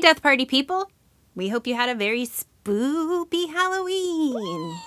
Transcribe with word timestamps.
Death 0.00 0.22
Party 0.22 0.46
people! 0.46 0.90
We 1.34 1.48
hope 1.48 1.66
you 1.66 1.74
had 1.74 1.88
a 1.88 1.94
very 1.94 2.26
spoopy 2.26 3.48
Halloween. 3.52 4.78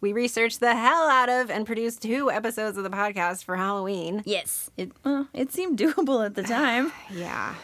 We 0.00 0.12
researched 0.12 0.60
the 0.60 0.74
hell 0.74 1.08
out 1.08 1.28
of 1.28 1.50
and 1.50 1.64
produced 1.64 2.02
two 2.02 2.30
episodes 2.30 2.76
of 2.76 2.84
the 2.84 2.90
podcast 2.90 3.44
for 3.44 3.56
Halloween. 3.56 4.22
Yes. 4.26 4.70
It 4.76 4.92
well, 5.04 5.28
it 5.32 5.52
seemed 5.52 5.78
doable 5.78 6.24
at 6.26 6.34
the 6.34 6.42
time. 6.44 6.92
Yeah. 7.10 7.54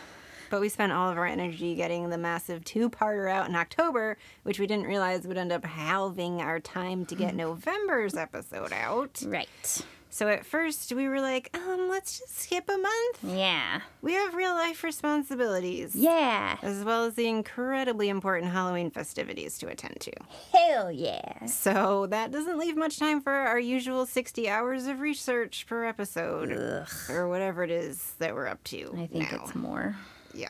But 0.48 0.60
we 0.60 0.68
spent 0.68 0.92
all 0.92 1.10
of 1.10 1.18
our 1.18 1.26
energy 1.26 1.74
getting 1.74 2.08
the 2.10 2.18
massive 2.18 2.64
two 2.64 2.88
parter 2.88 3.30
out 3.30 3.48
in 3.48 3.54
October, 3.54 4.16
which 4.42 4.58
we 4.58 4.66
didn't 4.66 4.86
realize 4.86 5.26
would 5.26 5.38
end 5.38 5.52
up 5.52 5.64
halving 5.64 6.40
our 6.40 6.58
time 6.60 7.04
to 7.06 7.14
get 7.14 7.34
November's 7.36 8.14
episode 8.16 8.72
out. 8.72 9.22
right. 9.26 9.82
So 10.12 10.26
at 10.28 10.44
first 10.44 10.92
we 10.92 11.08
were 11.08 11.20
like, 11.20 11.56
um, 11.56 11.88
let's 11.88 12.18
just 12.18 12.40
skip 12.40 12.68
a 12.68 12.76
month. 12.76 13.18
Yeah. 13.22 13.80
We 14.02 14.14
have 14.14 14.34
real 14.34 14.54
life 14.54 14.82
responsibilities. 14.82 15.94
Yeah. 15.94 16.58
As 16.62 16.84
well 16.84 17.04
as 17.04 17.14
the 17.14 17.28
incredibly 17.28 18.08
important 18.08 18.52
Halloween 18.52 18.90
festivities 18.90 19.56
to 19.58 19.68
attend 19.68 20.00
to. 20.00 20.12
Hell 20.52 20.90
yeah. 20.90 21.46
So 21.46 22.06
that 22.06 22.32
doesn't 22.32 22.58
leave 22.58 22.76
much 22.76 22.98
time 22.98 23.20
for 23.20 23.32
our 23.32 23.58
usual 23.60 24.04
60 24.04 24.48
hours 24.48 24.86
of 24.86 24.98
research 25.00 25.66
per 25.68 25.84
episode. 25.84 26.52
Ugh. 26.52 26.88
Or 27.08 27.28
whatever 27.28 27.62
it 27.62 27.70
is 27.70 28.14
that 28.18 28.34
we're 28.34 28.48
up 28.48 28.62
to. 28.64 28.90
I 28.94 29.06
think 29.06 29.32
now. 29.32 29.42
it's 29.44 29.54
more. 29.54 29.96
Yeah. 30.34 30.48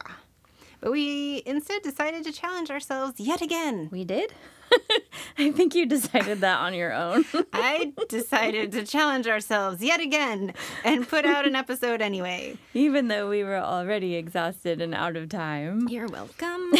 But 0.80 0.92
we 0.92 1.42
instead 1.44 1.82
decided 1.82 2.24
to 2.24 2.32
challenge 2.32 2.70
ourselves 2.70 3.20
yet 3.20 3.42
again. 3.42 3.88
We 3.92 4.04
did? 4.04 4.32
I 5.38 5.50
think 5.50 5.74
you 5.74 5.86
decided 5.86 6.40
that 6.40 6.58
on 6.60 6.74
your 6.74 6.92
own. 6.92 7.24
I 7.52 7.92
decided 8.08 8.72
to 8.72 8.84
challenge 8.84 9.26
ourselves 9.26 9.82
yet 9.82 10.00
again 10.00 10.54
and 10.84 11.08
put 11.08 11.24
out 11.26 11.46
an 11.46 11.54
episode 11.56 12.00
anyway. 12.00 12.56
Even 12.74 13.08
though 13.08 13.28
we 13.28 13.42
were 13.44 13.58
already 13.58 14.14
exhausted 14.14 14.80
and 14.80 14.94
out 14.94 15.16
of 15.16 15.28
time. 15.28 15.88
You're 15.88 16.08
welcome. 16.08 16.72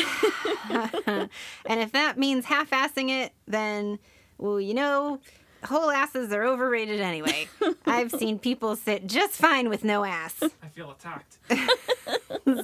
and 0.70 1.28
if 1.66 1.92
that 1.92 2.16
means 2.16 2.44
half 2.46 2.70
assing 2.70 3.10
it, 3.10 3.32
then, 3.46 3.98
well, 4.38 4.60
you 4.60 4.74
know, 4.74 5.20
whole 5.64 5.90
asses 5.90 6.32
are 6.32 6.44
overrated 6.44 7.00
anyway. 7.00 7.48
I've 7.86 8.10
seen 8.10 8.38
people 8.38 8.76
sit 8.76 9.06
just 9.06 9.32
fine 9.32 9.68
with 9.68 9.84
no 9.84 10.04
ass. 10.04 10.42
I 10.62 10.68
feel 10.68 10.90
attacked. 10.90 11.38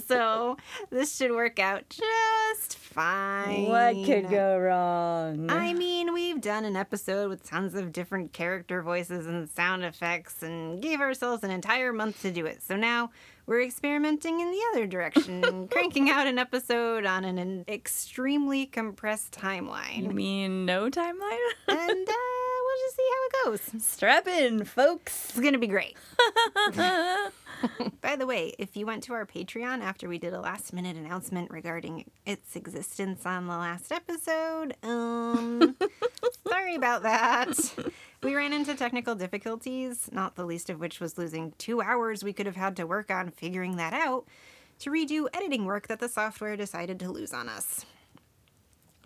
So 0.06 0.56
this 0.90 1.16
should 1.16 1.30
work 1.32 1.58
out 1.58 1.88
just 1.88 2.76
fine. 2.76 3.68
What 3.68 3.94
could 4.04 4.28
go 4.28 4.58
wrong? 4.58 5.50
I 5.50 5.72
mean, 5.74 6.12
we've 6.12 6.40
done 6.40 6.64
an 6.64 6.76
episode 6.76 7.28
with 7.28 7.44
tons 7.48 7.74
of 7.74 7.92
different 7.92 8.32
character 8.32 8.82
voices 8.82 9.26
and 9.26 9.48
sound 9.50 9.84
effects 9.84 10.42
and 10.42 10.80
gave 10.82 11.00
ourselves 11.00 11.44
an 11.44 11.50
entire 11.50 11.92
month 11.92 12.22
to 12.22 12.30
do 12.32 12.46
it. 12.46 12.62
So 12.62 12.74
now 12.76 13.10
we're 13.46 13.62
experimenting 13.62 14.40
in 14.40 14.50
the 14.50 14.60
other 14.72 14.86
direction, 14.86 15.68
cranking 15.70 16.10
out 16.10 16.26
an 16.26 16.38
episode 16.38 17.06
on 17.06 17.24
an, 17.24 17.38
an 17.38 17.64
extremely 17.68 18.66
compressed 18.66 19.32
timeline. 19.32 20.02
you 20.02 20.10
mean 20.10 20.64
no 20.64 20.90
timeline? 20.90 21.38
and 21.68 22.08
uh, 22.08 22.12
we'll 22.12 22.35
just 22.84 22.96
see 22.96 23.08
how 23.10 23.26
it 23.26 23.32
goes. 23.44 23.82
Strap 23.82 24.26
in, 24.26 24.64
folks. 24.64 25.30
It's 25.30 25.40
going 25.40 25.52
to 25.52 25.58
be 25.58 25.66
great. 25.66 25.96
By 28.00 28.16
the 28.16 28.26
way, 28.26 28.54
if 28.58 28.76
you 28.76 28.86
went 28.86 29.02
to 29.04 29.14
our 29.14 29.26
Patreon 29.26 29.82
after 29.82 30.08
we 30.08 30.18
did 30.18 30.34
a 30.34 30.40
last 30.40 30.72
minute 30.72 30.96
announcement 30.96 31.50
regarding 31.50 32.10
its 32.24 32.54
existence 32.56 33.24
on 33.24 33.46
the 33.46 33.56
last 33.56 33.90
episode, 33.92 34.74
um, 34.82 35.76
sorry 36.48 36.74
about 36.74 37.02
that. 37.02 37.56
We 38.22 38.34
ran 38.34 38.52
into 38.52 38.74
technical 38.74 39.14
difficulties, 39.14 40.08
not 40.12 40.36
the 40.36 40.44
least 40.44 40.70
of 40.70 40.80
which 40.80 41.00
was 41.00 41.16
losing 41.18 41.52
two 41.58 41.80
hours 41.80 42.22
we 42.22 42.32
could 42.32 42.46
have 42.46 42.56
had 42.56 42.76
to 42.76 42.86
work 42.86 43.10
on 43.10 43.30
figuring 43.30 43.76
that 43.76 43.92
out 43.92 44.26
to 44.80 44.90
redo 44.90 45.26
editing 45.32 45.64
work 45.64 45.88
that 45.88 46.00
the 46.00 46.08
software 46.08 46.56
decided 46.56 47.00
to 47.00 47.10
lose 47.10 47.32
on 47.32 47.48
us. 47.48 47.86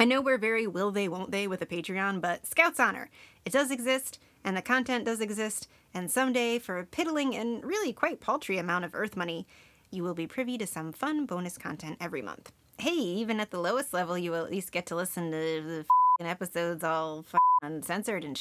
I 0.01 0.06
know 0.06 0.23
we're 0.23 0.39
very 0.39 0.67
will 0.67 0.91
they, 0.93 1.11
won't 1.11 1.31
they 1.31 1.47
with 1.47 1.61
a 1.61 1.67
Patreon, 1.67 2.23
but 2.23 2.47
Scout's 2.47 2.81
Honor. 2.81 3.11
It 3.45 3.53
does 3.53 3.70
exist, 3.70 4.19
and 4.43 4.56
the 4.56 4.62
content 4.62 5.05
does 5.05 5.20
exist, 5.20 5.69
and 5.93 6.11
someday, 6.11 6.59
for 6.59 6.78
a 6.78 6.87
piddling 6.87 7.37
and 7.37 7.62
really 7.62 7.93
quite 7.93 8.19
paltry 8.19 8.56
amount 8.56 8.87
of 8.87 8.94
Earth 8.94 9.15
money, 9.15 9.47
you 9.91 10.03
will 10.03 10.15
be 10.15 10.27
privy 10.27 10.56
to 10.56 10.66
some 10.66 10.94
fun 10.94 11.27
bonus 11.27 11.59
content 11.59 11.99
every 12.00 12.22
month. 12.22 12.50
Hey, 12.78 12.93
even 12.93 13.41
at 13.41 13.50
the 13.50 13.61
lowest 13.61 13.93
level, 13.93 14.16
you 14.16 14.31
will 14.31 14.43
at 14.43 14.50
least 14.50 14.72
get 14.72 14.87
to 14.87 14.97
listen 14.97 15.31
to 15.33 15.84
the 16.19 16.25
episodes 16.25 16.82
all 16.82 17.27
uncensored 17.62 18.25
and 18.25 18.38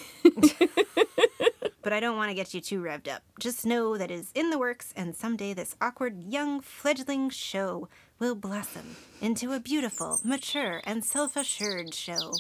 but 1.86 1.94
I 1.94 2.00
don't 2.00 2.18
want 2.18 2.32
to 2.32 2.36
get 2.36 2.56
you 2.56 2.62
too 2.62 2.82
revved 2.82 3.08
up. 3.08 3.22
Just 3.40 3.64
know 3.64 3.96
that 3.96 4.10
it 4.10 4.16
is 4.16 4.32
in 4.34 4.50
the 4.50 4.58
works, 4.58 4.92
and 4.98 5.16
someday 5.16 5.54
this 5.54 5.76
awkward 5.80 6.24
young 6.24 6.60
fledgling 6.60 7.30
show 7.30 7.88
will 8.18 8.34
blossom 8.34 8.96
into 9.22 9.54
a 9.54 9.60
beautiful, 9.60 10.20
mature, 10.24 10.82
and 10.84 11.06
self 11.06 11.38
assured 11.38 11.94
show. 11.94 12.32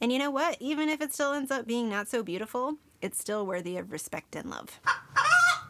And 0.00 0.10
you 0.10 0.18
know 0.18 0.30
what? 0.30 0.56
Even 0.60 0.88
if 0.88 1.02
it 1.02 1.12
still 1.12 1.34
ends 1.34 1.50
up 1.50 1.66
being 1.66 1.90
not 1.90 2.08
so 2.08 2.22
beautiful, 2.22 2.76
it's 3.02 3.20
still 3.20 3.44
worthy 3.44 3.76
of 3.76 3.92
respect 3.92 4.34
and 4.34 4.48
love. 4.48 4.80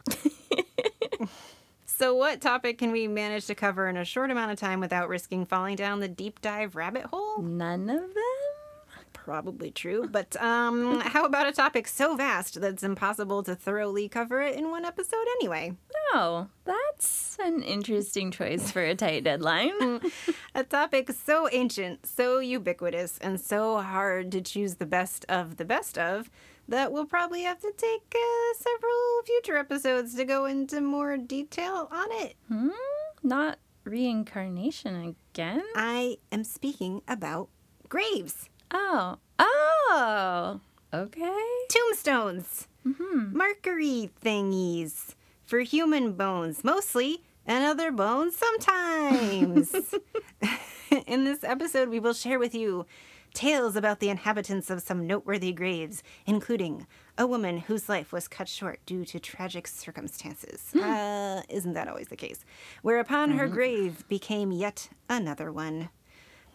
so, 1.86 2.14
what 2.14 2.40
topic 2.40 2.78
can 2.78 2.92
we 2.92 3.08
manage 3.08 3.46
to 3.46 3.56
cover 3.56 3.88
in 3.88 3.96
a 3.96 4.04
short 4.04 4.30
amount 4.30 4.52
of 4.52 4.60
time 4.60 4.78
without 4.78 5.08
risking 5.08 5.46
falling 5.46 5.74
down 5.74 5.98
the 5.98 6.06
deep 6.06 6.40
dive 6.40 6.76
rabbit 6.76 7.06
hole? 7.06 7.42
None 7.42 7.90
of 7.90 8.14
them? 8.14 8.29
Probably 9.30 9.70
true, 9.70 10.08
but 10.10 10.34
um, 10.42 10.98
how 11.04 11.24
about 11.24 11.46
a 11.46 11.52
topic 11.52 11.86
so 11.86 12.16
vast 12.16 12.60
that 12.60 12.72
it's 12.72 12.82
impossible 12.82 13.44
to 13.44 13.54
thoroughly 13.54 14.08
cover 14.08 14.42
it 14.42 14.56
in 14.56 14.72
one 14.72 14.84
episode 14.84 15.24
anyway? 15.36 15.72
Oh, 16.12 16.48
that's 16.64 17.36
an 17.38 17.62
interesting 17.62 18.32
choice 18.32 18.72
for 18.72 18.82
a 18.82 18.96
tight 18.96 19.22
deadline. 19.22 20.00
A 20.56 20.64
topic 20.64 21.12
so 21.12 21.48
ancient, 21.52 22.06
so 22.06 22.40
ubiquitous, 22.40 23.18
and 23.18 23.40
so 23.40 23.80
hard 23.80 24.32
to 24.32 24.40
choose 24.40 24.74
the 24.74 24.84
best 24.84 25.24
of 25.28 25.58
the 25.58 25.64
best 25.64 25.96
of 25.96 26.28
that 26.66 26.90
we'll 26.90 27.06
probably 27.06 27.44
have 27.44 27.60
to 27.60 27.72
take 27.76 28.12
uh, 28.12 28.58
several 28.58 29.22
future 29.24 29.56
episodes 29.56 30.16
to 30.16 30.24
go 30.24 30.44
into 30.46 30.80
more 30.80 31.16
detail 31.16 31.86
on 31.92 32.08
it. 32.10 32.34
hmm? 32.48 32.70
Not 33.22 33.60
reincarnation 33.84 35.14
again? 35.32 35.62
I 35.76 36.16
am 36.32 36.42
speaking 36.42 37.02
about 37.06 37.48
graves, 37.88 38.48
Oh. 38.70 39.18
Oh. 39.38 40.60
Okay. 40.92 41.46
tombstones, 41.68 42.66
mm-hmm. 42.86 43.36
Marker-y 43.36 44.10
thingies 44.24 45.14
for 45.44 45.60
human 45.60 46.12
bones 46.12 46.64
mostly, 46.64 47.22
and 47.46 47.64
other 47.64 47.92
bones 47.92 48.36
sometimes. 48.36 49.74
In 51.06 51.24
this 51.24 51.44
episode, 51.44 51.88
we 51.88 52.00
will 52.00 52.12
share 52.12 52.38
with 52.38 52.54
you 52.54 52.86
tales 53.34 53.76
about 53.76 54.00
the 54.00 54.08
inhabitants 54.08 54.70
of 54.70 54.82
some 54.82 55.06
noteworthy 55.06 55.52
graves, 55.52 56.02
including 56.26 56.86
a 57.16 57.26
woman 57.26 57.58
whose 57.58 57.88
life 57.88 58.12
was 58.12 58.26
cut 58.26 58.48
short 58.48 58.80
due 58.86 59.04
to 59.04 59.20
tragic 59.20 59.66
circumstances. 59.68 60.70
Hmm. 60.72 60.80
Uh, 60.80 61.42
isn't 61.48 61.74
that 61.74 61.88
always 61.88 62.08
the 62.08 62.16
case? 62.16 62.44
Whereupon 62.82 63.32
her 63.32 63.46
mm-hmm. 63.46 63.54
grave 63.54 64.08
became 64.08 64.50
yet 64.50 64.88
another 65.08 65.52
one. 65.52 65.90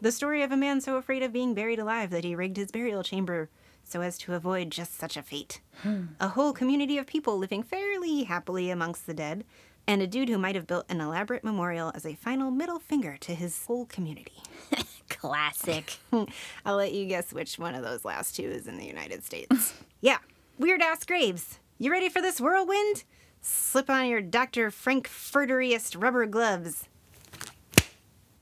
The 0.02 0.12
story 0.12 0.44
of 0.44 0.52
a 0.52 0.58
man 0.58 0.82
so 0.82 0.98
afraid 0.98 1.24
of 1.24 1.34
being 1.34 1.54
buried 1.54 1.80
alive 1.80 2.10
that 2.12 2.24
he 2.24 2.36
rigged 2.36 2.58
his 2.58 2.72
burial 2.72 3.04
chamber 3.04 3.50
so 3.84 4.02
as 4.02 4.18
to 4.18 4.34
avoid 4.34 4.72
just 4.72 4.98
such 4.98 5.16
a 5.16 5.22
fate. 5.22 5.62
Hmm. 5.84 6.06
a 6.20 6.30
whole 6.30 6.54
community 6.54 6.98
of 6.98 7.06
people 7.06 7.38
living 7.38 7.64
fairly 7.64 8.24
happily 8.24 8.70
amongst 8.72 9.06
the 9.06 9.14
dead, 9.14 9.46
and 9.88 10.02
a 10.02 10.08
dude 10.08 10.30
who 10.30 10.38
might 10.38 10.56
have 10.56 10.66
built 10.68 10.86
an 10.90 11.00
elaborate 11.00 11.44
memorial 11.44 11.92
as 11.94 12.06
a 12.06 12.16
final 12.16 12.50
middle 12.50 12.80
finger 12.80 13.18
to 13.18 13.36
his 13.36 13.66
whole 13.66 13.86
community. 13.86 14.42
Classic. 15.10 15.98
I'll 16.66 16.78
let 16.78 16.94
you 16.94 17.06
guess 17.06 17.32
which 17.32 17.60
one 17.60 17.76
of 17.76 17.84
those 17.84 18.04
last 18.04 18.36
two 18.36 18.44
is 18.44 18.68
in 18.68 18.78
the 18.78 18.86
United 18.86 19.24
States. 19.24 19.74
yeah, 20.02 20.18
weird 20.58 20.82
ass 20.82 21.06
graves. 21.06 21.60
You 21.78 21.92
ready 21.92 22.10
for 22.10 22.22
this 22.22 22.42
whirlwind? 22.42 23.04
Slip 23.42 23.90
on 23.90 24.08
your 24.08 24.22
Dr. 24.22 24.72
Frank 24.72 25.08
Furteriest 25.08 26.02
rubber 26.02 26.26
gloves. 26.26 26.88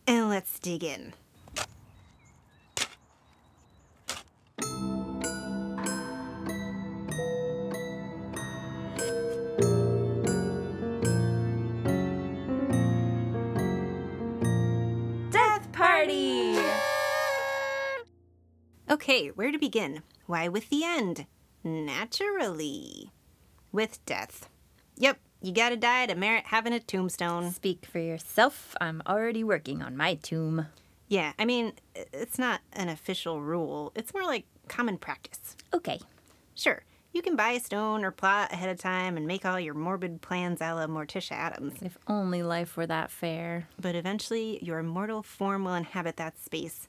And 0.07 0.29
let's 0.29 0.59
dig 0.59 0.83
in. 0.83 1.13
Death 15.31 15.71
party! 15.71 16.57
Okay, 18.89 19.30
where 19.30 19.51
to 19.51 19.57
begin? 19.57 20.04
Why, 20.27 20.48
with 20.48 20.69
the 20.69 20.83
end. 20.83 21.25
Naturally. 21.63 23.12
With 23.71 24.06
death. 24.06 24.50
Yep, 24.98 25.19
you 25.42 25.51
gotta 25.51 25.75
die 25.75 26.06
to 26.06 26.16
merit 26.16 26.45
having 26.48 26.74
a 26.74 26.80
tombstone. 26.80 27.51
Speak 27.51 27.86
for 27.86 28.00
yourself. 28.00 28.75
I'm 28.80 29.01
already 29.07 29.44
working 29.44 29.81
on 29.81 29.98
my 29.98 30.16
tomb. 30.16 30.68
Yeah, 31.07 31.33
I 31.38 31.45
mean, 31.45 31.74
it's 31.95 32.39
not 32.39 32.62
an 32.71 32.89
official 32.89 33.42
rule, 33.42 33.92
it's 33.95 34.13
more 34.13 34.24
like 34.24 34.45
common 34.68 34.98
practice. 34.98 35.56
Okay. 35.74 36.00
Sure, 36.56 36.83
You 37.13 37.21
can 37.21 37.36
buy 37.36 37.51
a 37.51 37.60
stone 37.60 38.04
or 38.04 38.12
plot 38.12 38.51
ahead 38.51 38.69
of 38.69 38.80
time 38.80 39.18
and 39.18 39.27
make 39.27 39.45
all 39.45 39.60
your 39.60 39.74
morbid 39.75 40.21
plans 40.21 40.62
a 40.62 40.74
la 40.74 40.88
Morticia 40.88 41.33
Addams. 41.33 41.74
If 41.81 41.98
only 42.07 42.42
life 42.42 42.75
were 42.75 42.88
that 42.88 43.12
fair. 43.12 43.68
But 43.80 43.95
eventually, 43.95 44.57
your 44.63 44.81
mortal 44.81 45.21
form 45.21 45.63
will 45.63 45.75
inhabit 45.75 46.18
that 46.18 46.39
space, 46.44 46.88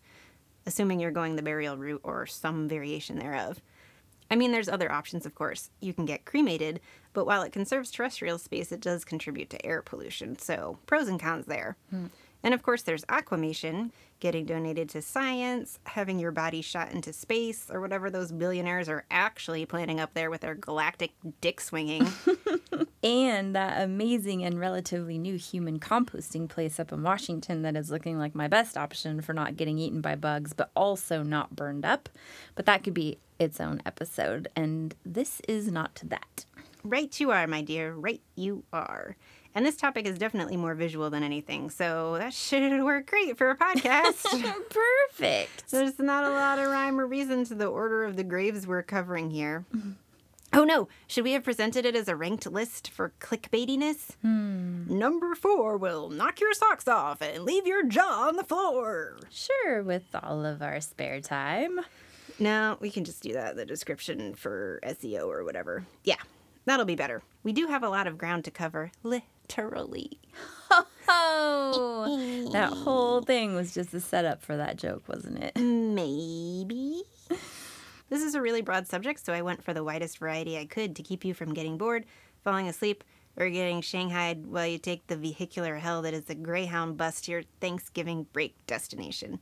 assuming 0.67 1.01
you're 1.01 1.11
going 1.11 1.37
the 1.37 1.43
burial 1.43 1.77
route 1.77 2.01
or 2.05 2.27
some 2.27 2.69
variation 2.69 3.19
thereof. 3.19 3.61
I 4.31 4.37
mean, 4.37 4.53
there's 4.53 4.69
other 4.71 4.91
options, 4.91 5.27
of 5.27 5.35
course. 5.35 5.71
You 5.81 5.93
can 5.93 6.07
get 6.07 6.25
cremated, 6.25 6.81
but 7.13 7.27
while 7.27 7.43
it 7.43 7.53
conserves 7.53 7.91
terrestrial 7.91 8.39
space, 8.39 8.73
it 8.73 8.81
does 8.81 9.05
contribute 9.05 9.51
to 9.51 9.65
air 9.67 9.83
pollution, 9.83 10.39
so 10.39 10.79
pros 10.87 11.09
and 11.09 11.21
cons 11.21 11.45
there. 11.47 11.77
Hmm. 11.91 12.07
And 12.45 12.55
of 12.55 12.63
course, 12.63 12.83
there's 12.83 13.05
aquamation, 13.09 13.91
getting 14.21 14.45
donated 14.45 14.89
to 14.91 15.03
science, 15.03 15.81
having 15.85 16.21
your 16.21 16.31
body 16.31 16.63
shot 16.63 16.93
into 16.93 17.13
space, 17.13 17.67
or 17.71 17.81
whatever 17.81 18.11
those 18.11 18.31
billionaires 18.31 18.89
are 18.89 19.05
actually 19.11 19.67
planning 19.67 19.99
up 19.99 20.15
there 20.15 20.31
with 20.31 20.43
their 20.43 20.55
galactic 20.55 21.13
dick 21.41 21.61
swinging. 21.61 22.07
And 23.05 23.55
that 23.55 23.83
amazing 23.83 24.45
and 24.45 24.59
relatively 24.59 25.19
new 25.19 25.37
human 25.37 25.79
composting 25.79 26.49
place 26.49 26.81
up 26.81 26.91
in 26.91 27.03
Washington 27.03 27.61
that 27.61 27.77
is 27.77 27.91
looking 27.91 28.19
like 28.19 28.35
my 28.35 28.49
best 28.49 28.79
option 28.79 29.21
for 29.21 29.35
not 29.35 29.59
getting 29.59 29.77
eaten 29.79 30.01
by 30.01 30.15
bugs, 30.15 30.55
but 30.55 30.71
also 30.75 31.23
not 31.23 31.55
burned 31.55 31.85
up. 31.85 32.09
But 32.55 32.65
that 32.65 32.83
could 32.83 32.95
be 32.95 33.19
its 33.39 33.61
own 33.61 33.83
episode, 33.85 34.49
and 34.57 34.95
this 35.05 35.43
is 35.47 35.71
not 35.71 36.01
that. 36.03 36.47
right 36.83 37.21
you 37.21 37.31
are, 37.31 37.47
my 37.47 37.61
dear, 37.61 37.93
right 37.93 38.23
you 38.37 38.65
are. 38.73 39.17
And 39.55 39.65
this 39.65 39.77
topic 39.77 40.07
is 40.07 40.19
definitely 40.19 40.57
more 40.57 40.75
visual 40.75 41.11
than 41.11 41.23
anything, 41.23 41.71
so 41.71 42.17
that 42.19 42.35
should 42.35 42.83
work 42.83 43.07
great 43.07 43.39
for 43.39 43.51
a 43.51 43.57
podcast. 43.57 44.25
Perfect. 44.71 45.71
There's 45.71 45.99
not 46.01 46.25
a 46.25 46.31
lot 46.31 46.59
of 46.59 46.69
rhyme 46.69 46.99
or 47.01 47.07
reason 47.07 47.45
to 47.45 47.55
the 47.55 47.67
order 47.67 48.05
of 48.05 48.17
the 48.17 48.25
graves 48.25 48.67
we're 48.67 48.83
covering 48.83 49.31
here. 49.31 49.65
Mm-hmm. 49.75 49.93
Oh 50.57 50.63
no, 50.63 50.89
should 51.09 51.25
we 51.25 51.33
have 51.33 51.43
presented 51.43 51.85
it 51.85 51.97
as 51.97 52.07
a 52.07 52.15
ranked 52.15 52.47
list 52.47 52.89
for 52.91 53.13
clickbaitiness? 53.21 54.13
Hmm. 54.23 54.85
Number 54.87 55.35
four 55.35 55.77
will 55.77 56.11
knock 56.11 56.41
your 56.41 56.53
socks 56.53 56.87
off 56.87 57.21
and 57.21 57.43
leave 57.43 57.67
your 57.67 57.85
jaw 57.85 58.29
on 58.29 58.37
the 58.37 58.45
floor. 58.45 59.19
Sure, 59.31 59.83
with 59.83 60.05
all 60.15 60.45
of 60.45 60.63
our 60.63 60.81
spare 60.81 61.21
time. 61.21 61.81
No, 62.39 62.77
we 62.81 62.91
can 62.91 63.05
just 63.05 63.23
do 63.23 63.33
that 63.33 63.53
in 63.53 63.57
the 63.57 63.67
description 63.67 64.35
for 64.35 64.79
SEO 64.85 65.27
or 65.27 65.45
whatever. 65.45 65.87
Yeah, 66.05 66.23
that'll 66.67 66.85
be 66.85 66.95
better. 66.95 67.23
We 67.43 67.53
do 67.53 67.67
have 67.67 67.83
a 67.83 67.89
lot 67.89 68.07
of 68.07 68.17
ground 68.17 68.45
to 68.45 68.53
cover, 68.53 68.93
literally. 69.49 70.19
Oh, 71.09 72.51
that 72.53 72.73
whole 72.73 73.23
thing 73.23 73.55
was 73.55 73.75
just 73.75 73.95
a 73.95 74.01
setup 74.01 74.43
for 74.43 74.57
that 74.57 74.77
joke, 74.77 75.05
wasn't 75.09 75.43
it? 75.43 75.57
Maybe. 75.61 77.03
This 78.11 78.23
is 78.23 78.35
a 78.35 78.41
really 78.41 78.63
broad 78.63 78.87
subject, 78.87 79.25
so 79.25 79.33
I 79.33 79.43
went 79.43 79.63
for 79.63 79.73
the 79.73 79.85
widest 79.85 80.19
variety 80.19 80.59
I 80.59 80.67
could 80.67 80.97
to 80.97 81.03
keep 81.03 81.25
you 81.25 81.35
from 81.35 81.55
getting 81.55 81.79
bored, 81.79 82.05
falling 82.43 82.69
asleep, 82.69 83.05
or 83.37 83.49
getting 83.51 83.81
shanghaied 83.81 84.47
while 84.47 84.67
you 84.67 84.79
take 84.79 85.07
the 85.07 85.17
vehicular 85.17 85.77
hell 85.77 86.03
that 86.03 86.15
is 86.15 86.25
the 86.25 86.35
Greyhound 86.35 86.97
bus 86.97 87.21
to 87.23 87.33
your 87.33 87.43
Thanksgiving 87.61 88.27
break 88.33 88.55
destination. 88.67 89.41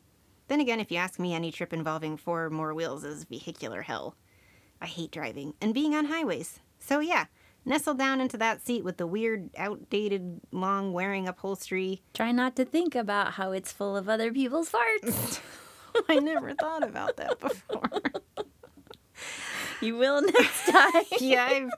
Then 0.48 0.60
again, 0.60 0.80
if 0.80 0.90
you 0.90 0.98
ask 0.98 1.18
me, 1.18 1.34
any 1.34 1.52
trip 1.52 1.72
involving 1.72 2.16
four 2.16 2.44
or 2.44 2.50
more 2.50 2.74
wheels 2.74 3.04
is 3.04 3.24
vehicular 3.24 3.82
hell. 3.82 4.16
I 4.80 4.86
hate 4.86 5.10
driving 5.12 5.54
and 5.60 5.74
being 5.74 5.94
on 5.94 6.06
highways. 6.06 6.60
So 6.78 7.00
yeah, 7.00 7.26
nestle 7.64 7.94
down 7.94 8.20
into 8.20 8.36
that 8.38 8.64
seat 8.64 8.84
with 8.84 8.96
the 8.96 9.06
weird, 9.06 9.50
outdated, 9.56 10.40
long 10.50 10.92
wearing 10.92 11.28
upholstery. 11.28 12.02
Try 12.14 12.32
not 12.32 12.56
to 12.56 12.64
think 12.64 12.94
about 12.94 13.32
how 13.34 13.52
it's 13.52 13.72
full 13.72 13.96
of 13.96 14.08
other 14.08 14.32
people's 14.32 14.70
farts. 14.70 15.40
I 16.08 16.16
never 16.16 16.54
thought 16.54 16.82
about 16.82 17.16
that 17.18 17.38
before. 17.38 17.82
you 19.80 19.96
will 19.96 20.22
next 20.22 20.66
time. 20.70 21.04
yeah, 21.20 21.46
I 21.46 21.68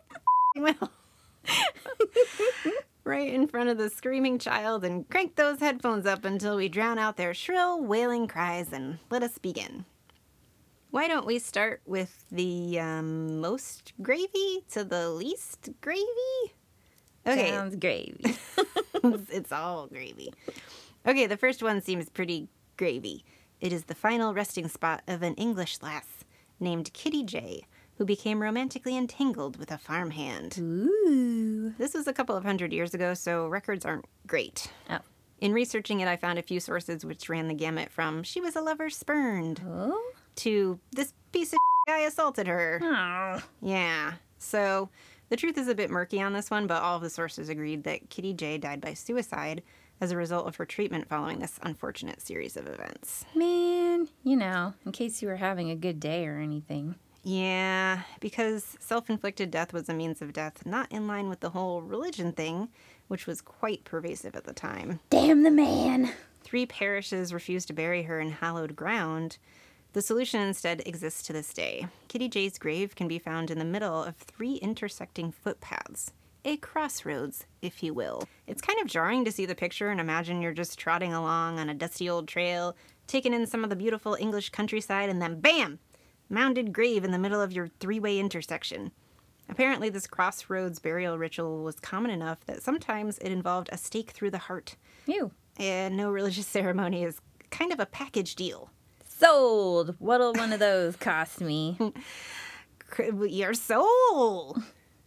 will. 0.61 0.91
right 3.05 3.33
in 3.33 3.47
front 3.47 3.69
of 3.69 3.77
the 3.77 3.91
screaming 3.91 4.39
child 4.39 4.85
and 4.85 5.09
crank 5.11 5.37
those 5.37 5.61
headphones 5.61 6.07
up 6.07 6.25
until 6.25 6.57
we 6.57 6.69
drown 6.69 6.99
out 6.99 7.17
their 7.17 7.35
shrill, 7.35 7.83
wailing 7.83 8.27
cries 8.27 8.73
and 8.73 8.99
let 9.11 9.23
us 9.23 9.37
begin. 9.39 9.85
Why 10.94 11.08
don't 11.08 11.26
we 11.26 11.41
start 11.41 11.81
with 11.87 12.25
the 12.31 12.79
um, 12.79 13.41
most 13.41 13.94
gravy 14.00 14.62
to 14.70 14.85
the 14.85 15.11
least 15.11 15.70
gravy? 15.81 16.55
Okay, 17.26 17.50
Sounds 17.50 17.75
gravy. 17.75 18.37
it's 19.02 19.50
all 19.50 19.88
gravy. 19.88 20.32
Okay, 21.05 21.26
the 21.26 21.37
first 21.37 21.64
one 21.64 21.81
seems 21.81 22.08
pretty 22.08 22.46
gravy. 22.76 23.25
It 23.61 23.73
is 23.73 23.87
the 23.87 23.96
final 23.96 24.35
resting 24.35 24.69
spot 24.69 25.02
of 25.08 25.25
an 25.25 25.35
English 25.35 25.82
lass 25.82 26.06
named 26.61 26.93
Kitty 26.93 27.25
Jay, 27.25 27.64
who 27.99 28.05
became 28.05 28.40
romantically 28.40 28.97
entangled 28.97 29.56
with 29.56 29.73
a 29.73 29.79
farmhand. 29.79 30.58
Ooh. 30.61 31.75
This 31.76 31.94
was 31.94 32.06
a 32.06 32.12
couple 32.12 32.37
of 32.37 32.44
hundred 32.44 32.73
years 32.73 32.94
ago, 32.94 33.14
so 33.14 33.49
records 33.49 33.85
aren't 33.85 34.06
great. 34.29 34.70
Oh. 34.88 35.00
In 35.40 35.52
researching 35.52 35.99
it, 35.99 36.06
I 36.06 36.17
found 36.17 36.38
a 36.38 36.43
few 36.43 36.61
sources 36.61 37.05
which 37.05 37.29
ran 37.29 37.49
the 37.49 37.55
gamut 37.55 37.90
from 37.90 38.23
she 38.23 38.40
was 38.40 38.55
a 38.55 38.61
lover 38.61 38.88
spurned 38.90 39.61
Oh? 39.67 40.13
To 40.37 40.79
this 40.93 41.13
piece 41.33 41.53
of 41.53 41.59
guy 41.87 42.01
assaulted 42.01 42.47
her. 42.47 42.81
Oh. 42.83 43.43
Yeah. 43.61 44.15
So 44.39 44.91
the 45.29 45.37
truth 45.37 45.59
is 45.59 45.69
a 45.69 45.75
bit 45.75 45.91
murky 45.91 46.21
on 46.21 46.33
this 46.33 46.51
one, 46.51 46.67
but 46.67 46.83
all 46.83 46.97
of 46.97 47.03
the 47.03 47.11
sources 47.11 47.49
agreed 47.49 47.85
that 47.85 48.11
Kitty 48.11 48.35
Jay 48.35 48.59
died 48.59 48.81
by 48.81 48.95
suicide 48.95 49.63
as 50.01 50.11
a 50.11 50.17
result 50.17 50.47
of 50.47 50.57
her 50.57 50.67
treatment 50.67 51.09
following 51.09 51.39
this 51.39 51.59
unfortunate 51.63 52.21
series 52.21 52.57
of 52.57 52.67
events. 52.67 53.25
Man, 53.35 54.09
you 54.23 54.37
know, 54.37 54.75
in 54.85 54.93
case 54.93 55.23
you 55.23 55.29
were 55.29 55.37
having 55.37 55.71
a 55.71 55.77
good 55.77 56.01
day 56.01 56.27
or 56.27 56.39
anything. 56.39 56.97
Yeah, 57.23 58.03
because 58.21 58.77
self 58.81 59.09
inflicted 59.09 59.51
death 59.51 59.73
was 59.73 59.89
a 59.89 59.95
means 59.95 60.21
of 60.21 60.35
death 60.35 60.67
not 60.67 60.93
in 60.93 61.07
line 61.07 61.29
with 61.31 61.41
the 61.41 61.51
whole 61.51 61.81
religion 61.81 62.33
thing, 62.33 62.69
which 63.09 63.27
was 63.27 63.41
quite 63.41 63.85
pervasive 63.85 64.37
at 64.37 64.45
the 64.45 64.53
time. 64.53 65.01
Damn 65.09 65.43
the 65.43 65.51
man. 65.51 66.13
Three 66.43 66.67
parishes 66.67 67.33
refused 67.33 67.69
to 67.69 67.73
bury 67.75 68.03
her 68.03 68.21
in 68.21 68.31
hallowed 68.31 68.77
ground. 68.77 69.39
The 69.94 70.02
solution 70.02 70.41
instead 70.41 70.82
exists 70.87 71.23
to 71.23 71.32
this 71.32 71.55
day. 71.55 71.87
Kitty 72.08 72.29
Jay's 72.29 72.58
grave 72.58 72.96
can 72.96 73.06
be 73.06 73.20
found 73.20 73.49
in 73.49 73.61
the 73.61 73.64
middle 73.64 74.02
of 74.02 74.17
three 74.17 74.55
intersecting 74.55 75.31
footpaths. 75.31 76.11
A 76.44 76.56
crossroads, 76.56 77.46
if 77.62 77.81
you 77.81 77.94
will. 77.94 78.29
It's 78.49 78.61
kind 78.61 78.81
of 78.81 78.88
jarring 78.88 79.25
to 79.25 79.31
see 79.31 79.46
the 79.46 79.55
picture 79.55 79.91
and 79.91 80.00
imagine 80.00 80.43
you're 80.43 80.52
just 80.52 80.81
trotting 80.81 81.14
along 81.14 81.61
on 81.61 81.69
a 81.69 81.75
dusty 81.75 82.11
old 82.11 82.26
trail, 82.26 82.75
taking 83.06 83.32
in 83.32 83.46
some 83.46 83.62
of 83.62 83.70
the 83.70 83.76
beautiful 83.76 84.17
English 84.19 84.50
countryside, 84.50 85.11
and 85.11 85.23
then 85.23 85.38
BAM! 85.38 85.79
Mounded 86.29 86.73
grave 86.73 87.05
in 87.05 87.12
the 87.12 87.19
middle 87.19 87.40
of 87.40 87.52
your 87.52 87.69
three 87.79 88.00
way 88.00 88.19
intersection. 88.19 88.90
Apparently, 89.49 89.90
this 89.90 90.08
crossroads 90.08 90.81
burial 90.81 91.19
ritual 91.19 91.62
was 91.62 91.79
common 91.79 92.11
enough 92.11 92.44
that 92.47 92.64
sometimes 92.64 93.19
it 93.19 93.31
involved 93.31 93.69
a 93.70 93.79
stake 93.79 94.11
through 94.11 94.32
the 94.32 94.38
heart 94.38 94.75
You. 95.06 95.31
and 95.56 95.97
no 95.97 96.11
religious 96.11 96.47
ceremony 96.49 97.05
is 97.05 97.20
kind 97.50 97.73
of 97.73 97.79
a 97.79 97.87
package 97.87 98.35
deal. 98.35 98.71
Sold. 99.18 99.94
What'll 99.99 100.33
one 100.33 100.52
of 100.52 100.59
those 100.59 100.97
cost 100.97 101.40
me? 101.40 101.78
Your 103.28 103.54
soul. 103.54 104.56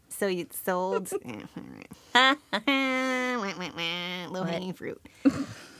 So 0.09 0.27
you 0.27 0.47
sold. 0.51 1.11
Low 2.15 2.35
hanging 4.43 4.73
fruit. 4.73 5.01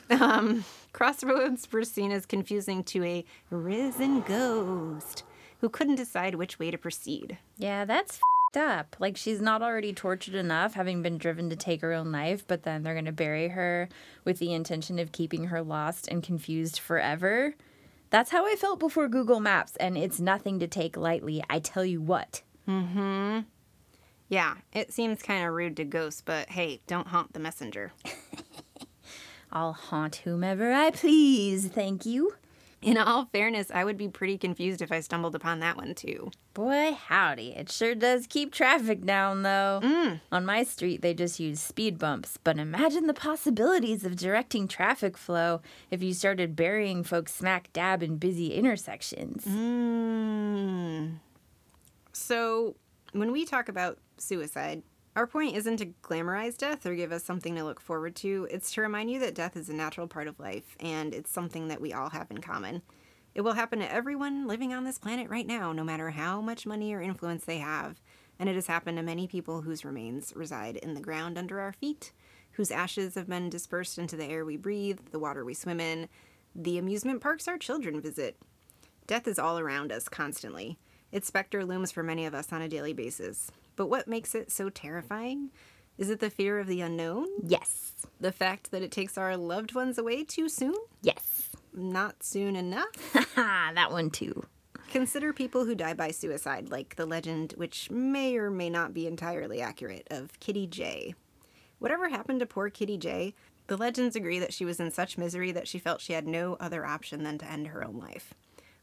um, 0.10 0.63
crossroads 0.93 1.72
were 1.72 1.84
seen 1.84 2.12
as 2.12 2.25
confusing 2.25 2.84
to 2.86 3.03
a 3.03 3.25
risen 3.50 4.22
ghost 4.22 5.24
who 5.62 5.69
couldn't 5.69 5.96
decide 5.96 6.36
which 6.36 6.60
way 6.60 6.69
to 6.72 6.77
proceed. 6.77 7.38
yeah, 7.57 7.84
that's 7.86 8.19
fed 8.53 8.62
up. 8.62 8.96
Like 9.00 9.17
she's 9.17 9.41
not 9.41 9.62
already 9.63 9.91
tortured 9.93 10.36
enough, 10.36 10.74
having 10.75 11.01
been 11.01 11.17
driven 11.17 11.50
to 11.50 11.55
take 11.55 11.81
her 11.81 11.93
own 11.93 12.12
life, 12.12 12.46
but 12.48 12.63
then 12.63 12.84
they're 12.84 12.93
gonna 12.96 13.12
bury 13.12 13.48
her 13.50 13.89
with 14.24 14.38
the 14.39 14.53
intention 14.53 15.00
of 15.00 15.12
keeping 15.12 15.46
her 15.46 15.62
lost 15.63 16.07
and 16.10 16.22
confused 16.22 16.77
forever. 16.79 17.55
That's 18.10 18.32
how 18.32 18.46
I 18.46 18.56
felt 18.56 18.80
before 18.80 19.08
Google 19.08 19.40
Maps, 19.40 19.76
and 19.78 19.98
it's 19.98 20.20
nothing 20.20 20.60
to 20.60 20.68
take 20.68 20.96
lightly. 20.96 21.44
I 21.50 21.60
tell 21.60 21.86
you 21.86 22.02
what. 22.02 22.42
Mm 22.68 22.92
hmm. 22.92 23.40
Yeah, 24.30 24.56
it 24.74 24.92
seems 24.92 25.22
kind 25.22 25.46
of 25.46 25.54
rude 25.54 25.78
to 25.78 25.86
ghosts, 25.86 26.22
but 26.24 26.50
hey, 26.50 26.82
don't 26.86 27.08
haunt 27.08 27.34
the 27.34 27.40
messenger. 27.40 27.94
I'll 29.52 29.74
haunt 29.74 30.18
whomever 30.18 30.74
I 30.74 30.92
please, 30.92 31.68
thank 31.68 32.06
you. 32.06 32.34
In 32.81 32.98
all 32.98 33.25
fairness, 33.34 33.72
I 33.74 33.84
would 33.84 33.98
be 33.98 34.07
pretty 34.07 34.38
confused 34.38 34.81
if 34.81 34.91
I 34.91 35.00
stumbled 35.00 35.34
upon 35.34 35.60
that 35.60 35.77
one 35.77 35.96
too. 35.96 36.29
Boy, 36.53 36.93
howdy. 36.93 37.53
It 37.55 37.72
sure 37.72 37.96
does 37.96 38.27
keep 38.27 38.53
traffic 38.53 39.03
down, 39.03 39.41
though. 39.41 39.79
Mm. 39.84 40.22
On 40.31 40.46
my 40.46 40.63
street, 40.63 41.01
they 41.01 41.13
just 41.13 41.39
use 41.39 41.60
speed 41.60 41.98
bumps, 41.98 42.38
but 42.43 42.60
imagine 42.60 43.07
the 43.07 43.13
possibilities 43.15 44.03
of 44.03 44.15
directing 44.15 44.67
traffic 44.67 45.17
flow 45.17 45.62
if 45.89 46.03
you 46.03 46.13
started 46.13 46.55
burying 46.55 47.03
folks 47.03 47.34
smack 47.34 47.74
dab 47.74 48.03
in 48.03 48.17
busy 48.17 48.53
intersections. 48.53 49.46
Mm. 49.46 51.15
So, 52.13 52.75
when 53.12 53.31
we 53.31 53.46
talk 53.46 53.69
about 53.69 53.98
suicide, 54.17 54.84
our 55.17 55.25
point 55.25 55.55
isn't 55.55 55.77
to 55.77 55.88
glamorize 56.03 56.55
death 56.55 56.86
or 56.86 56.93
give 56.93 57.12
us 57.12 57.24
something 57.24 57.55
to 57.55 57.63
look 57.63 57.81
forward 57.81 58.15
to. 58.17 58.47
It's 58.51 58.71
to 58.74 58.81
remind 58.81 59.09
you 59.09 59.19
that 59.21 59.33
death 59.33 59.57
is 59.57 59.67
a 59.67 59.74
natural 59.74 60.07
part 60.07 60.27
of 60.27 60.39
life 60.39 60.75
and 60.79 61.12
it's 61.12 61.31
something 61.31 61.69
that 61.69 61.81
we 61.81 61.91
all 61.91 62.12
have 62.12 62.29
in 62.29 62.38
common. 62.38 62.83
It 63.33 63.41
will 63.41 63.53
happen 63.53 63.79
to 63.79 63.91
everyone 63.91 64.45
living 64.45 64.75
on 64.75 64.83
this 64.83 65.00
planet 65.00 65.27
right 65.27 65.47
now, 65.47 65.74
no 65.74 65.83
matter 65.83 66.12
how 66.12 66.39
much 66.39 66.67
money 66.67 66.93
or 66.93 67.01
influence 67.01 67.45
they 67.45 67.57
have. 67.57 68.00
And 68.38 68.47
it 68.47 68.53
has 68.53 68.67
happened 68.67 68.97
to 68.97 69.03
many 69.03 69.25
people 69.25 69.62
whose 69.62 69.83
remains 69.83 70.33
reside 70.36 70.77
in 70.77 70.93
the 70.93 71.01
ground 71.01 71.36
under 71.36 71.59
our 71.59 71.74
feet, 71.74 72.12
whose 72.51 72.69
ashes 72.69 73.15
have 73.15 73.27
been 73.27 73.50
dispersed 73.50 73.97
into 73.97 74.17
the 74.17 74.25
air 74.25 74.45
we 74.45 74.55
breathe, 74.55 75.00
the 75.12 75.17
water 75.17 75.43
we 75.43 75.55
swim 75.55 75.79
in, 75.79 76.09
the 76.53 76.77
amusement 76.77 77.21
parks 77.21 77.47
our 77.47 77.57
children 77.57 78.00
visit. 78.01 78.38
Death 79.07 79.27
is 79.27 79.39
all 79.39 79.57
around 79.57 79.91
us 79.91 80.07
constantly. 80.07 80.77
Its 81.12 81.27
specter 81.27 81.65
looms 81.65 81.91
for 81.91 82.03
many 82.03 82.27
of 82.27 82.36
us 82.36 82.53
on 82.53 82.62
a 82.62 82.69
daily 82.69 82.93
basis. 82.93 83.51
But 83.77 83.88
what 83.88 84.10
makes 84.10 84.36
it 84.36 84.51
so 84.51 84.69
terrifying? 84.69 85.51
Is 85.98 86.10
it 86.10 86.19
the 86.19 86.29
fear 86.29 86.60
of 86.60 86.67
the 86.67 86.81
unknown? 86.81 87.27
Yes. 87.41 87.93
The 88.19 88.34
fact 88.34 88.72
that 88.72 88.81
it 88.81 88.91
takes 88.91 89.17
our 89.17 89.38
loved 89.38 89.74
ones 89.74 89.98
away 89.98 90.25
too 90.25 90.50
soon? 90.50 90.75
Yes. 91.01 91.50
Not 91.74 92.24
soon 92.24 92.57
enough? 92.57 92.88
That 93.36 93.91
one 93.91 94.10
too. 94.10 94.43
Consider 94.91 95.31
people 95.31 95.65
who 95.65 95.75
die 95.75 95.93
by 95.93 96.12
suicide, 96.12 96.69
like 96.69 96.96
the 96.96 97.05
legend, 97.05 97.53
which 97.57 97.91
may 97.91 98.36
or 98.38 98.50
may 98.50 98.69
not 98.69 98.93
be 98.93 99.05
entirely 99.05 99.62
accurate, 99.62 100.07
of 100.10 100.39
Kitty 100.39 100.65
Jay. 100.65 101.13
Whatever 101.77 102.10
happened 102.10 102.39
to 102.39 102.46
poor 102.48 102.69
Kitty 102.69 102.98
Jay, 102.98 103.36
the 103.67 103.77
legends 103.77 104.15
agree 104.15 104.39
that 104.39 104.53
she 104.53 104.65
was 104.65 104.79
in 104.79 104.89
such 104.89 105.17
misery 105.17 105.51
that 105.51 105.67
she 105.67 105.77
felt 105.77 106.01
she 106.01 106.13
had 106.13 106.25
no 106.27 106.55
other 106.60 106.86
option 106.86 107.24
than 107.24 107.38
to 107.38 107.51
end 107.51 107.67
her 107.67 107.86
own 107.86 108.00
life. 108.00 108.34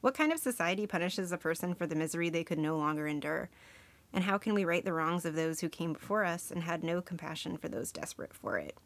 What 0.02 0.14
kind 0.14 0.30
of 0.30 0.38
society 0.38 0.86
punishes 0.86 1.32
a 1.32 1.38
person 1.38 1.74
for 1.74 1.86
the 1.86 1.96
misery 1.96 2.28
they 2.28 2.44
could 2.44 2.58
no 2.58 2.76
longer 2.76 3.08
endure? 3.08 3.48
And 4.14 4.22
how 4.22 4.38
can 4.38 4.54
we 4.54 4.64
right 4.64 4.84
the 4.84 4.92
wrongs 4.92 5.24
of 5.24 5.34
those 5.34 5.58
who 5.58 5.68
came 5.68 5.92
before 5.92 6.24
us 6.24 6.52
and 6.52 6.62
had 6.62 6.84
no 6.84 7.02
compassion 7.02 7.56
for 7.56 7.68
those 7.68 7.90
desperate 7.90 8.32
for 8.32 8.58
it? 8.58 8.78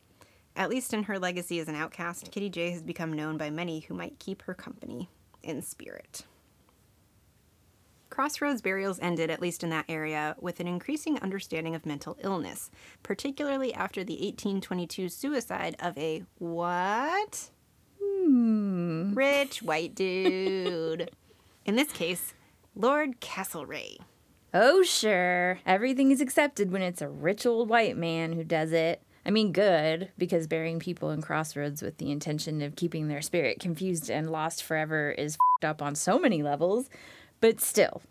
At 0.57 0.71
least 0.71 0.95
in 0.95 1.03
her 1.03 1.19
legacy 1.19 1.61
as 1.61 1.69
an 1.69 1.75
outcast, 1.75 2.33
Kitty 2.33 2.49
Jay 2.49 2.71
has 2.71 2.83
become 2.83 3.13
known 3.13 3.37
by 3.37 3.51
many 3.51 3.81
who 3.81 3.95
might 3.95 4.19
keep 4.19 4.43
her 4.43 4.55
company 4.55 5.11
in 5.43 5.61
spirit. 5.61 6.25
Crossroads 8.09 8.63
burials 8.63 8.99
ended, 9.01 9.31
at 9.31 9.43
least 9.43 9.63
in 9.63 9.69
that 9.69 9.85
area, 9.87 10.35
with 10.41 10.61
an 10.61 10.67
increasing 10.67 11.21
understanding 11.21 11.75
of 11.75 11.85
mental 11.85 12.17
illness, 12.23 12.71
particularly 13.03 13.73
after 13.75 14.03
the 14.03 14.15
1822 14.15 15.11
suicide 15.11 15.77
of 15.79 15.97
a 15.99 16.25
what? 16.39 17.51
Hmm. 18.03 19.13
Rich 19.13 19.63
white 19.63 19.95
dude. 19.95 21.11
in 21.67 21.77
this 21.77 21.93
case, 21.93 22.33
Lord 22.75 23.21
Castlereagh. 23.21 23.99
Oh, 24.61 24.83
sure. 24.83 25.61
Everything 25.65 26.11
is 26.11 26.21
accepted 26.21 26.73
when 26.73 26.83
it's 26.83 27.01
a 27.01 27.09
rich 27.09 27.47
old 27.47 27.69
white 27.69 27.97
man 27.97 28.33
who 28.33 28.43
does 28.43 28.73
it. 28.73 29.01
I 29.25 29.31
mean, 29.31 29.53
good, 29.53 30.11
because 30.19 30.49
burying 30.49 30.81
people 30.81 31.13
in 31.13 31.23
crossroads 31.23 31.81
with 31.81 31.99
the 31.99 32.11
intention 32.11 32.61
of 32.61 32.75
keeping 32.75 33.07
their 33.07 33.23
spirit 33.23 33.61
confused 33.61 34.11
and 34.11 34.33
lost 34.33 34.65
forever 34.65 35.13
is 35.13 35.39
fed 35.61 35.71
up 35.71 35.81
on 35.81 35.95
so 35.95 36.19
many 36.19 36.43
levels. 36.43 36.91
But 37.41 37.61
still, 37.61 38.03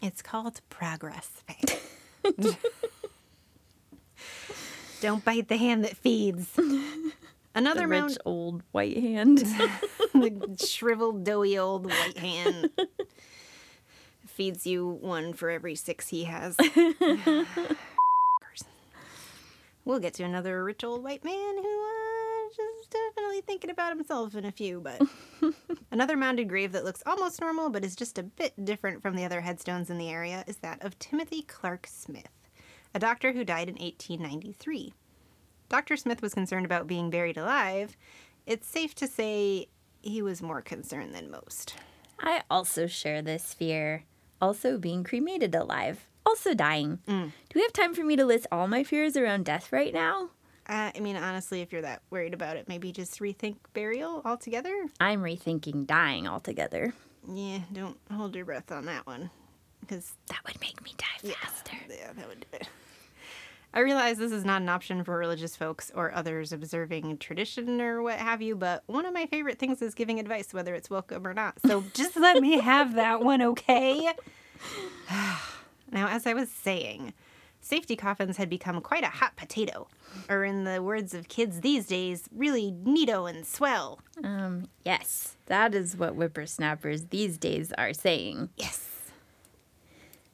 It's 0.00 0.22
called 0.22 0.62
progress. 0.70 1.42
Don't 5.02 5.22
bite 5.22 5.48
the 5.48 5.58
hand 5.58 5.84
that 5.84 5.98
feeds. 5.98 6.58
Another 7.54 7.80
the 7.80 7.88
rich 7.88 8.16
old 8.24 8.62
white 8.72 8.96
hand. 8.96 9.36
the 10.14 10.66
shriveled, 10.66 11.24
doughy 11.24 11.58
old 11.58 11.84
white 11.84 12.16
hand 12.16 12.70
feeds 14.40 14.66
you 14.66 14.86
one 14.86 15.34
for 15.34 15.50
every 15.50 15.74
six 15.74 16.08
he 16.08 16.24
has. 16.24 16.56
we'll 19.84 19.98
get 19.98 20.14
to 20.14 20.22
another 20.22 20.64
rich 20.64 20.82
old 20.82 21.04
white 21.04 21.22
man 21.22 21.58
who 21.58 21.62
uh, 21.62 22.48
just 22.56 22.90
definitely 22.90 23.42
thinking 23.42 23.68
about 23.68 23.94
himself 23.94 24.34
in 24.34 24.46
a 24.46 24.50
few, 24.50 24.80
but 24.80 25.02
another 25.90 26.16
mounded 26.16 26.48
grave 26.48 26.72
that 26.72 26.86
looks 26.86 27.02
almost 27.04 27.42
normal 27.42 27.68
but 27.68 27.84
is 27.84 27.94
just 27.94 28.16
a 28.16 28.22
bit 28.22 28.54
different 28.64 29.02
from 29.02 29.14
the 29.14 29.26
other 29.26 29.42
headstones 29.42 29.90
in 29.90 29.98
the 29.98 30.08
area 30.08 30.42
is 30.46 30.56
that 30.56 30.82
of 30.82 30.98
Timothy 30.98 31.42
Clark 31.42 31.86
Smith, 31.86 32.30
a 32.94 32.98
doctor 32.98 33.32
who 33.32 33.44
died 33.44 33.68
in 33.68 33.74
1893. 33.74 34.94
Dr. 35.68 35.98
Smith 35.98 36.22
was 36.22 36.32
concerned 36.32 36.64
about 36.64 36.86
being 36.86 37.10
buried 37.10 37.36
alive. 37.36 37.94
It's 38.46 38.66
safe 38.66 38.94
to 38.94 39.06
say 39.06 39.66
he 40.00 40.22
was 40.22 40.40
more 40.40 40.62
concerned 40.62 41.14
than 41.14 41.30
most. 41.30 41.74
I 42.18 42.42
also 42.50 42.86
share 42.86 43.20
this 43.20 43.52
fear. 43.52 44.06
Also 44.40 44.78
being 44.78 45.04
cremated 45.04 45.54
alive. 45.54 46.06
Also 46.26 46.54
dying. 46.54 46.98
Do 47.06 47.32
we 47.54 47.62
have 47.62 47.72
time 47.72 47.94
for 47.94 48.04
me 48.04 48.16
to 48.16 48.24
list 48.24 48.46
all 48.52 48.68
my 48.68 48.84
fears 48.84 49.16
around 49.16 49.44
death 49.44 49.72
right 49.72 49.92
now? 49.92 50.30
Uh, 50.68 50.90
I 50.94 51.00
mean, 51.00 51.16
honestly, 51.16 51.60
if 51.62 51.72
you're 51.72 51.82
that 51.82 52.02
worried 52.10 52.34
about 52.34 52.56
it, 52.56 52.68
maybe 52.68 52.92
just 52.92 53.18
rethink 53.20 53.56
burial 53.72 54.22
altogether. 54.24 54.86
I'm 55.00 55.22
rethinking 55.22 55.86
dying 55.86 56.28
altogether. 56.28 56.92
Yeah, 57.28 57.60
don't 57.72 57.96
hold 58.12 58.36
your 58.36 58.44
breath 58.44 58.70
on 58.70 58.84
that 58.86 59.06
one. 59.06 59.30
Because, 59.80 60.12
That 60.28 60.38
would 60.46 60.60
make 60.60 60.82
me 60.84 60.92
die 60.96 61.32
faster. 61.32 61.76
yeah, 61.88 62.12
that 62.12 62.28
would 62.28 62.40
do 62.40 62.46
it. 62.58 62.68
I 63.72 63.80
realize 63.80 64.18
this 64.18 64.32
is 64.32 64.44
not 64.44 64.62
an 64.62 64.68
option 64.68 65.04
for 65.04 65.16
religious 65.16 65.54
folks 65.54 65.92
or 65.94 66.12
others 66.12 66.52
observing 66.52 67.18
tradition 67.18 67.80
or 67.80 68.02
what 68.02 68.18
have 68.18 68.42
you, 68.42 68.56
but 68.56 68.82
one 68.86 69.06
of 69.06 69.14
my 69.14 69.26
favorite 69.26 69.60
things 69.60 69.80
is 69.80 69.94
giving 69.94 70.18
advice, 70.18 70.52
whether 70.52 70.74
it's 70.74 70.90
welcome 70.90 71.24
or 71.24 71.34
not. 71.34 71.58
So 71.64 71.84
just 71.94 72.16
let 72.16 72.40
me 72.42 72.58
have 72.58 72.94
that 72.94 73.22
one, 73.22 73.40
okay? 73.42 74.12
now, 75.90 76.08
as 76.08 76.26
I 76.26 76.34
was 76.34 76.50
saying, 76.50 77.12
safety 77.60 77.94
coffins 77.94 78.38
had 78.38 78.50
become 78.50 78.80
quite 78.80 79.04
a 79.04 79.08
hot 79.08 79.36
potato, 79.36 79.86
or 80.28 80.44
in 80.44 80.64
the 80.64 80.82
words 80.82 81.14
of 81.14 81.28
kids 81.28 81.60
these 81.60 81.86
days, 81.86 82.24
really 82.34 82.72
neato 82.72 83.30
and 83.30 83.46
swell. 83.46 84.00
Um, 84.24 84.66
yes, 84.84 85.36
that 85.46 85.76
is 85.76 85.96
what 85.96 86.14
whippersnappers 86.14 87.06
these 87.06 87.38
days 87.38 87.72
are 87.78 87.92
saying. 87.92 88.48
Yes. 88.56 88.88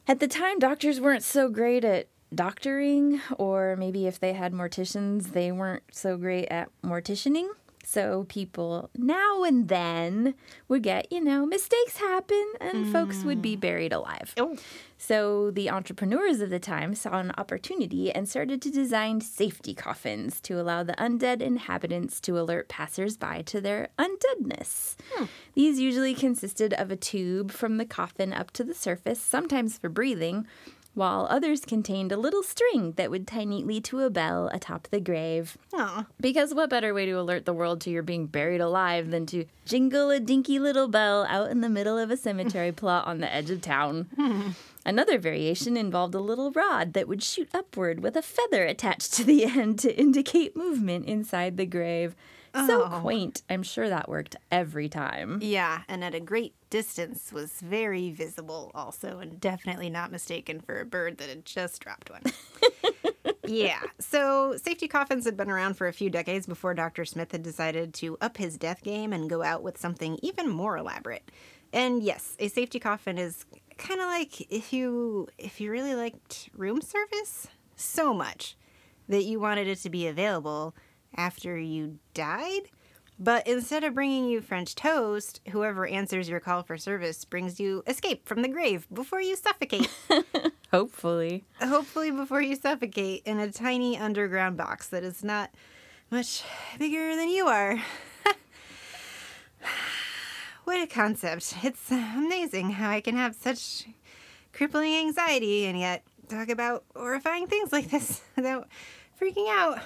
At 0.09 0.21
the 0.21 0.29
time, 0.29 0.59
doctors 0.59 1.01
weren't 1.01 1.25
so 1.25 1.51
great 1.51 1.85
at 1.85 2.09
doctoring, 2.35 3.21
or 3.39 3.77
maybe 3.77 4.07
if 4.07 4.21
they 4.21 4.33
had 4.33 4.53
morticians, 4.53 5.33
they 5.33 5.53
weren't 5.53 5.85
so 5.91 6.17
great 6.17 6.47
at 6.47 6.69
morticianing. 6.83 7.49
So 7.87 8.27
people 8.29 8.91
now 8.97 9.45
and 9.45 9.69
then 9.69 10.35
would 10.67 10.83
get, 10.83 11.13
you 11.13 11.21
know, 11.21 11.47
mistakes 11.47 11.99
happen 11.99 12.45
and 12.61 12.93
folks 12.93 13.23
would 13.23 13.41
be 13.41 13.57
mm. 13.57 13.61
buried 13.61 13.93
alive. 13.93 14.35
Oh. 14.37 14.57
So 14.99 15.53
the 15.53 15.71
entrepreneurs 15.71 16.41
of 16.41 16.51
the 16.51 16.59
time 16.59 16.97
saw 16.97 17.21
an 17.21 17.31
opportunity 17.39 18.11
and 18.11 18.29
started 18.29 18.61
to 18.63 18.73
design 18.73 19.21
safety 19.21 19.73
coffins 19.73 20.41
to 20.41 20.61
allow 20.61 20.83
the 20.83 20.95
undead 20.95 21.41
inhabitants 21.41 22.21
to 22.23 22.37
alert 22.41 22.69
passersby 22.69 23.45
to 23.45 23.61
their 23.61 23.91
undeadness. 24.01 24.97
Hmm. 25.13 25.27
These 25.55 25.79
usually 25.79 26.15
consisted 26.15 26.75
of 26.75 26.91
a 26.91 26.97
tube 26.97 27.53
from 27.53 27.77
the 27.77 27.87
coffin 27.87 28.33
up 28.33 28.51
to 28.53 28.65
the 28.65 28.75
surface, 28.75 29.21
sometimes 29.21 29.79
for 29.79 29.89
breathing, 29.89 30.49
while 30.97 31.27
others 31.29 31.67
contained 31.67 32.11
a 32.11 32.17
little 32.17 32.43
string 32.43 32.93
that 32.93 33.11
would 33.11 33.27
tie 33.27 33.45
neatly 33.45 33.83
to 33.83 34.01
a 34.01 34.09
bell 34.09 34.49
atop 34.53 34.89
the 34.91 34.99
grave. 34.99 35.59
Aw. 35.75 36.07
Because 36.19 36.55
what 36.55 36.71
better 36.71 36.95
way 36.95 37.05
to 37.05 37.13
alert 37.13 37.45
the 37.45 37.53
world 37.53 37.83
to 37.83 37.91
your 37.91 38.03
being 38.03 38.27
buried 38.27 38.63
alive 38.63 39.11
than 39.11 39.27
to 39.27 39.45
jingle 39.67 40.11
a 40.11 40.19
dinky 40.19 40.59
little 40.59 40.89
bell 40.89 41.27
out 41.29 41.51
in 41.51 41.61
the 41.61 41.69
middle 41.69 41.99
of 41.99 42.11
a 42.11 42.17
cemetery 42.17 42.73
plot 42.81 43.07
on 43.07 43.21
the 43.21 43.33
edge 43.33 43.51
of 43.51 43.61
town? 43.61 44.09
Hmm. 44.17 44.49
Another 44.87 45.19
variation 45.19 45.77
involved 45.77 46.15
a 46.15 46.21
little 46.21 46.51
rod 46.53 46.95
that 46.95 47.09
would 47.09 47.23
shoot 47.23 47.51
upward 47.53 48.01
with 48.01 48.17
a 48.17 48.23
feather 48.23 48.65
attached 48.65 49.13
to 49.15 49.25
the 49.25 49.45
end 49.45 49.79
to 49.81 49.95
indicate 49.95 50.57
movement 50.57 51.05
inside 51.05 51.59
the 51.59 51.67
grave. 51.67 52.17
So 52.67 52.85
Oh. 52.85 53.01
quaint. 53.03 53.43
I'm 53.51 53.63
sure 53.63 53.89
that 53.89 54.09
worked 54.09 54.37
every 54.51 54.89
time. 54.89 55.39
Yeah, 55.43 55.83
and 55.89 56.03
at 56.03 56.15
a 56.15 56.21
great 56.21 56.55
distance 56.71 57.33
was 57.33 57.61
very 57.61 58.11
visible 58.11 58.71
also, 58.75 59.19
and 59.19 59.39
definitely 59.41 59.91
not 59.91 60.11
mistaken 60.11 60.61
for 60.61 60.81
a 60.81 60.85
bird 60.87 61.19
that 61.19 61.29
had 61.29 61.45
just 61.45 61.81
dropped 61.81 62.11
one. 62.11 62.23
yeah, 63.47 63.83
so 63.99 64.57
safety 64.57 64.89
coffins 64.89 65.25
had 65.25 65.37
been 65.37 65.51
around 65.51 65.75
for 65.75 65.87
a 65.87 65.93
few 65.93 66.11
decades 66.11 66.47
before 66.47 66.75
Dr. 66.75 67.05
Smith 67.05 67.33
had 67.33 67.43
decided 67.43 67.95
to 67.95 68.17
up 68.21 68.37
his 68.39 68.57
death 68.57 68.83
game 68.83 69.13
and 69.13 69.31
go 69.31 69.43
out 69.43 69.63
with 69.63 69.79
something 69.79 70.19
even 70.23 70.49
more 70.49 70.77
elaborate. 70.77 71.31
And 71.73 72.03
yes, 72.03 72.37
a 72.39 72.49
safety 72.49 72.79
coffin 72.81 73.19
is 73.19 73.45
kind 73.77 74.01
of 74.01 74.07
like 74.07 74.41
if 74.51 74.73
you 74.73 75.29
if 75.39 75.61
you 75.61 75.71
really 75.71 75.95
liked 75.95 76.49
room 76.55 76.81
service 76.81 77.47
so 77.77 78.15
much 78.15 78.57
that 79.09 79.25
you 79.25 79.39
wanted 79.39 79.69
it 79.69 79.79
to 79.79 79.91
be 79.91 80.07
available 80.07 80.75
after 81.17 81.59
you 81.59 81.99
died. 82.15 82.63
But 83.19 83.47
instead 83.47 83.83
of 83.83 83.95
bringing 83.95 84.29
you 84.29 84.43
French 84.43 84.75
toast, 84.75 85.41
whoever 85.51 85.87
answers 85.87 86.29
your 86.29 86.41
call 86.41 86.63
for 86.63 86.77
service 86.77 87.25
brings 87.25 87.59
you 87.59 87.83
escape 87.87 88.29
from 88.29 88.43
the 88.43 88.49
grave 88.49 88.87
before 88.93 89.23
you 89.23 89.37
suffocate. 89.37 89.89
Hopefully. 90.71 91.45
Hopefully, 91.61 92.11
before 92.11 92.43
you 92.43 92.57
suffocate 92.57 93.23
in 93.25 93.39
a 93.39 93.51
tiny 93.51 93.97
underground 93.97 94.59
box 94.59 94.89
that 94.89 95.03
is 95.03 95.25
not 95.25 95.51
much 96.11 96.45
bigger 96.79 97.17
than 97.17 97.31
you 97.31 97.47
are. 97.47 97.81
what 100.65 100.83
a 100.83 100.87
concept. 100.87 101.55
It's 101.63 101.91
amazing 101.91 102.73
how 102.73 102.91
I 102.91 103.01
can 103.01 103.17
have 103.17 103.35
such 103.35 103.87
crippling 104.53 104.95
anxiety 104.95 105.65
and 105.65 105.79
yet 105.79 106.03
talk 106.29 106.49
about 106.49 106.85
horrifying 106.95 107.47
things 107.47 107.73
like 107.73 107.91
this 107.91 108.23
without 108.37 108.69
freaking 109.21 109.49
out. 109.49 109.81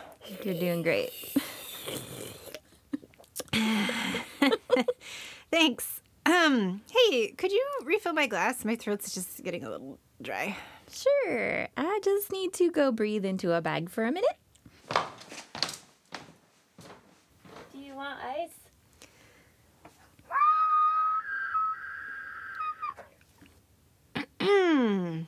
You're 0.44 0.54
doing 0.54 0.82
great. 0.82 1.12
Thanks. 5.50 6.00
Um, 6.26 6.82
hey, 6.90 7.28
could 7.32 7.50
you 7.52 7.64
refill 7.84 8.12
my 8.12 8.26
glass? 8.26 8.64
My 8.64 8.76
throat's 8.76 9.14
just 9.14 9.42
getting 9.42 9.64
a 9.64 9.70
little 9.70 9.98
dry. 10.22 10.56
Sure. 10.90 11.66
I 11.76 12.00
just 12.04 12.30
need 12.32 12.52
to 12.54 12.70
go 12.70 12.92
breathe 12.92 13.24
into 13.24 13.52
a 13.52 13.60
bag 13.60 13.90
for 13.90 14.04
a 14.04 14.12
minute. 14.12 14.36
Do 17.72 17.78
you 17.78 17.94
want 17.94 18.18
ice? 18.22 18.50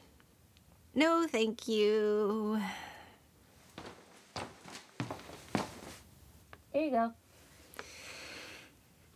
No, 0.95 1.27
thank 1.27 1.69
you. 1.69 2.61
Here 6.73 6.85
you 6.85 6.91
go. 6.91 7.13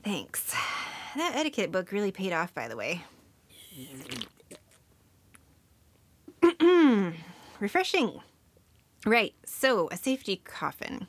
Thanks. 0.04 0.54
That 1.16 1.34
etiquette 1.34 1.72
book 1.72 1.90
really 1.90 2.12
paid 2.12 2.32
off, 2.32 2.54
by 2.54 2.68
the 2.68 2.76
way. 2.76 3.02
Refreshing. 7.60 8.20
Right, 9.06 9.34
so 9.44 9.88
a 9.90 9.96
safety 9.96 10.36
coffin. 10.44 11.06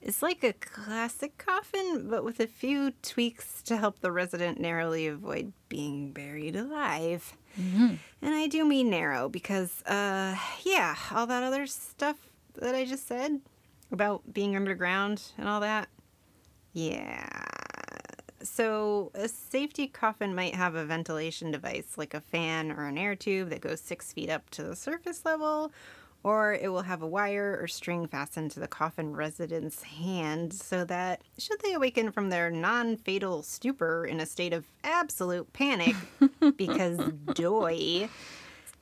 It's 0.00 0.22
like 0.22 0.42
a 0.44 0.52
classic 0.52 1.36
coffin, 1.36 2.08
but 2.08 2.24
with 2.24 2.38
a 2.40 2.46
few 2.46 2.92
tweaks 3.02 3.62
to 3.62 3.76
help 3.76 4.00
the 4.00 4.12
resident 4.12 4.60
narrowly 4.60 5.06
avoid 5.08 5.52
being 5.68 6.12
buried 6.12 6.54
alive. 6.56 7.36
And 8.22 8.34
I 8.34 8.46
do 8.46 8.64
mean 8.64 8.88
narrow 8.90 9.28
because, 9.28 9.82
uh, 9.82 10.36
yeah, 10.62 10.94
all 11.12 11.26
that 11.26 11.42
other 11.42 11.66
stuff 11.66 12.16
that 12.54 12.74
I 12.74 12.84
just 12.84 13.08
said 13.08 13.40
about 13.92 14.32
being 14.32 14.56
underground 14.56 15.22
and 15.38 15.48
all 15.48 15.60
that. 15.60 15.88
Yeah. 16.72 17.26
So, 18.42 19.10
a 19.14 19.28
safety 19.28 19.88
coffin 19.88 20.34
might 20.34 20.54
have 20.54 20.74
a 20.74 20.84
ventilation 20.84 21.50
device 21.50 21.94
like 21.96 22.14
a 22.14 22.20
fan 22.20 22.70
or 22.70 22.86
an 22.86 22.98
air 22.98 23.16
tube 23.16 23.48
that 23.50 23.60
goes 23.60 23.80
six 23.80 24.12
feet 24.12 24.30
up 24.30 24.50
to 24.50 24.62
the 24.62 24.76
surface 24.76 25.24
level, 25.24 25.72
or 26.22 26.54
it 26.54 26.70
will 26.70 26.82
have 26.82 27.02
a 27.02 27.06
wire 27.06 27.58
or 27.60 27.66
string 27.66 28.06
fastened 28.06 28.50
to 28.50 28.60
the 28.60 28.68
coffin 28.68 29.14
resident's 29.16 29.82
hand 29.82 30.52
so 30.52 30.84
that, 30.84 31.22
should 31.38 31.60
they 31.62 31.72
awaken 31.72 32.12
from 32.12 32.30
their 32.30 32.50
non 32.50 32.96
fatal 32.96 33.42
stupor 33.42 34.04
in 34.04 34.20
a 34.20 34.26
state 34.26 34.52
of 34.52 34.66
absolute 34.84 35.52
panic, 35.52 35.96
because 36.56 36.98
doy, 37.34 38.08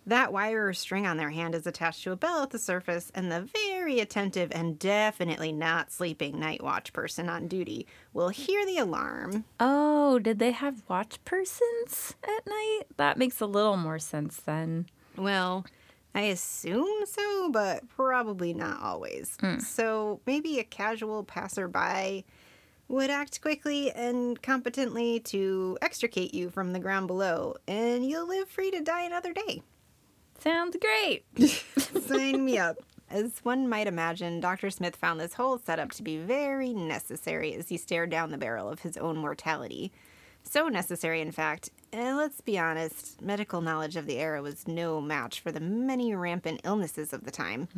that 0.07 0.33
wire 0.33 0.69
or 0.69 0.75
string 0.75 1.07
on 1.07 1.17
their 1.17 1.31
hand 1.31 1.55
is 1.55 1.67
attached 1.67 2.03
to 2.05 2.13
a 2.13 2.17
bell 2.17 2.43
at 2.43 2.51
the 2.51 2.59
surface, 2.59 3.11
and 3.15 3.31
the 3.31 3.49
very 3.69 4.01
attentive 4.01 4.51
and 4.53 4.79
definitely 4.79 5.53
not 5.53 5.93
sleeping 5.93 6.39
night 6.39 6.63
watch 6.63 6.93
person 6.93 7.29
on 7.29 7.49
duty 7.49 7.87
will 8.13 8.29
hear 8.29 8.65
the 8.67 8.79
alarm. 8.79 9.45
Oh, 9.59 10.19
did 10.19 10.39
they 10.39 10.53
have 10.53 10.83
watch 10.89 11.19
persons 11.25 12.15
at 12.23 12.47
night? 12.47 12.83
That 12.97 13.19
makes 13.19 13.41
a 13.41 13.47
little 13.47 13.77
more 13.77 13.99
sense 13.99 14.37
then. 14.37 14.87
Well, 15.17 15.65
I 16.15 16.23
assume 16.23 17.07
so, 17.07 17.51
but 17.51 17.89
probably 17.89 18.55
not 18.55 18.81
always. 18.81 19.37
Hmm. 19.41 19.59
So 19.59 20.21
maybe 20.27 20.59
a 20.59 20.65
casual 20.65 21.25
passerby 21.25 22.25
would 22.87 23.11
act 23.11 23.41
quickly 23.41 23.91
and 23.93 24.41
competently 24.43 25.19
to 25.19 25.79
extricate 25.81 26.35
you 26.35 26.51
from 26.51 26.73
the 26.73 26.79
ground 26.79 27.07
below, 27.07 27.57
and 27.67 28.05
you'll 28.07 28.29
live 28.29 28.49
free 28.49 28.71
to 28.71 28.81
die 28.81 29.03
another 29.03 29.33
day. 29.33 29.63
Sounds 30.39 30.77
great. 30.81 31.25
Sign 32.07 32.45
me 32.45 32.59
up. 32.59 32.77
As 33.11 33.41
one 33.43 33.69
might 33.69 33.87
imagine, 33.87 34.41
Dr. 34.41 34.71
Smith 34.71 34.97
found 34.97 35.21
this 35.21 35.35
whole 35.35 35.59
setup 35.59 35.93
to 35.93 36.03
be 36.03 36.19
very 36.19 36.73
necessary 36.73 37.55
as 37.55 37.69
he 37.69 37.77
stared 37.77 38.11
down 38.11 38.31
the 38.31 38.39
barrel 38.39 38.69
of 38.69 38.81
his 38.81 38.97
own 38.97 39.17
mortality. 39.19 39.93
So 40.43 40.69
necessary, 40.69 41.21
in 41.21 41.31
fact, 41.33 41.71
and 41.93 42.17
let's 42.17 42.41
be 42.41 42.59
honest, 42.59 43.23
medical 43.23 43.61
knowledge 43.61 43.97
of 43.97 44.07
the 44.07 44.19
era 44.19 44.43
was 44.43 44.69
no 44.69 45.01
match 45.01 45.41
for 45.41 45.51
the 45.53 45.61
many 45.61 46.15
rampant 46.15 46.61
illnesses 46.65 47.13
of 47.13 47.25
the 47.25 47.31
time, 47.31 47.69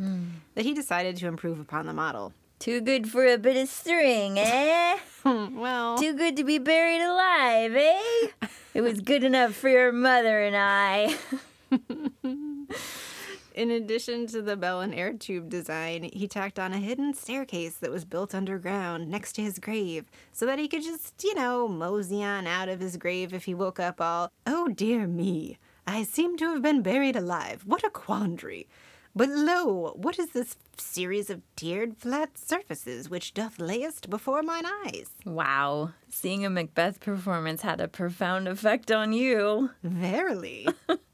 that 0.55 0.65
he 0.65 0.73
decided 0.73 1.15
to 1.17 1.27
improve 1.27 1.59
upon 1.59 1.85
the 1.85 1.93
model. 1.93 2.33
Too 2.59 2.81
good 2.81 3.09
for 3.09 3.25
a 3.25 3.37
bit 3.37 3.55
of 3.55 3.69
string, 3.69 4.37
eh? 4.39 4.97
well, 5.23 5.97
Too 5.97 6.13
good 6.17 6.35
to 6.37 6.43
be 6.43 6.57
buried 6.57 7.01
alive, 7.01 7.75
eh? 7.75 8.47
It 8.73 8.81
was 8.81 8.99
good 9.01 9.23
enough 9.23 9.55
for 9.55 9.69
your 9.69 9.91
mother 9.91 10.39
and 10.41 10.55
I. 10.55 11.15
In 13.57 13.71
addition 13.71 14.27
to 14.27 14.43
the 14.43 14.55
bell 14.55 14.81
and 14.81 14.93
air 14.93 15.13
tube 15.13 15.49
design, 15.49 16.11
he 16.13 16.27
tacked 16.27 16.59
on 16.59 16.73
a 16.73 16.77
hidden 16.77 17.15
staircase 17.15 17.77
that 17.77 17.89
was 17.89 18.05
built 18.05 18.35
underground 18.35 19.09
next 19.09 19.33
to 19.33 19.41
his 19.41 19.57
grave 19.57 20.05
so 20.31 20.45
that 20.45 20.59
he 20.59 20.67
could 20.67 20.83
just, 20.83 21.23
you 21.23 21.33
know, 21.33 21.67
mosey 21.67 22.23
on 22.23 22.45
out 22.45 22.69
of 22.69 22.79
his 22.79 22.97
grave 22.97 23.33
if 23.33 23.45
he 23.45 23.55
woke 23.55 23.79
up 23.79 23.99
all, 23.99 24.31
oh 24.45 24.67
dear 24.67 25.07
me, 25.07 25.57
I 25.87 26.03
seem 26.03 26.37
to 26.37 26.51
have 26.51 26.61
been 26.61 26.83
buried 26.83 27.15
alive. 27.15 27.63
What 27.65 27.83
a 27.83 27.89
quandary. 27.89 28.67
But 29.15 29.29
lo, 29.29 29.93
what 29.95 30.19
is 30.19 30.29
this 30.29 30.55
series 30.77 31.31
of 31.31 31.41
tiered 31.55 31.97
flat 31.97 32.37
surfaces 32.37 33.09
which 33.09 33.33
doth 33.33 33.57
layest 33.57 34.11
before 34.11 34.43
mine 34.43 34.65
eyes? 34.85 35.09
Wow, 35.25 35.93
seeing 36.09 36.45
a 36.45 36.51
Macbeth 36.51 36.99
performance 36.99 37.63
had 37.63 37.81
a 37.81 37.87
profound 37.87 38.47
effect 38.47 38.91
on 38.91 39.13
you. 39.13 39.71
Verily. 39.81 40.67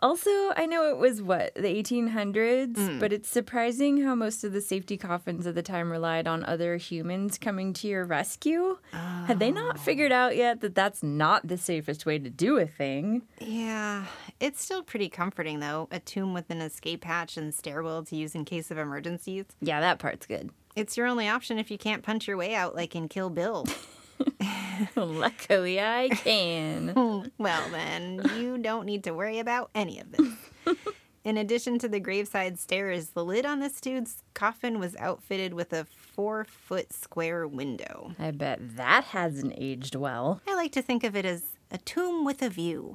Also, 0.00 0.30
I 0.56 0.66
know 0.66 0.90
it 0.90 0.98
was 0.98 1.22
what, 1.22 1.54
the 1.54 1.62
1800s, 1.62 2.74
mm. 2.74 3.00
but 3.00 3.12
it's 3.12 3.28
surprising 3.28 4.02
how 4.02 4.14
most 4.14 4.44
of 4.44 4.52
the 4.52 4.60
safety 4.60 4.96
coffins 4.96 5.46
of 5.46 5.54
the 5.54 5.62
time 5.62 5.90
relied 5.90 6.28
on 6.28 6.44
other 6.44 6.76
humans 6.76 7.38
coming 7.38 7.72
to 7.74 7.88
your 7.88 8.04
rescue. 8.04 8.78
Had 8.92 9.38
they 9.38 9.50
not 9.50 9.78
figured 9.78 10.12
ah. 10.12 10.26
out 10.26 10.36
yet 10.36 10.60
that 10.60 10.74
that's 10.74 11.02
not 11.02 11.48
the 11.48 11.56
safest 11.56 12.04
way 12.04 12.18
to 12.18 12.28
do 12.28 12.58
a 12.58 12.66
thing? 12.66 13.22
Yeah, 13.40 14.04
it's 14.38 14.62
still 14.62 14.82
pretty 14.82 15.08
comforting 15.08 15.60
though. 15.60 15.88
A 15.90 15.98
tomb 15.98 16.34
with 16.34 16.50
an 16.50 16.60
escape 16.60 17.04
hatch 17.04 17.36
and 17.36 17.54
stairwell 17.54 18.04
to 18.04 18.16
use 18.16 18.34
in 18.34 18.44
case 18.44 18.70
of 18.70 18.78
emergencies. 18.78 19.46
Yeah, 19.60 19.80
that 19.80 19.98
part's 19.98 20.26
good. 20.26 20.50
It's 20.74 20.96
your 20.98 21.06
only 21.06 21.26
option 21.28 21.58
if 21.58 21.70
you 21.70 21.78
can't 21.78 22.02
punch 22.02 22.28
your 22.28 22.36
way 22.36 22.54
out 22.54 22.74
like 22.74 22.94
in 22.94 23.08
Kill 23.08 23.30
Bill. 23.30 23.66
Luckily, 24.96 25.80
I 25.80 26.08
can. 26.08 27.30
well, 27.38 27.70
then, 27.70 28.22
you 28.36 28.58
don't 28.58 28.86
need 28.86 29.04
to 29.04 29.12
worry 29.12 29.38
about 29.38 29.70
any 29.74 30.00
of 30.00 30.12
this. 30.12 30.76
In 31.24 31.36
addition 31.36 31.78
to 31.80 31.88
the 31.88 31.98
graveside 31.98 32.58
stairs, 32.58 33.08
the 33.08 33.24
lid 33.24 33.44
on 33.44 33.58
this 33.58 33.80
dude's 33.80 34.22
coffin 34.34 34.78
was 34.78 34.94
outfitted 34.96 35.54
with 35.54 35.72
a 35.72 35.84
four 35.84 36.44
foot 36.44 36.92
square 36.92 37.48
window. 37.48 38.12
I 38.18 38.30
bet 38.30 38.76
that 38.76 39.04
hasn't 39.04 39.54
aged 39.56 39.96
well. 39.96 40.40
I 40.46 40.54
like 40.54 40.70
to 40.72 40.82
think 40.82 41.02
of 41.02 41.16
it 41.16 41.24
as 41.24 41.42
a 41.70 41.78
tomb 41.78 42.24
with 42.24 42.42
a 42.42 42.48
view. 42.48 42.92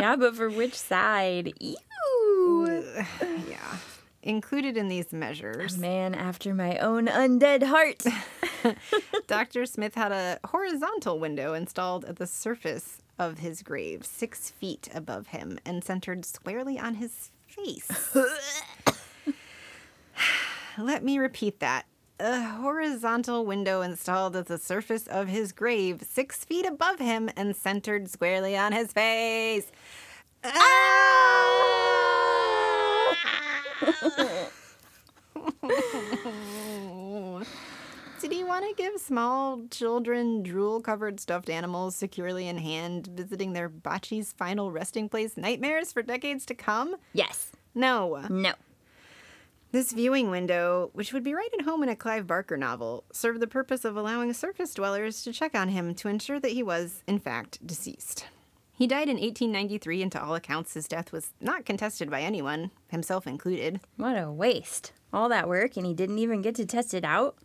Yeah, 0.00 0.16
but 0.16 0.34
for 0.34 0.48
which 0.48 0.74
side? 0.74 1.52
Ew. 1.60 2.94
yeah. 3.48 3.76
Included 4.22 4.76
in 4.76 4.88
these 4.88 5.12
measures, 5.12 5.78
Man 5.78 6.14
after 6.14 6.52
my 6.54 6.76
own 6.78 7.06
undead 7.06 7.62
heart. 7.62 8.04
Dr. 9.26 9.66
Smith 9.66 9.94
had 9.94 10.12
a 10.12 10.38
horizontal 10.48 11.18
window 11.18 11.54
installed 11.54 12.04
at 12.04 12.16
the 12.16 12.26
surface 12.26 12.98
of 13.18 13.38
his 13.38 13.62
grave, 13.62 14.04
six 14.04 14.50
feet 14.50 14.88
above 14.94 15.28
him, 15.28 15.58
and 15.64 15.84
centered 15.84 16.24
squarely 16.24 16.78
on 16.78 16.94
his 16.94 17.30
face. 17.46 17.88
Let 20.78 21.04
me 21.04 21.18
repeat 21.18 21.60
that. 21.60 21.86
A 22.18 22.42
horizontal 22.42 23.46
window 23.46 23.80
installed 23.80 24.36
at 24.36 24.46
the 24.46 24.58
surface 24.58 25.06
of 25.06 25.28
his 25.28 25.52
grave, 25.52 26.02
six 26.02 26.44
feet 26.44 26.66
above 26.66 26.98
him, 26.98 27.30
and 27.36 27.56
centered 27.56 28.10
squarely 28.10 28.56
on 28.56 28.72
his 28.72 28.92
face. 28.92 29.72
Did 38.20 38.32
he 38.32 38.44
want 38.44 38.66
to 38.68 38.74
give 38.76 38.99
small 39.10 39.62
children 39.72 40.40
drool 40.40 40.80
covered 40.80 41.18
stuffed 41.18 41.50
animals 41.50 41.96
securely 41.96 42.46
in 42.46 42.58
hand, 42.58 43.08
visiting 43.08 43.54
their 43.54 43.68
bocce's 43.68 44.32
final 44.32 44.70
resting 44.70 45.08
place 45.08 45.36
nightmares 45.36 45.92
for 45.92 46.00
decades 46.00 46.46
to 46.46 46.54
come? 46.54 46.94
yes. 47.12 47.50
No. 47.74 48.24
No. 48.30 48.52
This 49.72 49.90
viewing 49.90 50.30
window, 50.30 50.90
which 50.92 51.12
would 51.12 51.24
be 51.24 51.34
right 51.34 51.50
at 51.58 51.64
home 51.64 51.82
in 51.82 51.88
a 51.88 51.96
Clive 51.96 52.28
Barker 52.28 52.56
novel, 52.56 53.02
served 53.10 53.40
the 53.40 53.48
purpose 53.48 53.84
of 53.84 53.96
allowing 53.96 54.32
surface 54.32 54.74
dwellers 54.74 55.24
to 55.24 55.32
check 55.32 55.56
on 55.56 55.70
him 55.70 55.92
to 55.96 56.06
ensure 56.06 56.38
that 56.38 56.52
he 56.52 56.62
was, 56.62 57.02
in 57.08 57.18
fact, 57.18 57.64
deceased. 57.66 58.26
He 58.72 58.86
died 58.86 59.08
in 59.08 59.16
1893, 59.16 60.02
and 60.02 60.12
to 60.12 60.22
all 60.22 60.36
accounts, 60.36 60.74
his 60.74 60.86
death 60.86 61.10
was 61.10 61.32
not 61.40 61.64
contested 61.64 62.10
by 62.10 62.22
anyone, 62.22 62.70
himself 62.88 63.26
included. 63.26 63.80
What 63.96 64.16
a 64.16 64.30
waste. 64.30 64.92
All 65.12 65.28
that 65.30 65.48
work 65.48 65.76
and 65.76 65.84
he 65.84 65.94
didn't 65.94 66.20
even 66.20 66.42
get 66.42 66.54
to 66.56 66.66
test 66.66 66.94
it 66.94 67.04
out? 67.04 67.36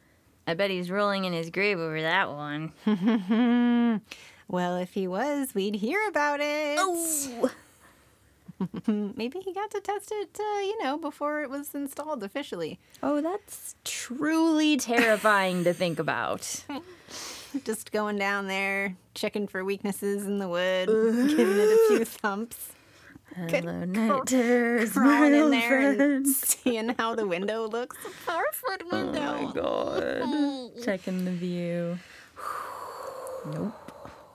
I 0.48 0.54
bet 0.54 0.70
he's 0.70 0.92
rolling 0.92 1.26
in 1.26 1.34
his 1.34 1.50
grave 1.50 1.80
over 1.80 2.02
that 2.02 2.30
one. 2.32 4.02
Well, 4.48 4.78
if 4.78 4.94
he 4.94 5.08
was, 5.08 5.56
we'd 5.56 5.76
hear 5.76 6.00
about 6.08 6.40
it. 6.40 6.78
Oh. 6.80 7.52
Maybe 8.88 9.40
he 9.40 9.54
got 9.54 9.72
to 9.72 9.82
test 9.82 10.12
it, 10.12 10.40
uh, 10.40 10.60
you 10.60 10.84
know, 10.84 10.98
before 10.98 11.42
it 11.42 11.50
was 11.50 11.74
installed 11.74 12.24
officially. 12.24 12.80
Oh, 13.02 13.22
that's 13.22 13.76
truly 13.84 14.78
terrifying 14.78 15.64
to 15.64 15.74
think 15.74 16.00
about. 16.00 16.64
just 17.66 17.92
going 17.92 18.18
down 18.18 18.48
there, 18.48 18.96
checking 19.16 19.48
for 19.48 19.66
weaknesses 19.66 20.26
in 20.26 20.38
the 20.38 20.48
wood, 20.48 20.88
giving 20.88 21.58
it 21.58 21.70
a 21.70 21.86
few 21.88 22.06
thumps, 22.06 22.70
Hello, 23.36 23.84
night 23.86 24.26
terrors, 24.28 24.94
crawling 24.94 25.34
in 25.34 25.50
there 25.50 25.92
and 26.02 26.28
seeing 26.28 26.90
how 26.98 27.16
the 27.16 27.28
window 27.28 27.68
looks. 27.68 27.98
The 28.04 28.10
four 28.10 28.44
foot 28.54 28.84
Oh 28.92 29.12
my 29.12 29.52
god. 29.54 30.72
Checking 30.84 31.26
the 31.26 31.32
view. 31.32 32.00
Nope. 33.48 33.92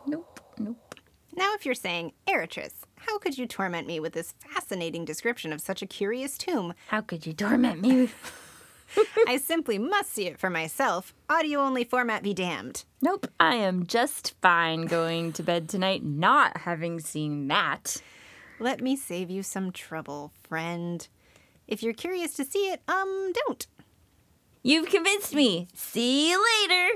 Nope. 0.06 0.40
Nope. 0.58 0.94
Now, 1.34 1.54
if 1.54 1.64
you're 1.64 1.74
saying, 1.74 2.12
Eritris, 2.28 2.74
how 2.96 3.18
could 3.18 3.38
you 3.38 3.46
torment 3.46 3.86
me 3.86 4.00
with 4.00 4.12
this 4.12 4.34
fascinating 4.38 5.04
description 5.04 5.52
of 5.52 5.60
such 5.60 5.80
a 5.80 5.86
curious 5.86 6.36
tomb? 6.36 6.74
How 6.88 7.00
could 7.00 7.26
you 7.26 7.32
torment 7.32 7.80
me? 7.80 8.10
I 9.26 9.36
simply 9.36 9.78
must 9.78 10.12
see 10.12 10.26
it 10.26 10.38
for 10.38 10.50
myself. 10.50 11.14
Audio 11.28 11.60
only 11.60 11.84
format 11.84 12.22
be 12.22 12.34
damned. 12.34 12.84
nope. 13.00 13.28
I 13.38 13.54
am 13.54 13.86
just 13.86 14.34
fine 14.42 14.82
going 14.86 15.32
to 15.34 15.42
bed 15.42 15.68
tonight 15.68 16.04
not 16.04 16.56
having 16.58 16.98
seen 17.00 17.48
that. 17.48 18.02
Let 18.62 18.82
me 18.82 18.94
save 18.94 19.30
you 19.30 19.42
some 19.42 19.72
trouble, 19.72 20.34
friend. 20.42 21.08
If 21.66 21.82
you're 21.82 21.94
curious 21.94 22.34
to 22.34 22.44
see 22.44 22.70
it, 22.70 22.82
um, 22.86 23.32
don't. 23.46 23.66
You've 24.62 24.90
convinced 24.90 25.34
me. 25.34 25.66
See 25.72 26.30
you 26.30 26.44
later. 26.60 26.90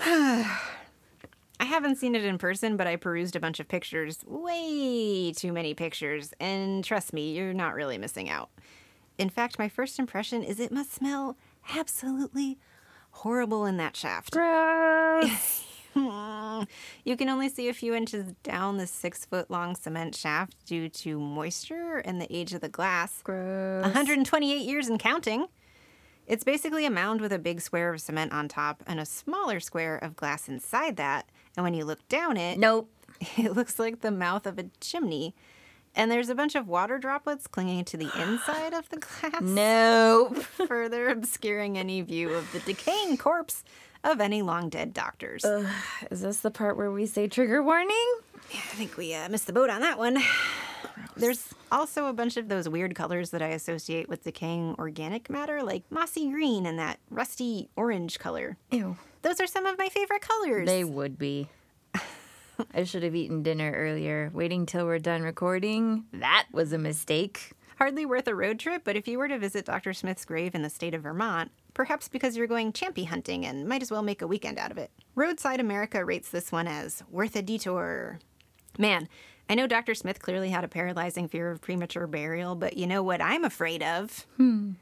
I 1.60 1.64
haven't 1.64 1.94
seen 1.94 2.16
it 2.16 2.24
in 2.24 2.38
person, 2.38 2.76
but 2.76 2.88
I 2.88 2.96
perused 2.96 3.36
a 3.36 3.40
bunch 3.40 3.60
of 3.60 3.68
pictures. 3.68 4.24
Way 4.26 5.32
too 5.32 5.52
many 5.52 5.74
pictures. 5.74 6.34
And 6.40 6.82
trust 6.82 7.12
me, 7.12 7.36
you're 7.36 7.54
not 7.54 7.74
really 7.74 7.98
missing 7.98 8.28
out. 8.28 8.50
In 9.16 9.28
fact, 9.28 9.60
my 9.60 9.68
first 9.68 10.00
impression 10.00 10.42
is 10.42 10.58
it 10.58 10.72
must 10.72 10.92
smell 10.92 11.36
absolutely 11.76 12.58
horrible 13.12 13.64
in 13.66 13.76
that 13.78 13.96
shaft. 13.96 14.32
Gross. 14.32 15.64
You 17.04 17.16
can 17.16 17.28
only 17.28 17.48
see 17.48 17.68
a 17.68 17.74
few 17.74 17.94
inches 17.94 18.32
down 18.42 18.76
the 18.76 18.86
six 18.86 19.24
foot 19.24 19.50
long 19.50 19.74
cement 19.74 20.14
shaft 20.14 20.54
due 20.64 20.88
to 20.88 21.18
moisture 21.18 21.98
and 21.98 22.20
the 22.20 22.34
age 22.34 22.54
of 22.54 22.60
the 22.60 22.68
glass. 22.68 23.20
Gross. 23.22 23.82
128 23.82 24.54
years 24.58 24.88
and 24.88 24.98
counting. 24.98 25.46
It's 26.26 26.44
basically 26.44 26.86
a 26.86 26.90
mound 26.90 27.20
with 27.20 27.32
a 27.32 27.38
big 27.38 27.60
square 27.60 27.92
of 27.92 28.00
cement 28.00 28.32
on 28.32 28.48
top 28.48 28.82
and 28.86 29.00
a 29.00 29.04
smaller 29.04 29.58
square 29.58 29.96
of 29.96 30.14
glass 30.14 30.48
inside 30.48 30.96
that. 30.96 31.28
And 31.56 31.64
when 31.64 31.74
you 31.74 31.84
look 31.84 32.06
down 32.08 32.36
it, 32.36 32.58
Nope. 32.58 32.88
it 33.36 33.52
looks 33.54 33.78
like 33.78 34.00
the 34.00 34.12
mouth 34.12 34.46
of 34.46 34.58
a 34.58 34.66
chimney. 34.80 35.34
And 35.94 36.10
there's 36.10 36.28
a 36.30 36.34
bunch 36.34 36.54
of 36.54 36.68
water 36.68 36.98
droplets 36.98 37.46
clinging 37.46 37.84
to 37.86 37.96
the 37.96 38.10
inside 38.20 38.72
of 38.72 38.88
the 38.88 38.96
glass, 39.30 39.42
Nope. 39.42 40.36
further 40.68 41.08
obscuring 41.10 41.76
any 41.76 42.00
view 42.00 42.30
of 42.32 42.50
the 42.52 42.60
decaying 42.60 43.18
corpse 43.18 43.62
of 44.04 44.20
any 44.20 44.42
long 44.42 44.68
dead 44.68 44.94
doctors. 44.94 45.44
Is 46.10 46.22
this 46.22 46.38
the 46.38 46.50
part 46.50 46.76
where 46.76 46.90
we 46.90 47.06
say 47.06 47.28
trigger 47.28 47.62
warning? 47.62 48.16
Yeah, 48.50 48.58
I 48.58 48.74
think 48.74 48.96
we 48.96 49.14
uh, 49.14 49.28
missed 49.28 49.46
the 49.46 49.52
boat 49.52 49.70
on 49.70 49.80
that 49.82 49.98
one. 49.98 50.18
There's 51.16 51.54
also 51.70 52.06
a 52.06 52.12
bunch 52.12 52.36
of 52.36 52.48
those 52.48 52.68
weird 52.68 52.94
colors 52.94 53.30
that 53.30 53.42
I 53.42 53.48
associate 53.48 54.08
with 54.08 54.24
decaying 54.24 54.74
organic 54.78 55.28
matter, 55.30 55.62
like 55.62 55.82
mossy 55.90 56.30
green 56.30 56.66
and 56.66 56.78
that 56.78 56.98
rusty 57.10 57.68
orange 57.76 58.18
color. 58.18 58.56
Ew. 58.70 58.96
Those 59.20 59.40
are 59.40 59.46
some 59.46 59.66
of 59.66 59.78
my 59.78 59.88
favorite 59.88 60.22
colors. 60.22 60.66
They 60.66 60.84
would 60.84 61.18
be. 61.18 61.48
I 62.74 62.84
should 62.84 63.02
have 63.02 63.14
eaten 63.14 63.42
dinner 63.42 63.72
earlier. 63.72 64.30
Waiting 64.32 64.66
till 64.66 64.86
we're 64.86 64.98
done 64.98 65.22
recording, 65.22 66.04
that 66.12 66.46
was 66.52 66.72
a 66.72 66.78
mistake. 66.78 67.52
Hardly 67.78 68.06
worth 68.06 68.28
a 68.28 68.34
road 68.34 68.58
trip, 68.58 68.82
but 68.84 68.96
if 68.96 69.08
you 69.08 69.18
were 69.18 69.28
to 69.28 69.38
visit 69.38 69.64
Dr. 69.66 69.92
Smith's 69.92 70.24
grave 70.24 70.54
in 70.54 70.62
the 70.62 70.70
state 70.70 70.94
of 70.94 71.02
Vermont, 71.02 71.50
perhaps 71.74 72.08
because 72.08 72.36
you're 72.36 72.46
going 72.46 72.72
champy 72.72 73.06
hunting 73.06 73.44
and 73.44 73.66
might 73.66 73.82
as 73.82 73.90
well 73.90 74.02
make 74.02 74.22
a 74.22 74.26
weekend 74.26 74.58
out 74.58 74.70
of 74.70 74.78
it. 74.78 74.90
Roadside 75.14 75.58
America 75.60 76.04
rates 76.04 76.30
this 76.30 76.52
one 76.52 76.68
as 76.68 77.02
worth 77.10 77.34
a 77.34 77.42
detour. 77.42 78.20
Man, 78.78 79.08
I 79.50 79.54
know 79.54 79.66
Dr. 79.66 79.94
Smith 79.94 80.22
clearly 80.22 80.50
had 80.50 80.64
a 80.64 80.68
paralyzing 80.68 81.28
fear 81.28 81.50
of 81.50 81.60
premature 81.60 82.06
burial, 82.06 82.54
but 82.54 82.76
you 82.76 82.86
know 82.86 83.02
what 83.02 83.20
I'm 83.20 83.44
afraid 83.44 83.82
of? 83.82 84.26
Hmm. 84.36 84.72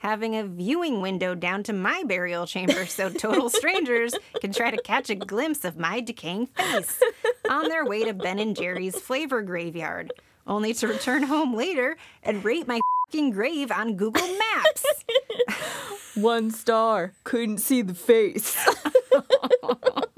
Having 0.00 0.36
a 0.36 0.44
viewing 0.44 1.02
window 1.02 1.34
down 1.34 1.62
to 1.64 1.74
my 1.74 2.02
burial 2.06 2.46
chamber 2.46 2.86
so 2.86 3.10
total 3.10 3.50
strangers 3.50 4.14
can 4.40 4.50
try 4.50 4.70
to 4.70 4.80
catch 4.80 5.10
a 5.10 5.14
glimpse 5.14 5.62
of 5.62 5.78
my 5.78 6.00
decaying 6.00 6.46
face 6.46 7.02
on 7.50 7.68
their 7.68 7.84
way 7.84 8.04
to 8.04 8.14
Ben 8.14 8.38
and 8.38 8.56
Jerry's 8.56 8.98
flavor 8.98 9.42
graveyard, 9.42 10.14
only 10.46 10.72
to 10.74 10.88
return 10.88 11.24
home 11.24 11.54
later 11.54 11.98
and 12.22 12.42
rate 12.42 12.66
my 12.66 12.80
fing 13.10 13.30
grave 13.30 13.70
on 13.70 13.96
Google 13.96 14.26
Maps. 14.26 14.86
One 16.14 16.50
star. 16.50 17.12
Couldn't 17.24 17.58
see 17.58 17.82
the 17.82 17.94
face. 17.94 18.56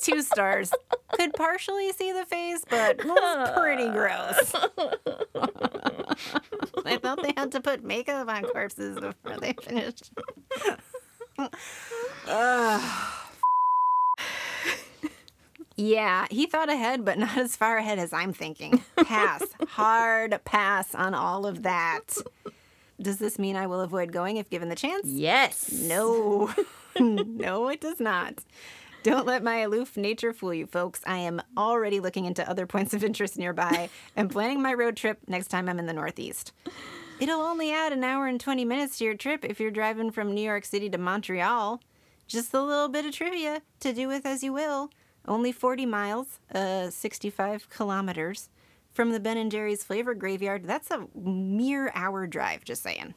Two 0.00 0.22
stars. 0.22 0.72
Could 1.12 1.32
partially 1.34 1.92
see 1.92 2.12
the 2.12 2.24
face, 2.24 2.64
but 2.68 3.04
was 3.04 3.50
pretty 3.56 3.88
gross. 3.88 4.54
I 6.84 6.96
thought 6.98 7.22
they 7.22 7.32
had 7.36 7.52
to 7.52 7.60
put 7.60 7.84
makeup 7.84 8.28
on 8.28 8.42
corpses 8.44 8.98
before 8.98 9.36
they 9.38 9.52
finished. 9.54 10.10
Ugh. 12.28 13.10
Yeah, 15.76 16.26
he 16.30 16.46
thought 16.46 16.68
ahead, 16.68 17.04
but 17.04 17.18
not 17.18 17.36
as 17.36 17.56
far 17.56 17.78
ahead 17.78 17.98
as 17.98 18.12
I'm 18.12 18.32
thinking. 18.32 18.84
Pass. 18.96 19.42
Hard 19.70 20.40
pass 20.44 20.94
on 20.94 21.14
all 21.14 21.46
of 21.46 21.64
that. 21.64 22.16
Does 23.02 23.18
this 23.18 23.40
mean 23.40 23.56
I 23.56 23.66
will 23.66 23.80
avoid 23.80 24.12
going 24.12 24.36
if 24.36 24.48
given 24.48 24.68
the 24.68 24.76
chance? 24.76 25.04
yes. 25.08 25.72
No, 25.72 26.54
no, 27.00 27.68
it 27.68 27.80
does 27.80 27.98
not. 27.98 28.44
Don't 29.04 29.26
let 29.26 29.42
my 29.42 29.58
aloof 29.58 29.98
nature 29.98 30.32
fool 30.32 30.54
you, 30.54 30.66
folks. 30.66 31.02
I 31.06 31.18
am 31.18 31.42
already 31.58 32.00
looking 32.00 32.24
into 32.24 32.48
other 32.48 32.66
points 32.66 32.94
of 32.94 33.04
interest 33.04 33.36
nearby 33.36 33.90
and 34.16 34.30
planning 34.30 34.62
my 34.62 34.72
road 34.72 34.96
trip 34.96 35.18
next 35.28 35.48
time 35.48 35.68
I'm 35.68 35.78
in 35.78 35.84
the 35.84 35.92
Northeast. 35.92 36.52
It'll 37.20 37.42
only 37.42 37.70
add 37.70 37.92
an 37.92 38.02
hour 38.02 38.26
and 38.26 38.40
20 38.40 38.64
minutes 38.64 38.96
to 38.96 39.04
your 39.04 39.14
trip 39.14 39.44
if 39.44 39.60
you're 39.60 39.70
driving 39.70 40.10
from 40.10 40.34
New 40.34 40.40
York 40.40 40.64
City 40.64 40.88
to 40.88 40.96
Montreal. 40.96 41.82
Just 42.26 42.54
a 42.54 42.62
little 42.62 42.88
bit 42.88 43.04
of 43.04 43.12
trivia 43.12 43.60
to 43.80 43.92
do 43.92 44.08
with 44.08 44.24
as 44.24 44.42
you 44.42 44.54
will. 44.54 44.88
Only 45.28 45.52
40 45.52 45.84
miles, 45.84 46.40
uh, 46.54 46.88
65 46.88 47.68
kilometers 47.68 48.48
from 48.94 49.12
the 49.12 49.20
Ben 49.20 49.36
and 49.36 49.50
Jerry's 49.50 49.84
Flavor 49.84 50.14
Graveyard. 50.14 50.64
That's 50.64 50.90
a 50.90 51.06
mere 51.14 51.92
hour 51.94 52.26
drive, 52.26 52.64
just 52.64 52.82
saying. 52.82 53.12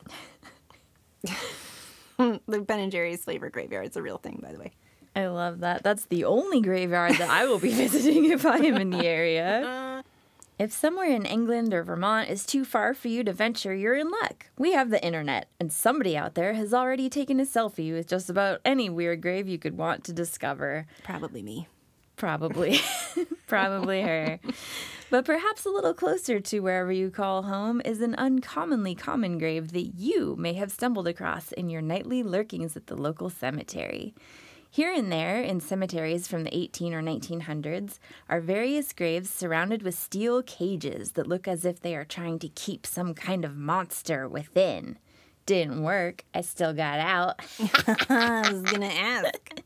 the 2.17 2.61
Ben 2.61 2.79
and 2.79 2.91
Jerry's 2.91 3.23
Flavor 3.23 3.49
Graveyard 3.49 3.87
is 3.87 3.95
a 3.95 4.01
real 4.01 4.17
thing, 4.17 4.41
by 4.43 4.51
the 4.51 4.59
way. 4.59 4.73
I 5.17 5.27
love 5.29 5.61
that. 5.61 5.81
That's 5.81 6.05
the 6.05 6.25
only 6.25 6.61
graveyard 6.61 7.15
that 7.15 7.29
I 7.29 7.47
will 7.47 7.57
be 7.57 7.73
visiting 7.73 8.25
if 8.25 8.45
I 8.45 8.57
am 8.57 8.75
in 8.75 8.91
the 8.91 9.05
area. 9.05 10.03
If 10.59 10.71
somewhere 10.71 11.11
in 11.11 11.27
England 11.27 11.71
or 11.71 11.83
Vermont 11.83 12.31
is 12.31 12.43
too 12.43 12.65
far 12.65 12.95
for 12.95 13.09
you 13.09 13.23
to 13.23 13.31
venture, 13.31 13.75
you're 13.75 13.93
in 13.93 14.09
luck. 14.09 14.47
We 14.57 14.71
have 14.71 14.89
the 14.89 15.03
internet, 15.05 15.49
and 15.59 15.71
somebody 15.71 16.17
out 16.17 16.33
there 16.33 16.53
has 16.53 16.73
already 16.73 17.11
taken 17.11 17.39
a 17.39 17.43
selfie 17.43 17.93
with 17.93 18.07
just 18.07 18.27
about 18.27 18.61
any 18.65 18.89
weird 18.89 19.21
grave 19.21 19.47
you 19.47 19.59
could 19.59 19.77
want 19.77 20.03
to 20.05 20.13
discover. 20.13 20.87
Probably 21.03 21.43
me. 21.43 21.67
Probably. 22.15 22.79
Probably 23.47 24.01
her. 24.01 24.39
But 25.11 25.25
perhaps 25.25 25.63
a 25.63 25.69
little 25.69 25.93
closer 25.93 26.39
to 26.39 26.59
wherever 26.59 26.91
you 26.91 27.11
call 27.11 27.43
home 27.43 27.79
is 27.85 28.01
an 28.01 28.15
uncommonly 28.15 28.95
common 28.95 29.37
grave 29.37 29.73
that 29.73 29.93
you 29.95 30.35
may 30.39 30.53
have 30.53 30.71
stumbled 30.71 31.07
across 31.07 31.51
in 31.51 31.69
your 31.69 31.83
nightly 31.83 32.23
lurkings 32.23 32.75
at 32.75 32.87
the 32.87 32.95
local 32.95 33.29
cemetery. 33.29 34.15
Here 34.69 34.91
and 34.93 35.11
there, 35.11 35.41
in 35.41 35.59
cemeteries 35.59 36.27
from 36.27 36.43
the 36.43 36.55
18 36.55 36.93
or 36.93 37.01
1900s, 37.01 37.99
are 38.29 38.41
various 38.41 38.93
graves 38.93 39.29
surrounded 39.29 39.81
with 39.81 39.97
steel 39.97 40.43
cages 40.43 41.13
that 41.13 41.27
look 41.27 41.47
as 41.47 41.65
if 41.65 41.79
they 41.79 41.95
are 41.95 42.05
trying 42.05 42.37
to 42.39 42.49
keep 42.49 42.85
some 42.85 43.13
kind 43.13 43.43
of 43.45 43.55
monster 43.55 44.27
within. 44.27 44.99
Didn't 45.45 45.81
work. 45.81 46.25
I 46.33 46.41
still 46.41 46.73
got 46.73 46.99
out. 46.99 47.39
I 48.09 48.51
was 48.51 48.61
gonna 48.63 48.85
ask. 48.87 49.61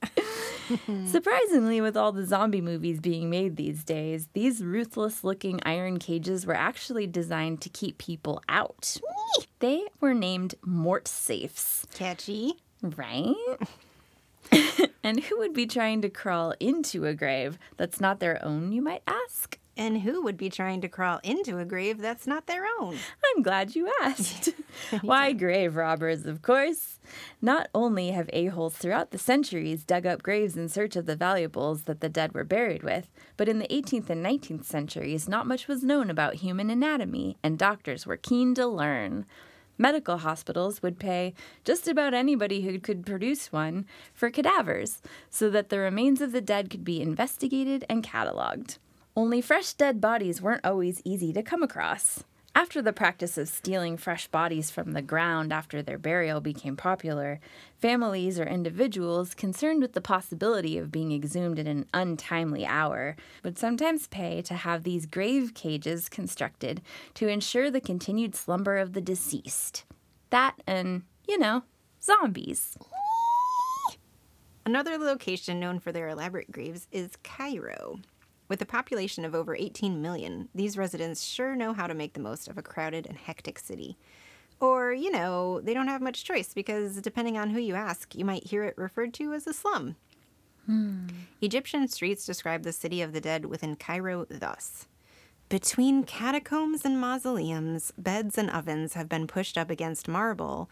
Surprisingly, 1.11 1.81
with 1.81 1.97
all 1.97 2.11
the 2.11 2.25
zombie 2.25 2.61
movies 2.61 2.99
being 2.99 3.29
made 3.29 3.55
these 3.57 3.83
days, 3.83 4.29
these 4.33 4.63
ruthless 4.63 5.23
looking 5.23 5.59
iron 5.65 5.97
cages 5.97 6.45
were 6.45 6.55
actually 6.55 7.07
designed 7.07 7.61
to 7.61 7.69
keep 7.69 7.97
people 7.97 8.41
out. 8.47 8.97
They 9.59 9.83
were 9.99 10.13
named 10.13 10.55
mort 10.63 11.07
safes, 11.07 11.85
Catchy. 11.95 12.53
right? 12.81 13.35
and 15.03 15.23
who 15.23 15.37
would 15.39 15.53
be 15.53 15.65
trying 15.65 16.01
to 16.01 16.09
crawl 16.09 16.53
into 16.59 17.05
a 17.05 17.13
grave 17.13 17.57
that's 17.77 17.99
not 17.99 18.19
their 18.19 18.43
own, 18.43 18.71
you 18.71 18.81
might 18.81 19.03
ask? 19.07 19.57
And 19.77 20.01
who 20.01 20.21
would 20.23 20.37
be 20.37 20.49
trying 20.49 20.81
to 20.81 20.89
crawl 20.89 21.19
into 21.23 21.57
a 21.57 21.65
grave 21.65 21.99
that's 21.99 22.27
not 22.27 22.45
their 22.45 22.65
own? 22.79 22.97
I'm 23.25 23.41
glad 23.41 23.73
you 23.73 23.91
asked. 24.01 24.49
Why, 25.01 25.31
grave 25.31 25.75
robbers, 25.75 26.25
of 26.25 26.41
course. 26.41 26.99
Not 27.41 27.69
only 27.73 28.11
have 28.11 28.29
a-holes 28.33 28.75
throughout 28.75 29.11
the 29.11 29.17
centuries 29.17 29.83
dug 29.85 30.05
up 30.05 30.21
graves 30.21 30.57
in 30.57 30.67
search 30.67 30.95
of 30.95 31.05
the 31.05 31.15
valuables 31.15 31.83
that 31.83 32.01
the 32.01 32.09
dead 32.09 32.33
were 32.33 32.43
buried 32.43 32.83
with, 32.83 33.07
but 33.37 33.47
in 33.47 33.59
the 33.59 33.67
18th 33.69 34.09
and 34.09 34.23
19th 34.23 34.65
centuries, 34.65 35.29
not 35.29 35.47
much 35.47 35.67
was 35.67 35.83
known 35.83 36.09
about 36.09 36.35
human 36.35 36.69
anatomy, 36.69 37.37
and 37.41 37.57
doctors 37.57 38.05
were 38.05 38.17
keen 38.17 38.53
to 38.55 38.67
learn. 38.67 39.25
Medical 39.81 40.19
hospitals 40.19 40.83
would 40.83 40.99
pay 40.99 41.33
just 41.63 41.87
about 41.87 42.13
anybody 42.13 42.61
who 42.61 42.79
could 42.79 43.03
produce 43.03 43.51
one 43.51 43.87
for 44.13 44.29
cadavers 44.29 45.01
so 45.31 45.49
that 45.49 45.69
the 45.69 45.79
remains 45.79 46.21
of 46.21 46.33
the 46.33 46.39
dead 46.39 46.69
could 46.69 46.85
be 46.85 47.01
investigated 47.01 47.83
and 47.89 48.03
cataloged. 48.03 48.77
Only 49.17 49.41
fresh 49.41 49.73
dead 49.73 49.99
bodies 49.99 50.39
weren't 50.39 50.63
always 50.63 51.01
easy 51.03 51.33
to 51.33 51.41
come 51.41 51.63
across. 51.63 52.23
After 52.53 52.81
the 52.81 52.91
practice 52.91 53.37
of 53.37 53.47
stealing 53.47 53.95
fresh 53.95 54.27
bodies 54.27 54.69
from 54.69 54.91
the 54.91 55.01
ground 55.01 55.53
after 55.53 55.81
their 55.81 55.97
burial 55.97 56.41
became 56.41 56.75
popular, 56.75 57.39
families 57.79 58.37
or 58.39 58.43
individuals 58.43 59.33
concerned 59.33 59.81
with 59.81 59.93
the 59.93 60.01
possibility 60.01 60.77
of 60.77 60.91
being 60.91 61.13
exhumed 61.13 61.59
at 61.59 61.67
an 61.67 61.85
untimely 61.93 62.65
hour 62.65 63.15
would 63.43 63.57
sometimes 63.57 64.07
pay 64.07 64.41
to 64.41 64.53
have 64.53 64.83
these 64.83 65.05
grave 65.05 65.53
cages 65.53 66.09
constructed 66.09 66.81
to 67.13 67.29
ensure 67.29 67.71
the 67.71 67.79
continued 67.79 68.35
slumber 68.35 68.75
of 68.75 68.91
the 68.91 69.01
deceased. 69.01 69.85
That 70.29 70.61
and, 70.67 71.03
you 71.27 71.37
know, 71.37 71.63
zombies. 72.03 72.77
Another 74.65 74.97
location 74.97 75.59
known 75.59 75.79
for 75.79 75.93
their 75.93 76.09
elaborate 76.09 76.51
graves 76.51 76.87
is 76.91 77.17
Cairo. 77.23 77.99
With 78.51 78.61
a 78.61 78.65
population 78.65 79.23
of 79.23 79.33
over 79.33 79.55
18 79.55 80.01
million, 80.01 80.49
these 80.53 80.77
residents 80.77 81.23
sure 81.23 81.55
know 81.55 81.71
how 81.71 81.87
to 81.87 81.93
make 81.93 82.11
the 82.11 82.19
most 82.19 82.49
of 82.49 82.57
a 82.57 82.61
crowded 82.61 83.07
and 83.07 83.17
hectic 83.17 83.57
city. 83.57 83.97
Or, 84.59 84.91
you 84.91 85.09
know, 85.09 85.61
they 85.61 85.73
don't 85.73 85.87
have 85.87 86.01
much 86.01 86.25
choice 86.25 86.53
because 86.53 86.99
depending 86.99 87.37
on 87.37 87.51
who 87.51 87.61
you 87.61 87.75
ask, 87.75 88.13
you 88.13 88.25
might 88.25 88.47
hear 88.47 88.65
it 88.65 88.77
referred 88.77 89.13
to 89.13 89.31
as 89.31 89.47
a 89.47 89.53
slum. 89.53 89.95
Hmm. 90.65 91.07
Egyptian 91.39 91.87
streets 91.87 92.25
describe 92.25 92.63
the 92.63 92.73
city 92.73 93.01
of 93.01 93.13
the 93.13 93.21
dead 93.21 93.45
within 93.45 93.77
Cairo 93.77 94.25
thus 94.29 94.85
Between 95.47 96.03
catacombs 96.03 96.83
and 96.83 96.99
mausoleums, 96.99 97.93
beds 97.97 98.37
and 98.37 98.51
ovens 98.51 98.95
have 98.95 99.07
been 99.07 99.27
pushed 99.27 99.57
up 99.57 99.69
against 99.69 100.09
marble, 100.09 100.69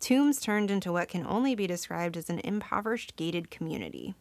tombs 0.00 0.40
turned 0.40 0.70
into 0.70 0.92
what 0.92 1.08
can 1.08 1.26
only 1.26 1.54
be 1.54 1.66
described 1.66 2.16
as 2.16 2.30
an 2.30 2.40
impoverished 2.42 3.16
gated 3.16 3.50
community. 3.50 4.14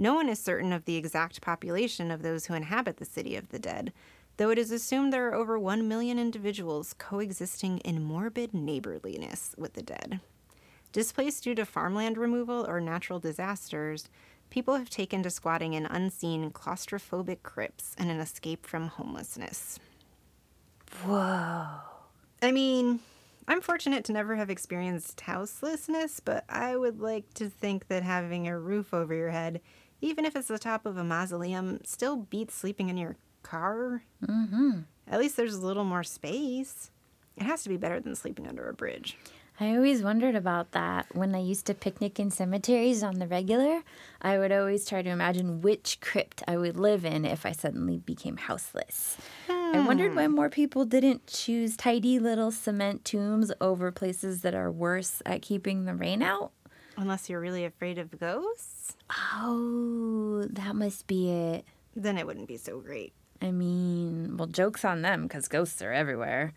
No 0.00 0.14
one 0.14 0.28
is 0.28 0.38
certain 0.38 0.72
of 0.72 0.84
the 0.84 0.96
exact 0.96 1.40
population 1.40 2.12
of 2.12 2.22
those 2.22 2.46
who 2.46 2.54
inhabit 2.54 2.98
the 2.98 3.04
city 3.04 3.34
of 3.34 3.48
the 3.48 3.58
dead, 3.58 3.92
though 4.36 4.50
it 4.50 4.58
is 4.58 4.70
assumed 4.70 5.12
there 5.12 5.28
are 5.28 5.34
over 5.34 5.58
1 5.58 5.88
million 5.88 6.18
individuals 6.18 6.94
coexisting 6.96 7.78
in 7.78 8.04
morbid 8.04 8.54
neighborliness 8.54 9.56
with 9.58 9.72
the 9.72 9.82
dead. 9.82 10.20
Displaced 10.92 11.42
due 11.42 11.56
to 11.56 11.66
farmland 11.66 12.16
removal 12.16 12.64
or 12.66 12.80
natural 12.80 13.18
disasters, 13.18 14.08
people 14.50 14.76
have 14.76 14.88
taken 14.88 15.22
to 15.24 15.30
squatting 15.30 15.74
in 15.74 15.84
unseen, 15.84 16.50
claustrophobic 16.52 17.42
crypts 17.42 17.94
and 17.98 18.10
an 18.10 18.20
escape 18.20 18.64
from 18.64 18.86
homelessness. 18.86 19.80
Whoa. 21.04 21.66
I 22.40 22.52
mean, 22.52 23.00
I'm 23.48 23.60
fortunate 23.60 24.04
to 24.04 24.12
never 24.12 24.36
have 24.36 24.50
experienced 24.50 25.20
houselessness, 25.22 26.20
but 26.20 26.44
I 26.48 26.76
would 26.76 27.00
like 27.00 27.34
to 27.34 27.48
think 27.48 27.88
that 27.88 28.02
having 28.02 28.46
a 28.46 28.58
roof 28.58 28.94
over 28.94 29.14
your 29.14 29.30
head, 29.30 29.60
even 30.00 30.24
if 30.24 30.36
it's 30.36 30.48
the 30.48 30.58
top 30.58 30.86
of 30.86 30.96
a 30.96 31.04
mausoleum, 31.04 31.80
still 31.84 32.16
beats 32.16 32.54
sleeping 32.54 32.88
in 32.88 32.96
your 32.96 33.16
car. 33.42 34.02
Mm-hmm. 34.24 34.80
At 35.06 35.20
least 35.20 35.36
there's 35.36 35.54
a 35.54 35.66
little 35.66 35.84
more 35.84 36.04
space. 36.04 36.90
It 37.36 37.44
has 37.44 37.62
to 37.62 37.68
be 37.68 37.76
better 37.76 38.00
than 38.00 38.14
sleeping 38.14 38.46
under 38.46 38.68
a 38.68 38.74
bridge. 38.74 39.16
I 39.60 39.74
always 39.74 40.02
wondered 40.02 40.36
about 40.36 40.70
that. 40.72 41.06
When 41.16 41.34
I 41.34 41.40
used 41.40 41.66
to 41.66 41.74
picnic 41.74 42.20
in 42.20 42.30
cemeteries 42.30 43.02
on 43.02 43.18
the 43.18 43.26
regular, 43.26 43.82
I 44.22 44.38
would 44.38 44.52
always 44.52 44.86
try 44.86 45.02
to 45.02 45.10
imagine 45.10 45.62
which 45.62 45.98
crypt 46.00 46.44
I 46.46 46.56
would 46.56 46.78
live 46.78 47.04
in 47.04 47.24
if 47.24 47.44
I 47.44 47.50
suddenly 47.50 47.98
became 47.98 48.36
houseless. 48.36 49.16
I 49.48 49.84
wondered 49.84 50.14
why 50.14 50.28
more 50.28 50.48
people 50.48 50.84
didn't 50.84 51.26
choose 51.26 51.76
tidy 51.76 52.20
little 52.20 52.52
cement 52.52 53.04
tombs 53.04 53.50
over 53.60 53.90
places 53.90 54.42
that 54.42 54.54
are 54.54 54.70
worse 54.70 55.22
at 55.26 55.42
keeping 55.42 55.86
the 55.86 55.94
rain 55.94 56.22
out. 56.22 56.52
Unless 56.98 57.30
you're 57.30 57.40
really 57.40 57.64
afraid 57.64 57.96
of 57.98 58.18
ghosts, 58.18 58.96
Oh, 59.34 60.44
that 60.50 60.74
must 60.74 61.06
be 61.06 61.30
it. 61.30 61.64
then 61.94 62.18
it 62.18 62.26
wouldn't 62.26 62.48
be 62.48 62.56
so 62.56 62.80
great. 62.80 63.12
I 63.40 63.52
mean, 63.52 64.36
well, 64.36 64.48
joke's 64.48 64.84
on 64.84 65.02
them 65.02 65.22
because 65.22 65.46
ghosts 65.48 65.80
are 65.80 65.92
everywhere. 65.92 66.52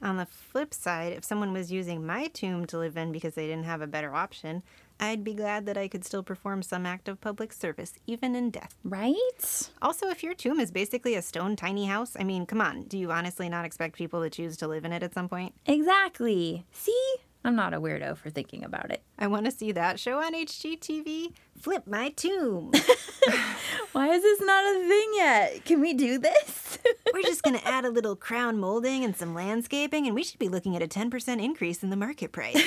On 0.00 0.16
the 0.16 0.26
flip 0.26 0.72
side, 0.74 1.12
if 1.14 1.24
someone 1.24 1.52
was 1.52 1.72
using 1.72 2.06
my 2.06 2.28
tomb 2.28 2.66
to 2.66 2.78
live 2.78 2.96
in 2.96 3.10
because 3.10 3.34
they 3.34 3.46
didn't 3.46 3.64
have 3.64 3.80
a 3.82 3.86
better 3.86 4.14
option, 4.14 4.62
I'd 5.00 5.24
be 5.24 5.34
glad 5.34 5.66
that 5.66 5.76
I 5.76 5.88
could 5.88 6.04
still 6.04 6.22
perform 6.22 6.62
some 6.62 6.86
act 6.86 7.08
of 7.08 7.20
public 7.20 7.52
service, 7.52 7.94
even 8.06 8.36
in 8.36 8.50
death. 8.50 8.76
Right? 8.84 9.70
Also, 9.82 10.08
if 10.08 10.22
your 10.22 10.34
tomb 10.34 10.60
is 10.60 10.70
basically 10.70 11.14
a 11.14 11.22
stone 11.22 11.56
tiny 11.56 11.86
house, 11.86 12.16
I 12.18 12.22
mean, 12.22 12.46
come 12.46 12.60
on, 12.60 12.82
do 12.84 12.96
you 12.98 13.10
honestly 13.10 13.48
not 13.48 13.64
expect 13.64 13.96
people 13.96 14.22
to 14.22 14.30
choose 14.30 14.56
to 14.58 14.68
live 14.68 14.84
in 14.84 14.92
it 14.92 15.02
at 15.02 15.14
some 15.14 15.28
point? 15.28 15.54
Exactly. 15.66 16.64
See? 16.72 17.14
I'm 17.44 17.56
not 17.56 17.74
a 17.74 17.80
weirdo 17.80 18.16
for 18.16 18.30
thinking 18.30 18.64
about 18.64 18.90
it. 18.90 19.02
I 19.18 19.26
want 19.26 19.44
to 19.44 19.50
see 19.50 19.70
that 19.72 20.00
show 20.00 20.18
on 20.22 20.34
HGTV. 20.34 21.32
Flip 21.60 21.86
my 21.86 22.08
tomb. 22.10 22.72
Why 23.92 24.08
is 24.08 24.22
this 24.22 24.40
not 24.40 24.64
a 24.64 24.88
thing 24.88 25.10
yet? 25.14 25.64
Can 25.64 25.80
we 25.80 25.92
do 25.92 26.18
this? 26.18 26.78
We're 27.14 27.22
just 27.22 27.42
going 27.42 27.58
to 27.58 27.66
add 27.66 27.84
a 27.84 27.90
little 27.90 28.16
crown 28.16 28.58
molding 28.58 29.04
and 29.04 29.16
some 29.16 29.34
landscaping, 29.34 30.06
and 30.06 30.14
we 30.14 30.24
should 30.24 30.38
be 30.38 30.48
looking 30.48 30.74
at 30.74 30.82
a 30.82 30.88
10% 30.88 31.42
increase 31.42 31.82
in 31.82 31.90
the 31.90 31.96
market 31.96 32.32
price. 32.32 32.62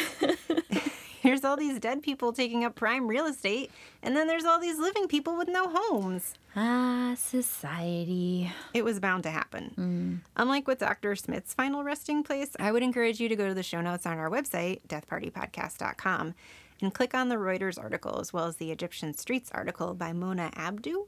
Here's 1.28 1.44
all 1.44 1.58
these 1.58 1.78
dead 1.78 2.02
people 2.04 2.32
taking 2.32 2.64
up 2.64 2.76
prime 2.76 3.06
real 3.06 3.26
estate, 3.26 3.70
and 4.02 4.16
then 4.16 4.28
there's 4.28 4.46
all 4.46 4.62
these 4.62 4.80
living 4.80 5.10
people 5.10 5.36
with 5.36 5.50
no 5.50 5.68
homes. 5.68 6.36
ah, 6.56 7.16
society. 7.18 8.50
It 8.74 8.86
was 8.86 9.02
bound 9.02 9.24
to 9.24 9.30
happen. 9.30 10.22
Unlike 10.38 10.68
with 10.70 10.80
Dr. 10.80 11.18
Smith's 11.18 11.54
final 11.54 11.84
resting 11.84 12.24
place, 12.24 12.52
I 12.62 12.72
would 12.72 12.82
encourage 12.82 13.20
you 13.20 13.28
to 13.28 13.36
go 13.36 13.46
to 13.46 13.54
the 13.54 13.62
show 13.62 13.82
notes 13.82 14.06
on 14.06 14.18
our 14.18 14.30
website, 14.30 14.80
deathpartypodcast.com, 14.88 16.34
and 16.82 16.94
click 16.94 17.14
on 17.14 17.28
the 17.28 17.36
Reuters 17.36 17.78
article 17.78 18.22
as 18.22 18.32
well 18.32 18.46
as 18.46 18.56
the 18.56 18.72
Egyptian 18.72 19.14
Streets 19.14 19.52
article 19.54 19.94
by 19.96 20.14
Mona 20.14 20.50
Abdu 20.56 21.08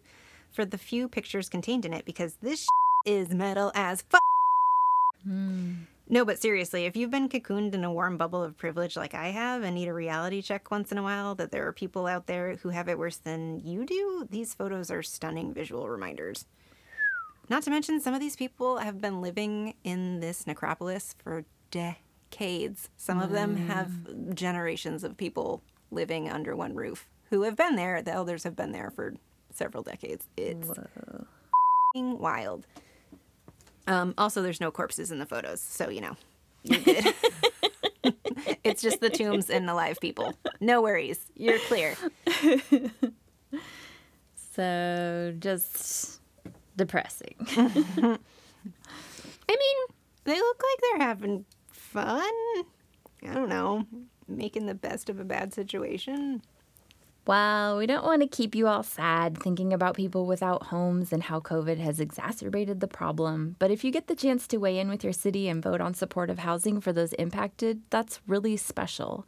for 0.52 0.66
the 0.66 0.78
few 0.78 1.08
pictures 1.08 1.48
contained 1.48 1.86
in 1.86 1.94
it 1.94 2.04
because 2.04 2.34
this 2.42 2.68
is 3.06 3.30
metal 3.30 3.72
as 3.74 4.02
fuck. 4.02 4.20
No, 6.12 6.26
but 6.26 6.42
seriously, 6.42 6.86
if 6.86 6.98
you've 6.98 7.12
been 7.12 7.30
cocooned 7.30 7.76
in 7.76 7.84
a 7.84 7.94
warm 7.94 8.18
bubble 8.18 8.42
of 8.42 8.58
privilege 8.58 8.98
like 8.98 9.14
I 9.14 9.28
have 9.28 9.62
and 9.62 9.76
need 9.76 9.88
a 9.88 9.94
reality 9.94 10.42
check 10.42 10.72
once 10.72 10.92
in 10.92 10.98
a 10.98 11.04
while 11.04 11.36
that 11.36 11.52
there 11.52 11.68
are 11.68 11.72
people 11.72 12.08
out 12.08 12.26
there 12.26 12.56
who 12.56 12.70
have 12.70 12.90
it 12.90 12.98
worse 12.98 13.18
than 13.18 13.60
you 13.60 13.86
do, 13.86 14.28
these 14.28 14.56
photos 14.56 14.90
are 14.90 15.04
stunning 15.04 15.54
visual 15.54 15.88
reminders. 15.88 16.46
Not 17.48 17.62
to 17.64 17.70
mention, 17.70 18.02
some 18.02 18.16
of 18.16 18.20
these 18.20 18.36
people 18.36 18.80
have 18.80 19.00
been 19.00 19.22
living 19.22 19.76
in 19.84 20.20
this 20.20 20.48
necropolis 20.48 21.16
for 21.24 21.46
decades. 21.70 22.90
Some 22.98 23.20
of 23.20 23.30
them 23.30 23.56
mm. 23.56 23.68
have 23.68 24.36
generations 24.36 25.04
of 25.04 25.16
people 25.16 25.62
living 25.92 26.28
under 26.28 26.56
one 26.56 26.74
roof 26.76 27.08
who 27.30 27.44
have 27.44 27.56
been 27.56 27.76
there. 27.76 28.02
The 28.02 28.14
elders 28.14 28.44
have 28.44 28.56
been 28.56 28.72
there 28.72 28.90
for 28.90 29.14
several 29.52 29.84
decades. 29.84 30.28
It's 30.36 30.70
wild. 31.96 32.66
Um, 33.90 34.14
also, 34.18 34.42
there's 34.42 34.62
no 34.62 34.72
corpses 34.72 35.12
in 35.12 35.20
the 35.20 35.26
photos, 35.26 35.60
so 35.60 35.90
you 35.90 36.00
know, 36.00 36.16
you're 36.64 36.80
good. 36.80 37.14
it's 38.64 38.82
just 38.82 39.02
the 39.02 39.10
tombs 39.10 39.50
and 39.50 39.68
the 39.68 39.74
live 39.74 40.00
people. 40.00 40.36
No 40.62 40.82
worries. 40.82 41.26
You're 41.36 41.60
clear. 41.60 41.96
So 44.60 45.34
just 45.40 46.20
depressing. 46.76 47.34
I 47.48 48.18
mean, 49.48 49.78
they 50.26 50.36
look 50.36 50.62
like 50.62 50.82
they're 50.82 51.08
having 51.08 51.46
fun. 51.72 52.30
I 53.24 53.34
don't 53.34 53.48
know, 53.48 53.86
making 54.28 54.66
the 54.66 54.74
best 54.74 55.10
of 55.10 55.18
a 55.18 55.24
bad 55.24 55.54
situation. 55.54 56.42
Well, 57.28 57.78
we 57.78 57.86
don't 57.86 58.06
want 58.06 58.22
to 58.24 58.28
keep 58.28 58.56
you 58.56 58.68
all 58.68 58.82
sad 58.82 59.38
thinking 59.38 59.72
about 59.72 59.96
people 59.96 60.26
without 60.26 60.64
homes 60.64 61.14
and 61.14 61.22
how 61.22 61.40
COVID 61.40 61.78
has 61.78 62.00
exacerbated 62.00 62.80
the 62.80 62.88
problem. 62.88 63.56
But 63.60 63.70
if 63.70 63.84
you 63.84 63.92
get 63.92 64.08
the 64.08 64.16
chance 64.16 64.48
to 64.48 64.58
weigh 64.58 64.80
in 64.80 64.90
with 64.90 65.04
your 65.04 65.14
city 65.14 65.48
and 65.48 65.62
vote 65.62 65.82
on 65.82 65.94
supportive 65.94 66.40
housing 66.40 66.82
for 66.82 66.92
those 66.92 67.14
impacted, 67.14 67.82
that's 67.92 68.20
really 68.26 68.58
special. 68.58 69.28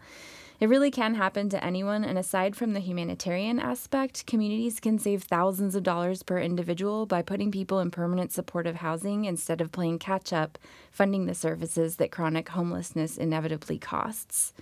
It 0.60 0.70
really 0.70 0.92
can 0.92 1.16
happen 1.16 1.50
to 1.50 1.64
anyone, 1.64 2.04
and 2.04 2.20
aside 2.20 2.56
from 2.56 2.74
the 2.74 2.80
humanitarian 2.80 3.60
aspect, 3.60 4.28
communities 4.28 4.80
can 4.80 5.00
save 5.00 5.24
thousands 5.24 5.74
of 5.74 5.82
dollars 5.82 6.22
per 6.22 6.40
individual 6.40 7.08
by 7.08 7.24
putting 7.24 7.52
people 7.52 7.80
in 7.80 7.90
permanent 7.90 8.32
supportive 8.32 8.76
housing 8.76 9.26
instead 9.26 9.60
of 9.60 9.72
playing 9.72 9.98
catch 9.98 10.32
up, 10.32 10.60
funding 10.92 11.26
the 11.26 11.34
services 11.34 11.96
that 11.96 12.12
chronic 12.12 12.50
homelessness 12.50 13.18
inevitably 13.18 13.80
costs. 13.80 14.54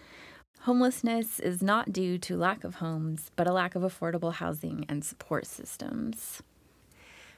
Homelessness 0.64 1.40
is 1.40 1.62
not 1.64 1.94
due 1.94 2.18
to 2.20 2.36
lack 2.36 2.64
of 2.64 2.76
homes, 2.76 3.32
but 3.36 3.48
a 3.48 3.54
lack 3.54 3.76
of 3.76 3.82
affordable 3.82 4.34
housing 4.34 4.86
and 4.90 5.06
support 5.06 5.46
systems. 5.46 6.44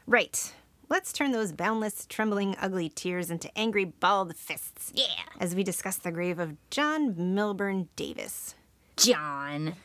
Right. 0.07 0.53
let's 0.89 1.13
turn 1.13 1.31
those 1.31 1.51
boundless, 1.53 2.05
trembling, 2.10 2.55
ugly 2.60 2.89
tears 2.89 3.29
into 3.29 3.55
angry, 3.57 3.86
balled 3.86 4.36
fists. 4.36 4.91
Yeah. 4.93 5.05
As 5.39 5.55
we 5.55 5.63
discuss 5.63 5.97
the 5.97 6.12
grave 6.12 6.39
of 6.39 6.57
John 6.69 7.36
Milburn 7.36 7.88
Davis. 7.95 8.55
John. 8.97 9.75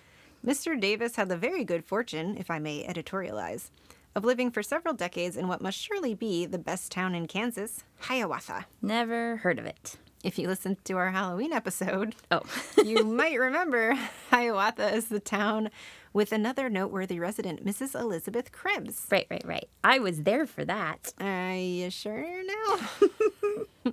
Mr. 0.45 0.81
Davis 0.81 1.17
had 1.17 1.29
the 1.29 1.37
very 1.37 1.63
good 1.65 1.85
fortune, 1.85 2.37
if 2.39 2.51
I 2.51 2.59
may 2.59 2.85
editorialize, 2.87 3.71
of 4.17 4.25
living 4.25 4.51
for 4.51 4.63
several 4.63 4.95
decades 4.95 5.37
in 5.37 5.47
what 5.47 5.61
must 5.61 5.79
surely 5.79 6.15
be 6.15 6.47
the 6.47 6.59
best 6.59 6.91
town 6.91 7.15
in 7.15 7.27
Kansas, 7.27 7.85
Hiawatha. 8.01 8.67
Never 8.81 9.37
heard 9.37 9.59
of 9.59 9.67
it. 9.67 9.99
If 10.27 10.41
you 10.41 10.49
listened 10.49 10.85
to 10.87 10.95
our 10.95 11.13
Halloween 11.13 11.53
episode, 11.53 12.17
Oh. 12.33 12.41
you 12.85 13.05
might 13.05 13.39
remember 13.39 13.97
Hiawatha 14.33 14.93
is 14.93 15.07
the 15.07 15.21
town 15.21 15.71
with 16.13 16.33
another 16.33 16.69
noteworthy 16.69 17.21
resident, 17.21 17.65
Mrs. 17.65 17.95
Elizabeth 17.95 18.51
Krebs. 18.51 19.07
right, 19.09 19.29
right, 19.31 19.47
right. 19.47 19.69
I 19.85 20.01
was 20.01 20.25
there 20.25 20.45
for 20.49 20.65
that. 20.65 21.13
Are 21.21 21.55
you 21.55 21.91
sure 21.91 22.43
now? 22.45 23.93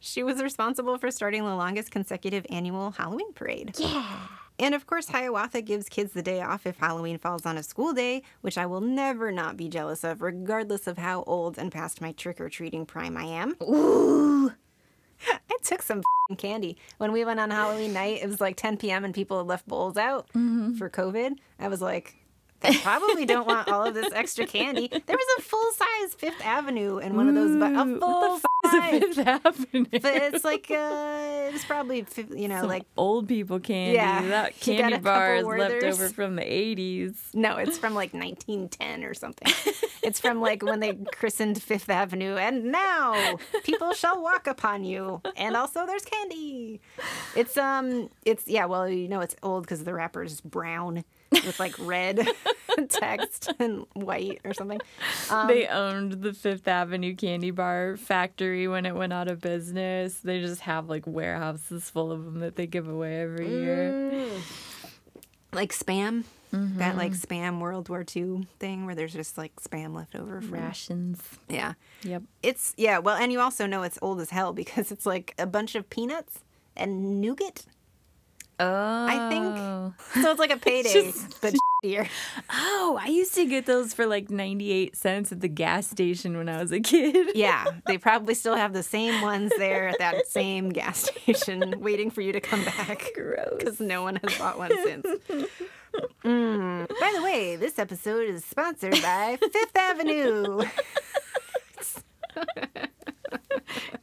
she 0.00 0.24
was 0.24 0.42
responsible 0.42 0.98
for 0.98 1.12
starting 1.12 1.44
the 1.44 1.54
longest 1.54 1.92
consecutive 1.92 2.44
annual 2.50 2.90
Halloween 2.90 3.32
parade. 3.32 3.76
Yeah. 3.78 4.18
And 4.58 4.74
of 4.74 4.84
course, 4.88 5.06
Hiawatha 5.10 5.62
gives 5.62 5.88
kids 5.88 6.12
the 6.12 6.22
day 6.22 6.40
off 6.40 6.66
if 6.66 6.78
Halloween 6.78 7.18
falls 7.18 7.46
on 7.46 7.56
a 7.56 7.62
school 7.62 7.92
day, 7.92 8.24
which 8.40 8.58
I 8.58 8.66
will 8.66 8.80
never 8.80 9.30
not 9.30 9.56
be 9.56 9.68
jealous 9.68 10.02
of, 10.02 10.22
regardless 10.22 10.88
of 10.88 10.98
how 10.98 11.22
old 11.22 11.56
and 11.56 11.70
past 11.70 12.00
my 12.00 12.10
trick 12.10 12.40
or 12.40 12.48
treating 12.48 12.84
prime 12.84 13.16
I 13.16 13.26
am. 13.26 13.54
Ooh. 13.62 14.50
I 15.50 15.56
took 15.62 15.82
some 15.82 16.02
candy. 16.36 16.76
When 16.98 17.12
we 17.12 17.24
went 17.24 17.40
on 17.40 17.50
Halloween 17.50 17.92
night, 17.92 18.20
it 18.22 18.28
was 18.28 18.40
like 18.40 18.56
10 18.56 18.76
p.m. 18.76 19.04
and 19.04 19.14
people 19.14 19.38
had 19.38 19.46
left 19.46 19.66
bowls 19.66 19.96
out 19.96 20.28
mm-hmm. 20.28 20.74
for 20.74 20.90
COVID. 20.90 21.36
I 21.58 21.68
was 21.68 21.80
like, 21.80 22.16
they 22.60 22.74
probably 22.82 23.24
don't 23.24 23.46
want 23.46 23.68
all 23.68 23.84
of 23.84 23.94
this 23.94 24.12
extra 24.12 24.46
candy. 24.46 24.88
There 24.88 25.16
was 25.16 25.26
a 25.38 25.42
full 25.42 25.72
size 25.72 26.14
Fifth 26.16 26.44
Avenue 26.44 26.98
in 26.98 27.14
one 27.14 27.28
of 27.28 27.34
those, 27.34 27.56
but 27.56 27.72
a 27.72 27.98
full 27.98 28.36
Is 28.36 28.42
size. 28.70 28.90
Fifth 28.90 29.18
Avenue. 29.26 29.86
But 29.90 30.04
it's 30.04 30.44
like, 30.44 30.70
uh, 30.70 31.46
it 31.48 31.52
was 31.52 31.64
probably, 31.64 32.04
you 32.36 32.48
know, 32.48 32.60
Some 32.60 32.68
like, 32.68 32.84
old 32.96 33.28
people 33.28 33.60
candy. 33.60 33.94
Yeah, 33.94 34.22
That 34.28 34.58
candy 34.60 34.98
bar 34.98 35.36
is 35.36 35.46
left 35.46 35.84
over 35.84 36.08
from 36.08 36.36
the 36.36 36.42
80s. 36.42 37.14
no, 37.34 37.56
it's 37.56 37.78
from 37.78 37.94
like 37.94 38.12
1910 38.12 39.04
or 39.04 39.14
something. 39.14 39.52
it's 40.02 40.18
from 40.18 40.40
like 40.40 40.62
when 40.62 40.80
they 40.80 40.94
christened 41.12 41.62
Fifth 41.62 41.88
Avenue, 41.90 42.36
and 42.36 42.64
now 42.66 43.36
people 43.64 43.92
shall 43.92 44.20
walk 44.22 44.46
upon 44.46 44.84
you. 44.84 45.20
And 45.36 45.56
also 45.56 45.86
there's 45.86 46.04
candy. 46.04 46.80
It's, 47.36 47.56
um, 47.56 48.10
it's, 48.24 48.48
yeah, 48.48 48.64
well, 48.64 48.88
you 48.88 49.08
know, 49.08 49.20
it's 49.20 49.36
old 49.42 49.62
because 49.62 49.84
the 49.84 49.94
wrapper's 49.94 50.40
brown 50.40 51.04
with 51.30 51.58
like 51.60 51.74
red 51.78 52.26
text 52.88 53.52
and 53.58 53.86
white 53.94 54.40
or 54.44 54.54
something. 54.54 54.80
Um, 55.30 55.46
they 55.48 55.66
owned 55.66 56.22
the 56.22 56.32
Fifth 56.32 56.66
Avenue 56.68 57.14
candy 57.14 57.50
bar 57.50 57.96
factory 57.96 58.68
when 58.68 58.86
it 58.86 58.94
went 58.94 59.12
out 59.12 59.28
of 59.28 59.40
business. 59.40 60.18
They 60.20 60.40
just 60.40 60.62
have 60.62 60.88
like 60.88 61.06
warehouses 61.06 61.90
full 61.90 62.10
of 62.12 62.24
them 62.24 62.40
that 62.40 62.56
they 62.56 62.66
give 62.66 62.88
away 62.88 63.20
every 63.20 63.48
year. 63.48 63.90
Mm. 63.92 64.40
like 65.52 65.72
spam. 65.72 66.24
That 66.50 66.96
like 66.96 67.12
spam 67.12 67.58
World 67.60 67.90
War 67.90 68.06
II 68.16 68.46
thing 68.58 68.86
where 68.86 68.94
there's 68.94 69.12
just 69.12 69.36
like 69.36 69.54
spam 69.56 69.94
left 69.94 70.14
over 70.16 70.40
from 70.40 70.54
Rations. 70.54 71.20
yeah. 71.46 71.74
Yep. 72.04 72.22
It's 72.42 72.72
yeah, 72.78 72.98
well, 73.00 73.16
and 73.16 73.30
you 73.30 73.38
also 73.40 73.66
know 73.66 73.82
it's 73.82 73.98
old 74.00 74.18
as 74.18 74.30
hell 74.30 74.54
because 74.54 74.90
it's 74.90 75.04
like 75.04 75.34
a 75.38 75.46
bunch 75.46 75.74
of 75.74 75.90
peanuts 75.90 76.38
and 76.74 77.20
nougat. 77.20 77.66
Oh. 78.60 79.06
I 79.08 79.28
think- 79.30 79.94
So 80.24 80.30
it's 80.30 80.40
like 80.40 80.50
a 80.50 80.56
payday, 80.56 80.92
Just- 80.92 81.40
but 81.40 81.54
shittier. 81.84 82.08
Oh, 82.50 82.98
I 83.00 83.06
used 83.08 83.34
to 83.34 83.44
get 83.46 83.66
those 83.66 83.94
for 83.94 84.04
like 84.06 84.30
98 84.30 84.96
cents 84.96 85.30
at 85.32 85.40
the 85.40 85.48
gas 85.48 85.86
station 85.88 86.36
when 86.36 86.48
I 86.48 86.60
was 86.60 86.72
a 86.72 86.80
kid. 86.80 87.30
Yeah, 87.36 87.64
they 87.86 87.98
probably 87.98 88.34
still 88.34 88.56
have 88.56 88.72
the 88.72 88.82
same 88.82 89.22
ones 89.22 89.52
there 89.58 89.88
at 89.88 89.98
that 90.00 90.26
same 90.26 90.70
gas 90.70 91.08
station, 91.10 91.74
waiting 91.80 92.10
for 92.10 92.20
you 92.20 92.32
to 92.32 92.40
come 92.40 92.64
back 92.64 93.06
Gross. 93.14 93.54
because 93.58 93.80
no 93.80 94.02
one 94.02 94.16
has 94.16 94.36
bought 94.38 94.58
one 94.58 94.72
since. 94.82 95.06
Mm. 96.24 96.88
By 97.00 97.12
the 97.16 97.22
way, 97.22 97.56
this 97.56 97.78
episode 97.78 98.28
is 98.28 98.44
sponsored 98.44 99.00
by 99.00 99.38
Fifth 99.40 99.76
Avenue. 99.76 100.62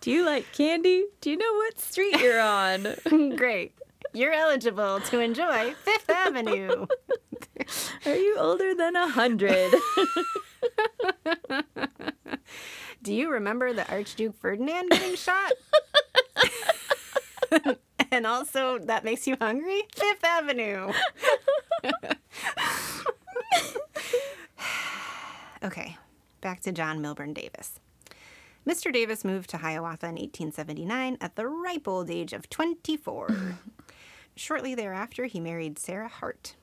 Do 0.01 0.11
you 0.11 0.25
like 0.25 0.51
candy? 0.53 1.05
Do 1.21 1.29
you 1.31 1.37
know 1.37 1.53
what 1.53 1.79
street 1.79 2.19
you're 2.19 2.39
on? 2.39 2.87
Great. 3.35 3.73
You're 4.15 4.31
eligible 4.31 5.01
to 5.01 5.19
enjoy 5.19 5.73
Fifth 5.73 6.09
Avenue. 6.09 6.85
Are 8.05 8.15
you 8.15 8.37
older 8.39 8.73
than 8.73 8.95
a 8.95 9.09
hundred? 9.09 9.73
Do 13.03 13.13
you 13.13 13.29
remember 13.29 13.73
the 13.73 13.85
Archduke 13.91 14.39
Ferdinand 14.39 14.89
getting 14.89 15.15
shot? 15.15 15.51
and 18.11 18.25
also, 18.25 18.79
that 18.79 19.03
makes 19.03 19.27
you 19.27 19.35
hungry? 19.41 19.83
Fifth 19.93 20.23
Avenue. 20.23 20.93
okay, 25.61 25.97
back 26.39 26.61
to 26.61 26.71
John 26.71 27.01
Milburn 27.01 27.33
Davis. 27.33 27.81
Mr. 28.65 28.93
Davis 28.93 29.25
moved 29.25 29.49
to 29.49 29.57
Hiawatha 29.57 30.05
in 30.05 30.15
1879 30.15 31.17
at 31.19 31.35
the 31.35 31.47
ripe 31.47 31.85
old 31.85 32.09
age 32.09 32.31
of 32.31 32.49
24. 32.49 33.57
Shortly 34.35 34.75
thereafter, 34.75 35.25
he 35.25 35.39
married 35.39 35.79
Sarah 35.79 36.09
Hart. 36.09 36.55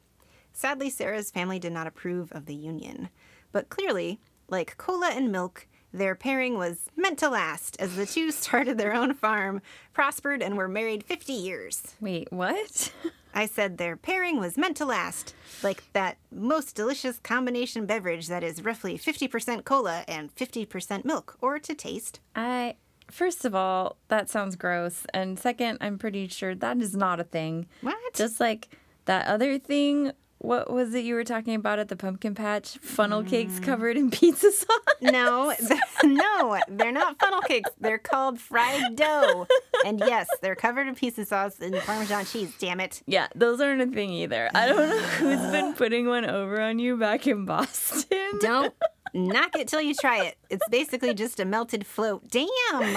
Sadly, 0.52 0.90
Sarah's 0.90 1.30
family 1.30 1.58
did 1.58 1.72
not 1.72 1.86
approve 1.86 2.30
of 2.32 2.46
the 2.46 2.54
union, 2.54 3.08
but 3.52 3.70
clearly, 3.70 4.20
like 4.48 4.76
cola 4.76 5.10
and 5.10 5.32
milk, 5.32 5.66
their 5.92 6.14
pairing 6.14 6.56
was 6.56 6.86
meant 6.96 7.18
to 7.18 7.28
last 7.28 7.76
as 7.80 7.96
the 7.96 8.06
two 8.06 8.30
started 8.32 8.78
their 8.78 8.94
own 8.94 9.14
farm, 9.14 9.62
prospered, 9.92 10.42
and 10.42 10.56
were 10.56 10.68
married 10.68 11.04
50 11.04 11.32
years. 11.32 11.94
Wait, 12.00 12.32
what? 12.32 12.92
I 13.34 13.46
said 13.46 13.78
their 13.78 13.96
pairing 13.96 14.38
was 14.38 14.58
meant 14.58 14.76
to 14.76 14.84
last, 14.84 15.34
like 15.62 15.84
that 15.94 16.18
most 16.30 16.74
delicious 16.74 17.18
combination 17.18 17.86
beverage 17.86 18.28
that 18.28 18.44
is 18.44 18.62
roughly 18.62 18.98
50% 18.98 19.64
cola 19.64 20.04
and 20.06 20.34
50% 20.34 21.06
milk, 21.06 21.36
or 21.40 21.58
to 21.58 21.74
taste. 21.74 22.20
I 22.36 22.76
first 23.12 23.44
of 23.44 23.54
all, 23.54 23.96
that 24.08 24.28
sounds 24.28 24.56
gross, 24.56 25.06
and 25.14 25.38
second, 25.38 25.78
I'm 25.80 25.98
pretty 25.98 26.28
sure 26.28 26.54
that 26.54 26.78
is 26.78 26.96
not 26.96 27.20
a 27.20 27.24
thing. 27.24 27.66
What? 27.80 28.14
Just 28.14 28.40
like 28.40 28.68
that 29.04 29.26
other 29.26 29.58
thing. 29.58 30.12
What 30.38 30.72
was 30.72 30.92
it 30.92 31.04
you 31.04 31.14
were 31.14 31.22
talking 31.22 31.54
about 31.54 31.78
at 31.78 31.86
the 31.86 31.94
pumpkin 31.94 32.34
patch? 32.34 32.76
Funnel 32.78 33.22
cakes 33.22 33.60
mm. 33.60 33.62
covered 33.62 33.96
in 33.96 34.10
pizza 34.10 34.50
sauce. 34.50 34.68
No, 35.00 35.54
th- 35.56 35.80
no, 36.02 36.58
they're 36.66 36.90
not 36.90 37.16
funnel 37.20 37.42
cakes. 37.42 37.70
They're 37.78 37.98
called 37.98 38.40
fried 38.40 38.96
dough. 38.96 39.46
And 39.86 40.00
yes, 40.00 40.26
they're 40.40 40.56
covered 40.56 40.88
in 40.88 40.96
pizza 40.96 41.24
sauce 41.24 41.60
and 41.60 41.76
Parmesan 41.76 42.24
cheese, 42.24 42.52
damn 42.58 42.80
it. 42.80 43.02
Yeah, 43.06 43.28
those 43.36 43.60
aren't 43.60 43.82
a 43.82 43.86
thing 43.86 44.10
either. 44.10 44.50
I 44.52 44.66
don't 44.66 44.88
know 44.88 44.98
who's 44.98 45.52
been 45.52 45.74
putting 45.74 46.08
one 46.08 46.28
over 46.28 46.60
on 46.60 46.80
you 46.80 46.96
back 46.96 47.28
in 47.28 47.44
Boston. 47.44 48.38
Don't 48.40 48.74
knock 49.14 49.56
it 49.56 49.68
till 49.68 49.80
you 49.80 49.94
try 49.94 50.24
it. 50.24 50.36
It's 50.50 50.66
basically 50.70 51.14
just 51.14 51.40
a 51.40 51.44
melted 51.44 51.86
float. 51.86 52.28
Damn. 52.30 52.96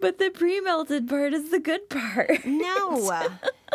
But 0.00 0.18
the 0.18 0.30
pre-melted 0.30 1.08
part 1.08 1.34
is 1.34 1.50
the 1.50 1.60
good 1.60 1.88
part. 1.88 2.44
No. 2.44 3.28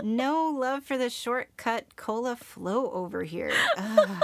No 0.03 0.49
love 0.49 0.83
for 0.83 0.97
the 0.97 1.09
shortcut 1.09 1.95
cola 1.95 2.35
float 2.35 2.91
over 2.93 3.23
here. 3.23 3.53
Ugh. 3.77 4.23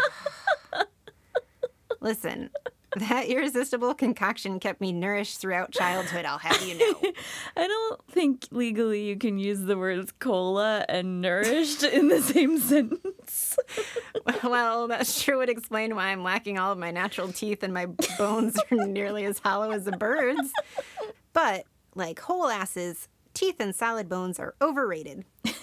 Listen, 2.02 2.50
that 2.98 3.28
irresistible 3.28 3.94
concoction 3.94 4.60
kept 4.60 4.82
me 4.82 4.92
nourished 4.92 5.40
throughout 5.40 5.72
childhood, 5.72 6.26
I'll 6.26 6.40
have 6.40 6.62
you 6.64 6.78
know. 6.78 7.12
I 7.56 7.68
don't 7.68 8.02
think 8.10 8.48
legally 8.52 9.04
you 9.06 9.16
can 9.16 9.38
use 9.38 9.62
the 9.62 9.78
words 9.78 10.12
cola 10.20 10.86
and 10.90 11.22
nourished 11.22 11.84
in 11.84 12.10
the 12.10 12.22
same 12.22 12.58
sentence. 12.60 13.00
Well, 14.44 14.88
that 14.88 15.08
sure 15.08 15.38
would 15.38 15.50
explain 15.50 15.96
why 15.96 16.08
I'm 16.08 16.24
lacking 16.24 16.58
all 16.58 16.72
of 16.72 16.78
my 16.78 16.92
natural 16.92 17.32
teeth 17.32 17.64
and 17.64 17.74
my 17.74 17.86
bones 18.18 18.58
are 18.72 18.76
nearly 18.88 19.26
as 19.26 19.40
hollow 19.40 19.72
as 19.72 19.88
a 19.88 19.92
bird's. 19.92 20.52
But, 21.34 21.66
like 21.96 22.20
whole 22.20 22.48
asses, 22.48 23.08
teeth 23.34 23.58
and 23.60 23.76
solid 23.76 24.10
bones 24.10 24.40
are 24.40 24.56
overrated. 24.62 25.26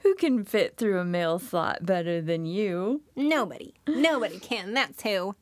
Who 0.00 0.14
can 0.16 0.44
fit 0.44 0.76
through 0.76 0.98
a 0.98 1.04
mail 1.04 1.38
slot 1.38 1.86
better 1.86 2.20
than 2.20 2.46
you? 2.46 3.02
Nobody. 3.16 3.74
Nobody 3.86 4.38
can. 4.38 4.74
That's 4.74 5.02
who. 5.02 5.36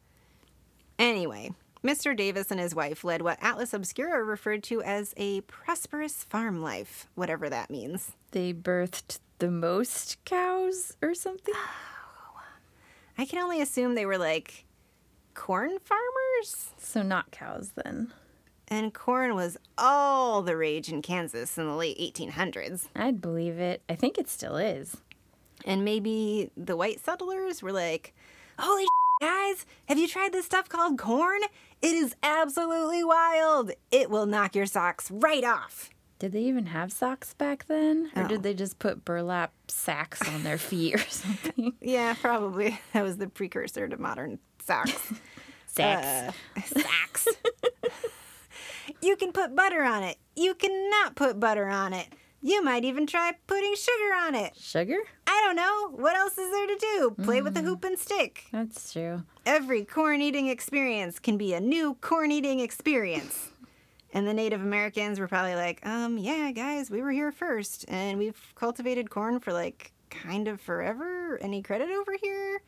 Anyway, 0.99 1.53
Mr. 1.85 2.17
Davis 2.17 2.51
and 2.51 2.61
his 2.61 2.75
wife 2.75 3.05
led 3.05 3.23
what 3.23 3.39
Atlas 3.41 3.73
Obscura 3.73 4.23
referred 4.25 4.63
to 4.65 4.83
as 4.83 5.15
a 5.17 5.41
prosperous 5.43 6.25
farm 6.25 6.61
life, 6.61 7.09
whatever 7.15 7.49
that 7.49 7.71
means. 7.71 8.13
They 8.33 8.53
birthed 8.53 9.21
the 9.39 9.51
most 9.51 10.23
cows 10.25 10.97
or 11.01 11.15
something? 11.15 11.55
I 13.19 13.25
can 13.25 13.41
only 13.41 13.61
assume 13.61 13.95
they 13.95 14.07
were 14.07 14.17
like 14.17 14.65
corn 15.35 15.79
farmers? 15.81 16.71
So 16.79 17.03
not 17.03 17.31
cows 17.33 17.73
then. 17.85 18.13
And 18.69 18.95
corn 18.95 19.35
was 19.35 19.57
all 19.77 20.43
the 20.43 20.57
rage 20.57 20.91
in 20.91 21.03
Kansas 21.03 21.59
in 21.59 21.67
the 21.67 21.75
late 21.75 21.99
1800s. 21.99 22.89
I'd 22.95 23.21
believe 23.21 23.59
it. 23.59 23.83
I 23.89 23.95
think 23.95 24.19
it 24.19 24.29
still 24.29 24.57
is. 24.57 24.99
And 25.65 25.85
maybe 25.85 26.51
the 26.57 26.77
white 26.77 27.01
settlers 27.01 27.63
were 27.63 27.73
like, 27.73 28.15
holy 28.59 28.87
Guys, 29.21 29.67
have 29.89 29.99
you 29.99 30.07
tried 30.07 30.33
this 30.33 30.47
stuff 30.47 30.69
called 30.69 30.97
corn? 30.97 31.41
It 31.83 31.95
is 31.95 32.15
absolutely 32.23 33.03
wild. 33.03 33.73
It 33.91 34.11
will 34.11 34.27
knock 34.27 34.55
your 34.55 34.67
socks 34.67 35.11
right 35.11 35.43
off. 35.43 35.91
Did 36.19 36.33
they 36.33 36.43
even 36.43 36.67
have 36.67 36.93
socks 36.93 37.33
back 37.35 37.67
then? 37.67 38.11
Or 38.17 38.25
Oh. 38.25 38.29
did 38.29 38.43
they 38.43 38.53
just 38.55 38.79
put 38.79 39.05
burlap 39.05 39.53
sacks 39.69 40.21
on 40.29 40.43
their 40.43 40.59
feet 40.59 40.95
or 40.97 40.99
something? 41.09 41.75
Yeah, 41.81 42.15
probably. 42.21 42.81
That 42.93 43.05
was 43.05 43.19
the 43.19 43.29
precursor 43.29 43.87
to 43.89 43.97
modern 43.97 44.39
socks. 44.65 45.13
Sacks. 45.71 46.35
Uh, 46.57 46.61
sacks. 46.81 47.29
you 49.03 49.17
can 49.17 49.33
put 49.33 49.55
butter 49.55 49.83
on 49.83 50.03
it. 50.03 50.17
You 50.35 50.55
cannot 50.55 51.15
put 51.15 51.39
butter 51.39 51.69
on 51.69 51.93
it. 51.93 52.09
You 52.43 52.65
might 52.65 52.85
even 52.85 53.07
try 53.07 53.33
putting 53.47 53.75
sugar 53.75 54.15
on 54.27 54.35
it. 54.35 54.57
Sugar? 54.57 54.97
I 55.27 55.43
don't 55.47 55.57
know. 55.57 55.91
What 56.03 56.17
else 56.17 56.39
is 56.39 56.51
there 56.51 56.67
to 56.67 56.77
do? 56.79 57.17
Play 57.23 57.43
with 57.43 57.57
a 57.57 57.61
hoop 57.63 57.85
and 57.85 57.99
stick. 57.99 58.45
That's 58.51 58.93
true. 58.93 59.25
Every 59.45 59.85
corn 59.85 60.23
eating 60.23 60.49
experience 60.49 61.19
can 61.19 61.37
be 61.37 61.53
a 61.53 61.61
new 61.61 61.95
corn 62.01 62.33
eating 62.33 62.61
experience. 62.61 63.51
And 64.13 64.27
the 64.27 64.35
Native 64.35 64.63
Americans 64.63 65.21
were 65.21 65.29
probably 65.29 65.55
like, 65.55 65.85
um, 65.87 66.17
yeah, 66.19 66.51
guys, 66.53 66.91
we 66.91 67.03
were 67.03 67.11
here 67.11 67.31
first 67.31 67.85
and 67.89 68.19
we've 68.19 68.53
cultivated 68.55 69.11
corn 69.11 69.39
for 69.39 69.53
like 69.53 69.93
kind 70.11 70.49
of 70.49 70.61
forever. 70.61 71.39
Any 71.43 71.63
credit 71.63 71.91
over 71.91 72.13
here? 72.21 72.63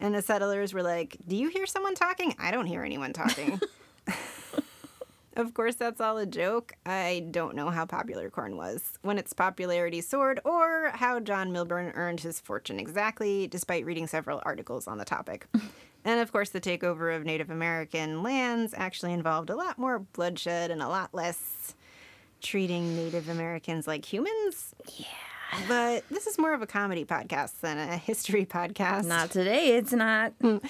And 0.00 0.14
the 0.14 0.22
settlers 0.22 0.72
were 0.72 0.82
like, 0.84 1.16
do 1.26 1.34
you 1.36 1.48
hear 1.48 1.66
someone 1.66 1.94
talking? 1.94 2.34
I 2.38 2.52
don't 2.52 2.66
hear 2.66 2.84
anyone 2.84 3.12
talking. 3.12 3.60
of 5.36 5.52
course, 5.54 5.74
that's 5.74 6.00
all 6.00 6.16
a 6.18 6.26
joke. 6.26 6.74
I 6.86 7.26
don't 7.30 7.56
know 7.56 7.70
how 7.70 7.84
popular 7.84 8.30
corn 8.30 8.56
was, 8.56 8.98
when 9.02 9.18
its 9.18 9.32
popularity 9.32 10.00
soared, 10.00 10.40
or 10.44 10.90
how 10.94 11.18
John 11.18 11.52
Milburn 11.52 11.92
earned 11.96 12.20
his 12.20 12.40
fortune 12.40 12.78
exactly, 12.78 13.48
despite 13.48 13.84
reading 13.84 14.06
several 14.06 14.40
articles 14.44 14.86
on 14.86 14.98
the 14.98 15.04
topic. 15.04 15.46
And 16.08 16.20
of 16.20 16.32
course, 16.32 16.48
the 16.48 16.60
takeover 16.60 17.14
of 17.14 17.26
Native 17.26 17.50
American 17.50 18.22
lands 18.22 18.72
actually 18.74 19.12
involved 19.12 19.50
a 19.50 19.54
lot 19.54 19.76
more 19.76 19.98
bloodshed 19.98 20.70
and 20.70 20.80
a 20.80 20.88
lot 20.88 21.12
less 21.12 21.74
treating 22.40 22.96
Native 22.96 23.28
Americans 23.28 23.86
like 23.86 24.10
humans. 24.10 24.74
Yeah. 24.96 25.04
But 25.68 26.08
this 26.08 26.26
is 26.26 26.38
more 26.38 26.54
of 26.54 26.62
a 26.62 26.66
comedy 26.66 27.04
podcast 27.04 27.60
than 27.60 27.76
a 27.76 27.98
history 27.98 28.46
podcast. 28.46 29.04
Not 29.04 29.30
today, 29.30 29.76
it's 29.76 29.92
not. 29.92 30.32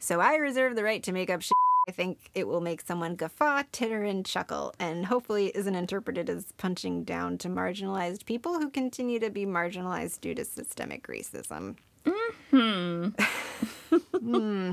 So 0.00 0.20
I 0.20 0.36
reserve 0.36 0.74
the 0.74 0.82
right 0.82 1.04
to 1.04 1.12
make 1.12 1.30
up 1.30 1.42
shit. 1.42 1.52
I 1.88 1.92
think 1.92 2.30
it 2.34 2.48
will 2.48 2.60
make 2.60 2.80
someone 2.80 3.14
guffaw, 3.14 3.62
titter, 3.70 4.02
and 4.02 4.26
chuckle, 4.26 4.74
and 4.80 5.06
hopefully 5.06 5.52
isn't 5.54 5.74
interpreted 5.74 6.28
as 6.28 6.52
punching 6.58 7.04
down 7.04 7.38
to 7.38 7.48
marginalized 7.48 8.24
people 8.24 8.54
who 8.54 8.70
continue 8.70 9.20
to 9.20 9.30
be 9.30 9.46
marginalized 9.46 10.20
due 10.20 10.34
to 10.34 10.44
systemic 10.44 11.06
racism. 11.06 11.76
Hmm. 12.50 13.10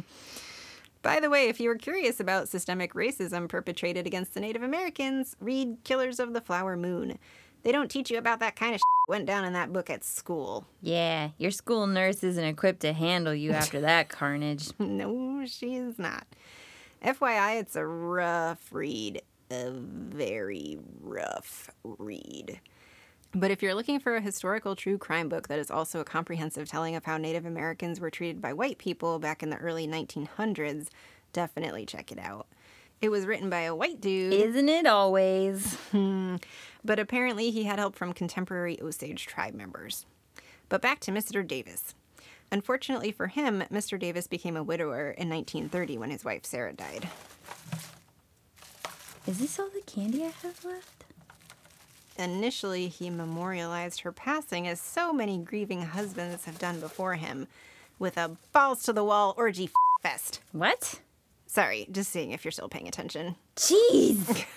By 1.02 1.20
the 1.20 1.30
way, 1.30 1.48
if 1.48 1.60
you 1.60 1.70
were 1.70 1.76
curious 1.76 2.20
about 2.20 2.50
systemic 2.50 2.94
racism 2.94 3.48
perpetrated 3.48 4.06
against 4.06 4.34
the 4.34 4.40
Native 4.40 4.64
Americans, 4.64 5.36
read 5.40 5.78
Killers 5.84 6.20
of 6.20 6.34
the 6.34 6.42
Flower 6.42 6.76
Moon. 6.76 7.18
They 7.64 7.72
don't 7.72 7.90
teach 7.90 8.12
you 8.12 8.18
about 8.18 8.40
that 8.40 8.56
kind 8.56 8.74
of 8.74 8.80
shit 8.80 8.84
went 9.08 9.26
down 9.26 9.46
in 9.46 9.54
that 9.54 9.72
book 9.72 9.90
at 9.90 10.04
school. 10.04 10.66
Yeah, 10.82 11.30
your 11.38 11.52
school 11.52 11.88
nurse 11.88 12.24
isn't 12.24 12.44
equipped 12.44 12.82
to 12.82 12.94
handle 12.94 13.34
you 13.34 13.52
after 13.52 13.82
that 13.82 14.10
carnage. 14.10 14.70
No, 14.80 15.46
she 15.46 15.76
is 15.76 15.98
not. 15.98 16.28
FYI, 17.04 17.62
it's 17.62 17.76
a 17.76 17.86
rough 17.86 18.72
read. 18.72 19.22
A 19.50 19.72
very 19.72 20.78
rough 21.00 21.70
read. 21.84 22.60
But 23.34 23.52
if 23.52 23.62
you're 23.62 23.76
looking 23.76 24.00
for 24.00 24.16
a 24.16 24.22
historical 24.22 24.76
true 24.76 24.98
crime 24.98 25.30
book 25.30 25.48
that 25.48 25.60
is 25.60 25.70
also 25.70 26.00
a 26.00 26.06
comprehensive 26.06 26.68
telling 26.68 26.96
of 26.96 27.06
how 27.06 27.18
Native 27.18 27.46
Americans 27.46 28.00
were 28.00 28.10
treated 28.10 28.42
by 28.42 28.54
white 28.54 28.78
people 28.78 29.20
back 29.20 29.44
in 29.44 29.50
the 29.50 29.58
early 29.58 29.88
1900s, 29.88 30.88
definitely 31.34 31.86
check 31.86 32.12
it 32.12 32.20
out. 32.20 32.48
It 33.02 33.10
was 33.10 33.28
written 33.28 33.50
by 33.50 33.60
a 33.62 33.76
white 33.76 34.02
dude, 34.02 34.34
Isn't 34.34 34.70
it 34.70 34.88
always? 34.88 35.76
Hmm. 35.92 36.38
but 36.84 37.00
apparently 37.00 37.52
he 37.52 37.66
had 37.66 37.78
help 37.80 37.96
from 37.96 38.14
contemporary 38.14 38.82
Osage 38.82 39.28
tribe 39.28 39.54
members. 39.54 40.06
But 40.70 40.82
back 40.82 41.00
to 41.02 41.12
Mr. 41.12 41.46
Davis. 41.46 41.94
Unfortunately 42.52 43.12
for 43.12 43.28
him, 43.28 43.64
Mr. 43.72 44.00
Davis 44.00 44.26
became 44.26 44.58
a 44.58 44.64
widower 44.64 45.12
in 45.12 45.30
1930 45.30 45.98
when 45.98 46.10
his 46.12 46.26
wife 46.26 46.46
Sarah 46.46 46.74
died. 46.74 47.08
Is 49.28 49.40
this 49.40 49.60
all 49.60 49.70
the 49.70 49.82
candy 49.82 50.24
I 50.24 50.32
have 50.42 50.64
left? 50.64 50.97
Initially, 52.18 52.88
he 52.88 53.10
memorialized 53.10 54.02
her 54.02 54.12
passing 54.12 54.68
as 54.68 54.82
so 54.82 55.14
many 55.14 55.38
grieving 55.38 55.82
husbands 55.84 56.46
have 56.46 56.60
done 56.60 56.80
before 56.80 57.16
him, 57.16 57.48
with 58.00 58.18
a 58.18 58.38
balls 58.54 58.84
to 58.84 58.94
the 58.94 59.04
wall 59.04 59.34
orgy 59.38 59.66
f- 59.66 59.72
fest. 60.02 60.42
What? 60.52 61.02
Sorry, 61.46 61.88
just 61.92 62.12
seeing 62.12 62.32
if 62.32 62.44
you're 62.44 62.52
still 62.52 62.70
paying 62.70 62.88
attention. 62.88 63.36
Jeez! 63.56 64.46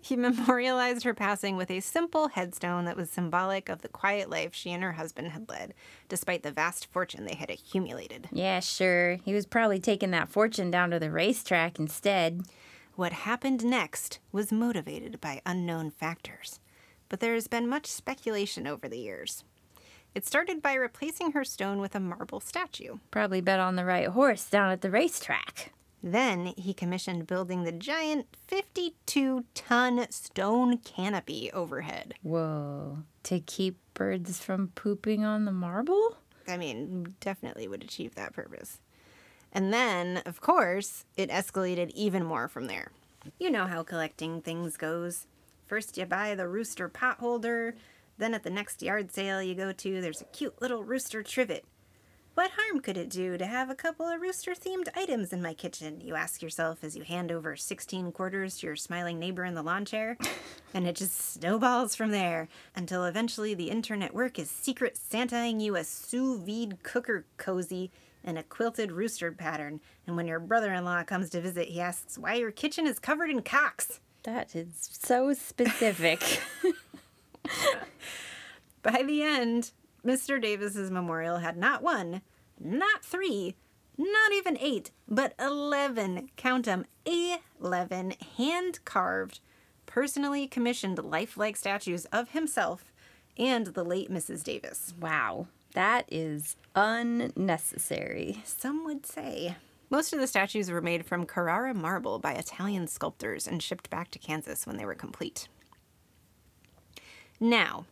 He 0.00 0.14
memorialized 0.14 1.02
her 1.02 1.14
passing 1.14 1.56
with 1.56 1.68
a 1.68 1.80
simple 1.80 2.28
headstone 2.28 2.84
that 2.84 2.96
was 2.96 3.10
symbolic 3.10 3.68
of 3.68 3.82
the 3.82 3.88
quiet 3.88 4.30
life 4.30 4.54
she 4.54 4.70
and 4.70 4.84
her 4.84 4.92
husband 4.92 5.32
had 5.32 5.48
led, 5.48 5.74
despite 6.08 6.44
the 6.44 6.52
vast 6.52 6.86
fortune 6.92 7.24
they 7.24 7.34
had 7.34 7.50
accumulated. 7.50 8.28
yeah, 8.30 8.60
sure. 8.60 9.18
He 9.24 9.34
was 9.34 9.44
probably 9.44 9.80
taking 9.80 10.12
that 10.12 10.28
fortune 10.28 10.70
down 10.70 10.90
to 10.92 11.00
the 11.00 11.10
racetrack 11.10 11.80
instead. 11.80 12.42
What 12.94 13.12
happened 13.12 13.64
next 13.64 14.18
was 14.32 14.52
motivated 14.52 15.18
by 15.18 15.40
unknown 15.46 15.90
factors, 15.90 16.60
but 17.08 17.20
there 17.20 17.32
has 17.32 17.48
been 17.48 17.66
much 17.66 17.86
speculation 17.86 18.66
over 18.66 18.86
the 18.86 18.98
years. 18.98 19.44
It 20.14 20.26
started 20.26 20.60
by 20.60 20.74
replacing 20.74 21.32
her 21.32 21.42
stone 21.42 21.80
with 21.80 21.94
a 21.94 22.00
marble 22.00 22.40
statue. 22.40 22.98
Probably 23.10 23.40
bet 23.40 23.60
on 23.60 23.76
the 23.76 23.86
right 23.86 24.08
horse 24.08 24.44
down 24.50 24.70
at 24.70 24.82
the 24.82 24.90
racetrack. 24.90 25.72
Then 26.02 26.52
he 26.58 26.74
commissioned 26.74 27.26
building 27.26 27.64
the 27.64 27.72
giant 27.72 28.26
52 28.48 29.44
ton 29.54 30.06
stone 30.10 30.76
canopy 30.76 31.50
overhead. 31.52 32.14
Whoa. 32.22 32.98
To 33.22 33.40
keep 33.40 33.78
birds 33.94 34.38
from 34.38 34.68
pooping 34.74 35.24
on 35.24 35.46
the 35.46 35.52
marble? 35.52 36.16
I 36.46 36.58
mean, 36.58 37.14
definitely 37.20 37.68
would 37.68 37.84
achieve 37.84 38.16
that 38.16 38.34
purpose. 38.34 38.80
And 39.52 39.72
then, 39.72 40.22
of 40.24 40.40
course, 40.40 41.04
it 41.16 41.30
escalated 41.30 41.90
even 41.90 42.24
more 42.24 42.48
from 42.48 42.66
there. 42.66 42.90
You 43.38 43.50
know 43.50 43.66
how 43.66 43.82
collecting 43.82 44.40
things 44.40 44.76
goes. 44.76 45.26
First, 45.66 45.96
you 45.96 46.06
buy 46.06 46.34
the 46.34 46.48
rooster 46.48 46.88
pot 46.88 47.18
holder, 47.18 47.74
then 48.18 48.34
at 48.34 48.42
the 48.42 48.50
next 48.50 48.82
yard 48.82 49.12
sale 49.12 49.42
you 49.42 49.54
go 49.54 49.72
to, 49.72 50.00
there's 50.00 50.20
a 50.20 50.26
cute 50.26 50.60
little 50.60 50.84
rooster 50.84 51.22
trivet. 51.22 51.64
What 52.34 52.52
harm 52.56 52.80
could 52.80 52.96
it 52.96 53.10
do 53.10 53.36
to 53.36 53.44
have 53.44 53.68
a 53.68 53.74
couple 53.74 54.06
of 54.06 54.18
rooster 54.22 54.52
themed 54.52 54.88
items 54.96 55.34
in 55.34 55.42
my 55.42 55.52
kitchen? 55.52 56.00
You 56.00 56.14
ask 56.14 56.40
yourself 56.40 56.82
as 56.82 56.96
you 56.96 57.02
hand 57.02 57.30
over 57.30 57.56
16 57.56 58.10
quarters 58.12 58.56
to 58.58 58.68
your 58.68 58.76
smiling 58.76 59.18
neighbor 59.18 59.44
in 59.44 59.54
the 59.54 59.62
lawn 59.62 59.84
chair. 59.84 60.16
And 60.74 60.86
it 60.86 60.96
just 60.96 61.34
snowballs 61.34 61.94
from 61.94 62.12
there 62.12 62.48
until 62.74 63.04
eventually 63.04 63.52
the 63.52 63.68
internet 63.68 64.14
work 64.14 64.38
is 64.38 64.48
secret 64.48 64.96
Santaing 64.96 65.60
you 65.60 65.76
a 65.76 65.84
sous 65.84 66.40
vide 66.40 66.82
cooker 66.82 67.26
cozy 67.36 67.90
in 68.24 68.36
a 68.36 68.42
quilted 68.42 68.92
rooster 68.92 69.32
pattern. 69.32 69.80
And 70.06 70.16
when 70.16 70.26
your 70.26 70.40
brother 70.40 70.72
in 70.72 70.84
law 70.84 71.02
comes 71.04 71.30
to 71.30 71.40
visit, 71.40 71.68
he 71.68 71.80
asks 71.80 72.18
why 72.18 72.34
your 72.34 72.50
kitchen 72.50 72.86
is 72.86 72.98
covered 72.98 73.30
in 73.30 73.42
cocks. 73.42 74.00
That 74.22 74.54
is 74.54 74.88
so 74.92 75.32
specific. 75.32 76.40
By 78.82 79.02
the 79.02 79.22
end, 79.22 79.72
Mr. 80.04 80.40
Davis's 80.40 80.90
memorial 80.90 81.38
had 81.38 81.56
not 81.56 81.82
one, 81.82 82.22
not 82.60 83.04
three, 83.04 83.54
not 83.98 84.32
even 84.32 84.56
eight, 84.58 84.90
but 85.08 85.34
11, 85.38 86.30
count 86.36 86.66
'em, 86.66 86.86
11 87.04 88.14
hand 88.36 88.84
carved, 88.84 89.40
personally 89.86 90.46
commissioned 90.46 90.98
lifelike 90.98 91.56
statues 91.56 92.04
of 92.06 92.30
himself 92.30 92.92
and 93.38 93.68
the 93.68 93.84
late 93.84 94.10
Mrs. 94.10 94.44
Davis. 94.44 94.92
wow. 95.00 95.46
That 95.74 96.04
is 96.10 96.56
unnecessary. 96.74 98.42
Some 98.44 98.84
would 98.84 99.06
say. 99.06 99.56
Most 99.90 100.12
of 100.12 100.20
the 100.20 100.26
statues 100.26 100.70
were 100.70 100.80
made 100.80 101.04
from 101.04 101.26
Carrara 101.26 101.74
marble 101.74 102.18
by 102.18 102.32
Italian 102.32 102.86
sculptors 102.86 103.46
and 103.46 103.62
shipped 103.62 103.90
back 103.90 104.10
to 104.12 104.18
Kansas 104.18 104.66
when 104.66 104.76
they 104.76 104.86
were 104.86 104.94
complete. 104.94 105.48
Now, 107.38 107.86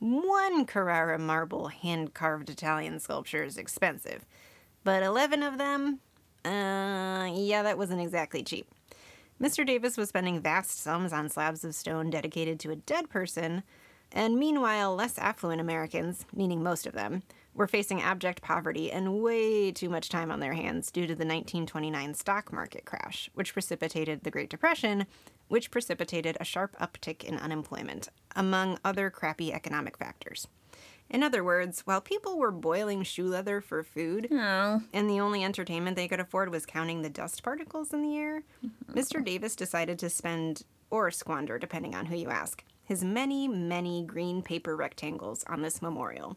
one 0.00 0.66
Carrara 0.66 1.18
marble 1.18 1.68
hand 1.68 2.12
carved 2.12 2.50
Italian 2.50 2.98
sculpture 3.00 3.42
is 3.42 3.56
expensive, 3.56 4.26
but 4.82 5.02
11 5.02 5.42
of 5.42 5.56
them, 5.56 6.00
uh, 6.44 7.30
yeah, 7.32 7.62
that 7.62 7.78
wasn't 7.78 8.02
exactly 8.02 8.42
cheap. 8.42 8.66
Mr. 9.40 9.66
Davis 9.66 9.96
was 9.96 10.10
spending 10.10 10.40
vast 10.40 10.78
sums 10.80 11.12
on 11.12 11.28
slabs 11.28 11.64
of 11.64 11.74
stone 11.74 12.10
dedicated 12.10 12.60
to 12.60 12.70
a 12.70 12.76
dead 12.76 13.08
person, 13.08 13.62
and 14.14 14.38
meanwhile, 14.38 14.94
less 14.94 15.18
affluent 15.18 15.60
Americans, 15.60 16.24
meaning 16.34 16.62
most 16.62 16.86
of 16.86 16.94
them, 16.94 17.22
were 17.52 17.66
facing 17.66 18.00
abject 18.00 18.40
poverty 18.40 18.90
and 18.90 19.20
way 19.22 19.70
too 19.70 19.88
much 19.90 20.08
time 20.08 20.30
on 20.30 20.40
their 20.40 20.54
hands 20.54 20.90
due 20.90 21.02
to 21.02 21.14
the 21.14 21.26
1929 21.26 22.14
stock 22.14 22.52
market 22.52 22.84
crash, 22.84 23.28
which 23.34 23.52
precipitated 23.52 24.22
the 24.24 24.30
Great 24.30 24.48
Depression, 24.50 25.06
which 25.48 25.70
precipitated 25.70 26.36
a 26.40 26.44
sharp 26.44 26.74
uptick 26.80 27.22
in 27.22 27.36
unemployment, 27.38 28.08
among 28.34 28.78
other 28.84 29.10
crappy 29.10 29.52
economic 29.52 29.98
factors. 29.98 30.48
In 31.10 31.22
other 31.22 31.44
words, 31.44 31.80
while 31.80 32.00
people 32.00 32.38
were 32.38 32.50
boiling 32.50 33.02
shoe 33.02 33.26
leather 33.26 33.60
for 33.60 33.82
food, 33.82 34.28
Oh. 34.32 34.82
and 34.92 35.08
the 35.08 35.20
only 35.20 35.44
entertainment 35.44 35.96
they 35.96 36.08
could 36.08 36.18
afford 36.20 36.50
was 36.50 36.64
counting 36.66 37.02
the 37.02 37.10
dust 37.10 37.42
particles 37.42 37.92
in 37.92 38.02
the 38.02 38.16
air, 38.16 38.42
mm-hmm. 38.64 38.98
Mr. 38.98 39.22
Davis 39.24 39.54
decided 39.54 39.98
to 39.98 40.08
spend, 40.08 40.62
or 40.90 41.10
squander, 41.10 41.58
depending 41.58 41.94
on 41.94 42.06
who 42.06 42.16
you 42.16 42.30
ask, 42.30 42.64
his 42.84 43.02
many, 43.04 43.48
many 43.48 44.04
green 44.04 44.42
paper 44.42 44.76
rectangles 44.76 45.44
on 45.44 45.62
this 45.62 45.80
memorial. 45.82 46.36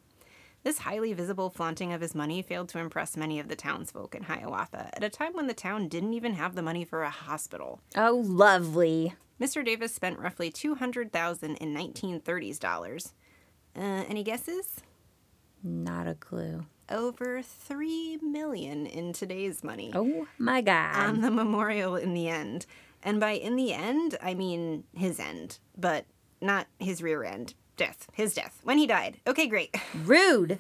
This 0.64 0.80
highly 0.80 1.14
visible 1.14 1.50
flaunting 1.50 1.94
of 1.94 2.02
his 2.02 2.16
money 2.16 2.42
failed 2.42 2.70
to 2.70 2.80
impress 2.80 3.16
many 3.16 3.40
of 3.40 3.48
the 3.48 3.56
townsfolk 3.56 4.16
in 4.16 4.24
Hiawatha 4.24 4.90
at 4.94 5.04
a 5.04 5.10
time 5.10 5.34
when 5.34 5.48
the 5.48 5.54
town 5.54 5.88
didn't 5.88 6.14
even 6.14 6.34
have 6.34 6.56
the 6.56 6.62
money 6.62 6.84
for 6.84 7.04
a 7.04 7.10
hospital. 7.10 7.80
Oh, 7.96 8.22
lovely. 8.26 9.14
Mr. 9.40 9.64
Davis 9.64 9.94
spent 9.94 10.20
roughly 10.20 10.50
200,000 10.50 11.56
in 11.58 11.74
1930s 11.76 12.60
dollars. 12.60 13.14
Uh, 13.76 14.04
any 14.10 14.24
guesses? 14.24 14.82
Not 15.64 16.08
a 16.08 16.16
clue. 16.16 16.66
Over 16.90 17.42
3 17.42 18.18
million 18.24 18.86
in 18.88 19.14
today's 19.14 19.64
money. 19.64 19.92
Oh 19.94 20.26
my 20.38 20.62
god. 20.62 20.96
on 20.96 21.22
the 21.22 21.30
memorial 21.32 21.96
in 21.96 22.14
the 22.14 22.28
end. 22.28 22.66
And 23.04 23.20
by 23.20 23.32
in 23.32 23.56
the 23.56 23.74
end, 23.74 24.18
I 24.24 24.34
mean 24.34 24.86
his 24.96 25.20
end, 25.20 25.60
but 25.78 26.06
not 26.42 26.68
his 26.80 27.02
rear 27.02 27.24
end. 27.24 27.54
Death. 27.76 28.08
His 28.14 28.34
death. 28.34 28.60
When 28.64 28.78
he 28.78 28.88
died. 28.88 29.18
Okay, 29.28 29.48
great. 29.48 29.76
Rude. 30.06 30.60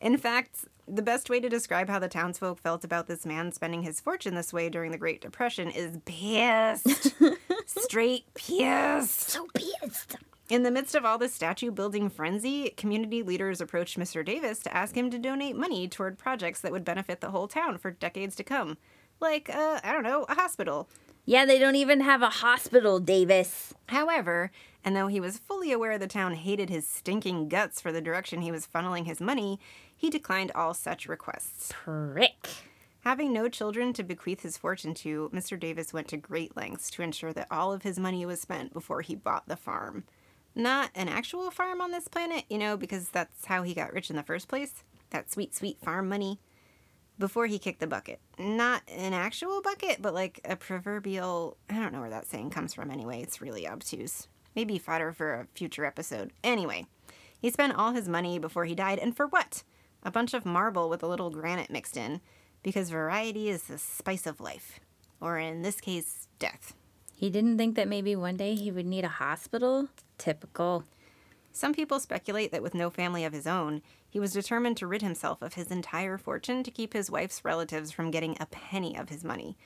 In 0.00 0.16
fact, 0.16 0.66
the 0.88 1.02
best 1.02 1.30
way 1.30 1.40
to 1.40 1.48
describe 1.48 1.88
how 1.88 1.98
the 1.98 2.08
townsfolk 2.08 2.60
felt 2.60 2.84
about 2.84 3.06
this 3.06 3.26
man 3.26 3.52
spending 3.52 3.82
his 3.82 4.00
fortune 4.00 4.34
this 4.34 4.52
way 4.52 4.68
during 4.68 4.92
the 4.92 4.98
Great 4.98 5.20
Depression 5.20 5.70
is 5.70 5.98
pissed. 6.04 7.14
Straight 7.66 8.32
pissed. 8.34 9.30
So 9.30 9.46
pissed. 9.54 10.16
In 10.48 10.62
the 10.62 10.70
midst 10.70 10.94
of 10.94 11.04
all 11.04 11.18
this 11.18 11.34
statue 11.34 11.72
building 11.72 12.08
frenzy, 12.08 12.70
community 12.70 13.22
leaders 13.22 13.60
approached 13.60 13.98
Mr. 13.98 14.24
Davis 14.24 14.60
to 14.60 14.76
ask 14.76 14.96
him 14.96 15.10
to 15.10 15.18
donate 15.18 15.56
money 15.56 15.88
toward 15.88 16.18
projects 16.18 16.60
that 16.60 16.70
would 16.70 16.84
benefit 16.84 17.20
the 17.20 17.30
whole 17.30 17.48
town 17.48 17.78
for 17.78 17.90
decades 17.90 18.36
to 18.36 18.44
come. 18.44 18.76
Like, 19.18 19.50
uh, 19.52 19.80
I 19.82 19.92
don't 19.92 20.04
know, 20.04 20.24
a 20.28 20.34
hospital. 20.34 20.88
Yeah, 21.24 21.44
they 21.44 21.58
don't 21.58 21.74
even 21.74 22.00
have 22.02 22.22
a 22.22 22.28
hospital, 22.30 23.00
Davis. 23.00 23.74
However, 23.88 24.52
and 24.86 24.94
though 24.94 25.08
he 25.08 25.18
was 25.18 25.38
fully 25.38 25.72
aware 25.72 25.98
the 25.98 26.06
town 26.06 26.34
hated 26.34 26.70
his 26.70 26.86
stinking 26.86 27.48
guts 27.48 27.80
for 27.80 27.90
the 27.90 28.00
direction 28.00 28.40
he 28.40 28.52
was 28.52 28.68
funneling 28.72 29.04
his 29.04 29.20
money, 29.20 29.58
he 29.96 30.08
declined 30.08 30.52
all 30.54 30.74
such 30.74 31.08
requests. 31.08 31.72
Prick. 31.72 32.48
Having 33.00 33.32
no 33.32 33.48
children 33.48 33.92
to 33.94 34.04
bequeath 34.04 34.42
his 34.42 34.56
fortune 34.56 34.94
to, 34.94 35.28
Mr. 35.34 35.58
Davis 35.58 35.92
went 35.92 36.06
to 36.08 36.16
great 36.16 36.56
lengths 36.56 36.88
to 36.92 37.02
ensure 37.02 37.32
that 37.32 37.48
all 37.50 37.72
of 37.72 37.82
his 37.82 37.98
money 37.98 38.24
was 38.24 38.40
spent 38.40 38.72
before 38.72 39.00
he 39.02 39.16
bought 39.16 39.48
the 39.48 39.56
farm. 39.56 40.04
Not 40.54 40.90
an 40.94 41.08
actual 41.08 41.50
farm 41.50 41.80
on 41.80 41.90
this 41.90 42.06
planet, 42.06 42.44
you 42.48 42.56
know, 42.56 42.76
because 42.76 43.08
that's 43.08 43.46
how 43.46 43.64
he 43.64 43.74
got 43.74 43.92
rich 43.92 44.08
in 44.08 44.14
the 44.14 44.22
first 44.22 44.46
place. 44.46 44.84
That 45.10 45.32
sweet, 45.32 45.52
sweet 45.52 45.80
farm 45.80 46.08
money. 46.08 46.38
Before 47.18 47.46
he 47.46 47.58
kicked 47.58 47.80
the 47.80 47.86
bucket. 47.88 48.20
Not 48.38 48.82
an 48.88 49.14
actual 49.14 49.62
bucket, 49.62 50.00
but 50.00 50.14
like 50.14 50.40
a 50.44 50.54
proverbial. 50.54 51.56
I 51.68 51.74
don't 51.74 51.92
know 51.92 52.00
where 52.00 52.10
that 52.10 52.26
saying 52.26 52.50
comes 52.50 52.72
from 52.72 52.90
anyway. 52.90 53.20
It's 53.22 53.40
really 53.40 53.66
obtuse. 53.66 54.28
Maybe 54.56 54.78
fodder 54.78 55.12
for 55.12 55.34
a 55.34 55.46
future 55.54 55.84
episode. 55.84 56.32
Anyway, 56.42 56.86
he 57.38 57.50
spent 57.50 57.76
all 57.76 57.92
his 57.92 58.08
money 58.08 58.38
before 58.38 58.64
he 58.64 58.74
died, 58.74 58.98
and 58.98 59.14
for 59.14 59.26
what? 59.26 59.62
A 60.02 60.10
bunch 60.10 60.32
of 60.32 60.46
marble 60.46 60.88
with 60.88 61.02
a 61.02 61.06
little 61.06 61.30
granite 61.30 61.70
mixed 61.70 61.96
in, 61.96 62.22
because 62.62 62.88
variety 62.90 63.50
is 63.50 63.64
the 63.64 63.76
spice 63.76 64.26
of 64.26 64.40
life. 64.40 64.80
Or 65.20 65.38
in 65.38 65.60
this 65.60 65.80
case, 65.80 66.26
death. 66.38 66.74
He 67.14 67.28
didn't 67.30 67.58
think 67.58 67.76
that 67.76 67.88
maybe 67.88 68.16
one 68.16 68.36
day 68.36 68.54
he 68.54 68.70
would 68.70 68.86
need 68.86 69.04
a 69.04 69.08
hospital? 69.08 69.88
Typical. 70.18 70.84
Some 71.52 71.72
people 71.72 72.00
speculate 72.00 72.50
that 72.52 72.62
with 72.62 72.74
no 72.74 72.90
family 72.90 73.24
of 73.24 73.32
his 73.32 73.46
own, 73.46 73.82
he 74.08 74.20
was 74.20 74.32
determined 74.32 74.76
to 74.78 74.86
rid 74.86 75.02
himself 75.02 75.42
of 75.42 75.54
his 75.54 75.70
entire 75.70 76.18
fortune 76.18 76.62
to 76.62 76.70
keep 76.70 76.92
his 76.92 77.10
wife's 77.10 77.44
relatives 77.44 77.92
from 77.92 78.10
getting 78.10 78.36
a 78.40 78.46
penny 78.46 78.96
of 78.96 79.10
his 79.10 79.24
money. 79.24 79.56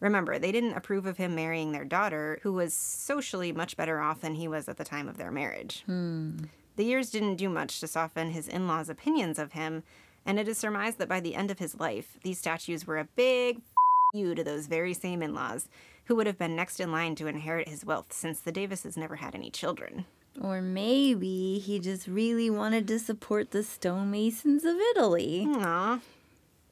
Remember, 0.00 0.38
they 0.38 0.52
didn't 0.52 0.72
approve 0.74 1.06
of 1.06 1.18
him 1.18 1.34
marrying 1.34 1.72
their 1.72 1.84
daughter, 1.84 2.40
who 2.42 2.52
was 2.52 2.72
socially 2.72 3.52
much 3.52 3.76
better 3.76 4.00
off 4.00 4.22
than 4.22 4.34
he 4.34 4.48
was 4.48 4.68
at 4.68 4.78
the 4.78 4.84
time 4.84 5.08
of 5.08 5.18
their 5.18 5.30
marriage. 5.30 5.82
Hmm. 5.86 6.38
The 6.76 6.84
years 6.84 7.10
didn't 7.10 7.36
do 7.36 7.48
much 7.50 7.80
to 7.80 7.86
soften 7.86 8.30
his 8.30 8.48
in 8.48 8.66
laws' 8.66 8.88
opinions 8.88 9.38
of 9.38 9.52
him, 9.52 9.82
and 10.24 10.38
it 10.38 10.48
is 10.48 10.56
surmised 10.56 10.98
that 10.98 11.08
by 11.08 11.20
the 11.20 11.34
end 11.34 11.50
of 11.50 11.58
his 11.58 11.78
life, 11.78 12.16
these 12.22 12.38
statues 12.38 12.86
were 12.86 12.98
a 12.98 13.04
big 13.16 13.56
f- 13.56 13.62
you 14.14 14.34
to 14.34 14.42
those 14.42 14.66
very 14.66 14.94
same 14.94 15.22
in 15.22 15.34
laws, 15.34 15.68
who 16.06 16.16
would 16.16 16.26
have 16.26 16.38
been 16.38 16.56
next 16.56 16.80
in 16.80 16.90
line 16.90 17.14
to 17.16 17.26
inherit 17.26 17.68
his 17.68 17.84
wealth 17.84 18.12
since 18.12 18.40
the 18.40 18.52
Davises 18.52 18.96
never 18.96 19.16
had 19.16 19.34
any 19.34 19.50
children. 19.50 20.06
Or 20.40 20.62
maybe 20.62 21.58
he 21.58 21.78
just 21.78 22.06
really 22.06 22.48
wanted 22.48 22.88
to 22.88 22.98
support 22.98 23.50
the 23.50 23.62
stonemasons 23.62 24.64
of 24.64 24.76
Italy. 24.96 25.44
Aw. 25.46 26.00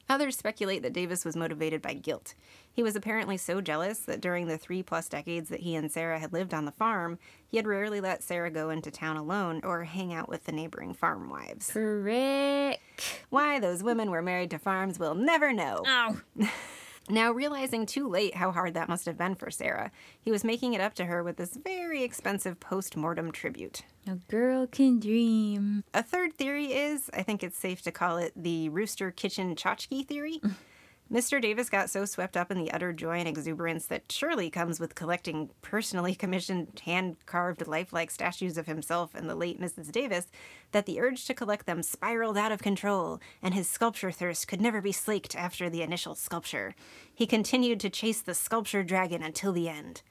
Others 0.08 0.36
speculate 0.36 0.82
that 0.82 0.92
Davis 0.92 1.24
was 1.24 1.36
motivated 1.36 1.82
by 1.82 1.94
guilt. 1.94 2.34
He 2.72 2.82
was 2.82 2.96
apparently 2.96 3.36
so 3.36 3.60
jealous 3.60 3.98
that 4.00 4.20
during 4.20 4.46
the 4.46 4.56
three 4.56 4.82
plus 4.82 5.08
decades 5.08 5.48
that 5.50 5.60
he 5.60 5.74
and 5.74 5.90
Sarah 5.90 6.18
had 6.18 6.32
lived 6.32 6.54
on 6.54 6.64
the 6.64 6.72
farm, 6.72 7.18
he 7.46 7.56
had 7.56 7.66
rarely 7.66 8.00
let 8.00 8.22
Sarah 8.22 8.50
go 8.50 8.70
into 8.70 8.90
town 8.90 9.16
alone 9.16 9.60
or 9.64 9.84
hang 9.84 10.14
out 10.14 10.28
with 10.28 10.44
the 10.44 10.52
neighboring 10.52 10.94
farm 10.94 11.28
wives. 11.28 11.70
Prick. 11.70 12.80
Why 13.28 13.60
those 13.60 13.82
women 13.82 14.10
were 14.10 14.22
married 14.22 14.50
to 14.50 14.58
farms, 14.58 14.98
we'll 14.98 15.14
never 15.14 15.52
know. 15.52 15.82
Oh. 15.86 16.20
Now, 17.10 17.32
realizing 17.32 17.86
too 17.86 18.08
late 18.08 18.34
how 18.34 18.50
hard 18.50 18.74
that 18.74 18.88
must 18.88 19.06
have 19.06 19.16
been 19.16 19.34
for 19.34 19.50
Sarah, 19.50 19.90
he 20.20 20.30
was 20.30 20.44
making 20.44 20.74
it 20.74 20.80
up 20.80 20.94
to 20.94 21.06
her 21.06 21.22
with 21.22 21.36
this 21.36 21.56
very 21.56 22.02
expensive 22.02 22.60
post 22.60 22.96
mortem 22.96 23.32
tribute. 23.32 23.82
A 24.06 24.16
girl 24.28 24.66
can 24.66 25.00
dream. 25.00 25.84
A 25.94 26.02
third 26.02 26.34
theory 26.34 26.72
is 26.72 27.10
I 27.14 27.22
think 27.22 27.42
it's 27.42 27.58
safe 27.58 27.82
to 27.82 27.92
call 27.92 28.18
it 28.18 28.32
the 28.36 28.68
Rooster 28.68 29.10
Kitchen 29.10 29.54
Tchotchke 29.54 30.06
theory. 30.06 30.40
Mm. 30.42 30.54
Mr. 31.10 31.40
Davis 31.40 31.70
got 31.70 31.88
so 31.88 32.04
swept 32.04 32.36
up 32.36 32.50
in 32.50 32.58
the 32.58 32.70
utter 32.70 32.92
joy 32.92 33.18
and 33.18 33.26
exuberance 33.26 33.86
that 33.86 34.12
surely 34.12 34.50
comes 34.50 34.78
with 34.78 34.94
collecting 34.94 35.48
personally 35.62 36.14
commissioned 36.14 36.82
hand 36.84 37.16
carved 37.24 37.66
lifelike 37.66 38.10
statues 38.10 38.58
of 38.58 38.66
himself 38.66 39.14
and 39.14 39.28
the 39.28 39.34
late 39.34 39.58
Mrs. 39.58 39.90
Davis 39.90 40.26
that 40.72 40.84
the 40.84 41.00
urge 41.00 41.24
to 41.24 41.32
collect 41.32 41.64
them 41.64 41.82
spiraled 41.82 42.36
out 42.36 42.52
of 42.52 42.60
control, 42.60 43.20
and 43.42 43.54
his 43.54 43.66
sculpture 43.66 44.10
thirst 44.10 44.48
could 44.48 44.60
never 44.60 44.82
be 44.82 44.92
slaked 44.92 45.34
after 45.34 45.70
the 45.70 45.80
initial 45.80 46.14
sculpture. 46.14 46.74
He 47.14 47.26
continued 47.26 47.80
to 47.80 47.90
chase 47.90 48.20
the 48.20 48.34
sculpture 48.34 48.82
dragon 48.82 49.22
until 49.22 49.52
the 49.52 49.70
end. 49.70 50.02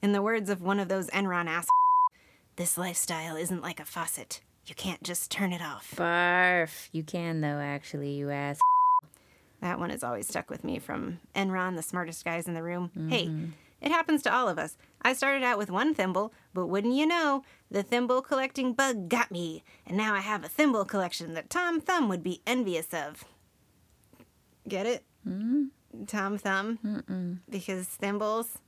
In 0.00 0.12
the 0.12 0.22
words 0.22 0.48
of 0.48 0.62
one 0.62 0.78
of 0.78 0.88
those 0.88 1.10
Enron 1.10 1.48
ass, 1.48 1.66
this 2.54 2.78
lifestyle 2.78 3.34
isn't 3.34 3.62
like 3.62 3.80
a 3.80 3.84
faucet. 3.84 4.42
You 4.64 4.76
can't 4.76 5.02
just 5.02 5.28
turn 5.28 5.52
it 5.52 5.60
off. 5.60 5.92
Barf. 5.96 6.88
You 6.92 7.02
can, 7.02 7.40
though, 7.40 7.58
actually, 7.58 8.12
you 8.12 8.30
ass. 8.30 8.60
That 9.66 9.80
one 9.80 9.90
has 9.90 10.04
always 10.04 10.28
stuck 10.28 10.48
with 10.48 10.62
me 10.62 10.78
from 10.78 11.18
Enron, 11.34 11.74
the 11.74 11.82
smartest 11.82 12.24
guys 12.24 12.46
in 12.46 12.54
the 12.54 12.62
room. 12.62 12.92
Hey, 13.10 13.26
mm-hmm. 13.26 13.46
it 13.80 13.90
happens 13.90 14.22
to 14.22 14.32
all 14.32 14.48
of 14.48 14.60
us. 14.60 14.76
I 15.02 15.12
started 15.12 15.42
out 15.42 15.58
with 15.58 15.72
one 15.72 15.92
thimble, 15.92 16.32
but 16.54 16.68
wouldn't 16.68 16.94
you 16.94 17.04
know, 17.04 17.42
the 17.68 17.82
thimble 17.82 18.22
collecting 18.22 18.74
bug 18.74 19.08
got 19.08 19.32
me, 19.32 19.64
and 19.84 19.96
now 19.96 20.14
I 20.14 20.20
have 20.20 20.44
a 20.44 20.48
thimble 20.48 20.84
collection 20.84 21.34
that 21.34 21.50
Tom 21.50 21.80
Thumb 21.80 22.08
would 22.08 22.22
be 22.22 22.42
envious 22.46 22.94
of. 22.94 23.24
Get 24.68 24.86
it? 24.86 25.04
Mm-hmm. 25.28 26.04
Tom 26.04 26.38
Thumb? 26.38 26.78
Mm-mm. 26.86 27.38
Because 27.50 27.88
thimbles 27.88 28.58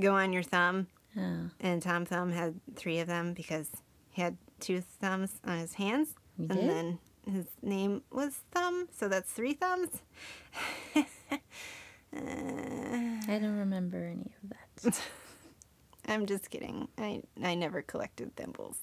go 0.00 0.14
on 0.14 0.32
your 0.32 0.44
thumb, 0.44 0.86
Oh. 1.18 1.50
and 1.58 1.82
Tom 1.82 2.04
Thumb 2.04 2.30
had 2.30 2.60
three 2.76 3.00
of 3.00 3.08
them 3.08 3.34
because 3.34 3.68
he 4.12 4.22
had 4.22 4.36
two 4.60 4.80
thumbs 4.80 5.40
on 5.44 5.58
his 5.58 5.74
hands. 5.74 6.14
He 6.36 6.44
and 6.44 6.54
did? 6.60 6.70
then 6.70 6.98
his 7.30 7.46
name 7.62 8.02
was 8.10 8.40
Thumb, 8.52 8.88
so 8.96 9.08
that's 9.08 9.30
three 9.30 9.54
thumbs. 9.54 9.90
Uh, 12.16 12.20
I 13.28 13.38
don't 13.38 13.58
remember 13.58 13.98
any 14.06 14.32
of 14.42 14.82
that. 14.84 15.00
I'm 16.08 16.24
just 16.24 16.50
kidding. 16.50 16.88
I, 16.96 17.22
I 17.42 17.54
never 17.54 17.82
collected 17.82 18.34
thimbles. 18.36 18.78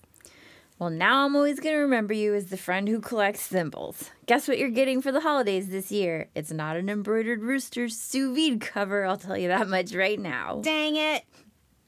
well, 0.78 0.90
now 0.92 1.26
I'm 1.26 1.36
always 1.36 1.60
going 1.60 1.74
to 1.74 1.80
remember 1.82 2.14
you 2.14 2.36
as 2.36 2.48
the 2.48 2.58
friend 2.58 2.88
who 2.88 3.00
collects 3.00 3.48
thimbles. 3.48 4.12
Guess 4.28 4.48
what 4.48 4.60
you're 4.60 4.70
getting 4.70 5.02
for 5.02 5.12
the 5.12 5.22
holidays 5.22 5.70
this 5.70 5.92
year? 5.92 6.30
It's 6.36 6.52
not 6.52 6.76
an 6.76 6.90
embroidered 6.90 7.42
rooster 7.42 7.88
sous 7.90 8.36
vide 8.38 8.62
cover, 8.62 9.06
I'll 9.06 9.18
tell 9.18 9.38
you 9.38 9.48
that 9.48 9.70
much 9.70 9.96
right 9.96 10.20
now. 10.20 10.60
Dang 10.62 10.96
it! 10.96 11.24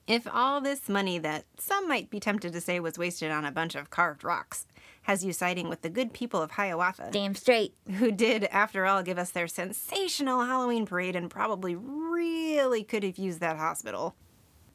If 0.08 0.28
all 0.32 0.62
this 0.62 0.88
money 0.88 1.20
that 1.20 1.46
some 1.60 1.88
might 1.88 2.10
be 2.10 2.20
tempted 2.20 2.54
to 2.54 2.62
say 2.62 2.80
was 2.80 2.98
wasted 2.98 3.30
on 3.30 3.44
a 3.44 3.52
bunch 3.52 3.76
of 3.76 3.90
carved 3.90 4.24
rocks 4.24 4.66
has 5.06 5.24
you 5.24 5.32
siding 5.32 5.70
with 5.70 5.82
the 5.82 5.90
good 5.90 6.14
people 6.14 6.42
of 6.42 6.52
Hiawatha, 6.52 7.10
Damn 7.12 7.36
straight. 7.36 7.76
who 8.00 8.12
did, 8.12 8.46
after 8.46 8.86
all, 8.88 9.04
give 9.04 9.20
us 9.20 9.30
their 9.30 9.48
sensational 9.48 10.46
Halloween 10.46 10.86
parade 10.86 11.16
and 11.16 11.30
probably 11.30 11.76
really 11.76 12.84
could 12.84 13.04
have 13.04 13.18
used 13.18 13.40
that 13.40 13.58
hospital. 13.58 14.16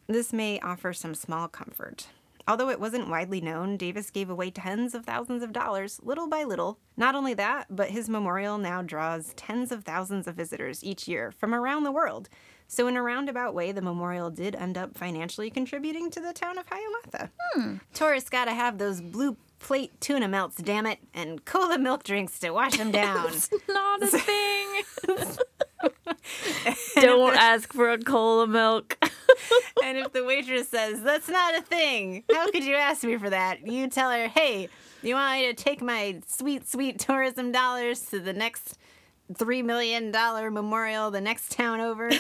This 0.06 0.32
may 0.32 0.60
offer 0.60 0.92
some 0.92 1.14
small 1.14 1.48
comfort. 1.48 2.06
Although 2.46 2.70
it 2.70 2.80
wasn't 2.80 3.08
widely 3.10 3.40
known, 3.40 3.76
Davis 3.76 4.10
gave 4.10 4.30
away 4.30 4.50
tens 4.50 4.94
of 4.94 5.04
thousands 5.04 5.42
of 5.42 5.52
dollars, 5.52 6.00
little 6.02 6.28
by 6.28 6.44
little. 6.44 6.78
Not 6.96 7.14
only 7.14 7.34
that, 7.34 7.66
but 7.68 7.90
his 7.90 8.08
memorial 8.08 8.56
now 8.56 8.82
draws 8.82 9.34
tens 9.34 9.70
of 9.70 9.84
thousands 9.84 10.26
of 10.26 10.36
visitors 10.36 10.82
each 10.82 11.06
year 11.06 11.30
from 11.32 11.54
around 11.54 11.84
the 11.84 11.92
world. 11.92 12.28
So, 12.66 12.86
in 12.86 12.96
a 12.96 13.02
roundabout 13.02 13.52
way, 13.52 13.72
the 13.72 13.82
memorial 13.82 14.30
did 14.30 14.54
end 14.54 14.78
up 14.78 14.96
financially 14.96 15.50
contributing 15.50 16.08
to 16.10 16.20
the 16.20 16.32
town 16.32 16.56
of 16.56 16.66
Hiawatha. 16.68 17.30
Hmm. 17.54 17.74
Tourists 17.92 18.30
gotta 18.30 18.52
have 18.54 18.78
those 18.78 19.00
blue 19.00 19.36
plate 19.60 20.00
tuna 20.00 20.26
melts, 20.26 20.56
damn 20.56 20.86
it, 20.86 20.98
and 21.14 21.44
cola 21.44 21.78
milk 21.78 22.02
drinks 22.02 22.38
to 22.40 22.50
wash 22.50 22.76
them 22.76 22.90
down. 22.90 23.26
It's 23.30 23.50
not 23.68 24.02
a 24.02 24.06
thing. 24.08 24.82
Don't 26.96 27.36
ask 27.36 27.72
for 27.72 27.90
a 27.90 27.98
cola 27.98 28.46
milk. 28.46 28.98
and 29.84 29.98
if 29.98 30.12
the 30.12 30.24
waitress 30.24 30.68
says, 30.68 31.02
that's 31.02 31.28
not 31.28 31.56
a 31.56 31.62
thing, 31.62 32.24
how 32.32 32.50
could 32.50 32.64
you 32.64 32.74
ask 32.74 33.04
me 33.04 33.16
for 33.16 33.30
that? 33.30 33.66
You 33.66 33.88
tell 33.88 34.10
her, 34.10 34.28
hey, 34.28 34.68
you 35.02 35.14
want 35.14 35.40
me 35.40 35.46
to 35.46 35.54
take 35.54 35.80
my 35.80 36.20
sweet, 36.26 36.68
sweet 36.68 36.98
tourism 36.98 37.52
dollars 37.52 38.00
to 38.10 38.18
the 38.18 38.32
next 38.32 38.76
$3 39.32 39.64
million 39.64 40.10
memorial 40.10 41.10
the 41.10 41.20
next 41.20 41.52
town 41.52 41.80
over? 41.80 42.10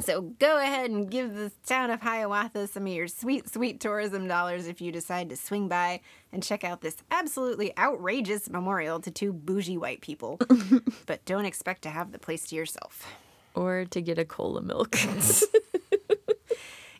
So 0.00 0.22
go 0.38 0.58
ahead 0.58 0.90
and 0.90 1.10
give 1.10 1.34
the 1.34 1.52
town 1.66 1.90
of 1.90 2.00
Hiawatha 2.00 2.66
some 2.66 2.86
of 2.86 2.92
your 2.92 3.08
sweet, 3.08 3.52
sweet 3.52 3.80
tourism 3.80 4.26
dollars 4.26 4.66
if 4.66 4.80
you 4.80 4.90
decide 4.92 5.28
to 5.30 5.36
swing 5.36 5.68
by 5.68 6.00
and 6.32 6.42
check 6.42 6.64
out 6.64 6.80
this 6.80 6.96
absolutely 7.10 7.76
outrageous 7.78 8.48
memorial 8.50 9.00
to 9.00 9.10
two 9.10 9.32
bougie 9.32 9.76
white 9.78 10.00
people. 10.00 10.38
but 11.06 11.24
don't 11.24 11.44
expect 11.44 11.82
to 11.82 11.90
have 11.90 12.12
the 12.12 12.18
place 12.18 12.46
to 12.48 12.56
yourself. 12.56 13.06
or 13.54 13.84
to 13.86 14.00
get 14.00 14.18
a 14.18 14.24
cola 14.24 14.62
milk. 14.62 14.96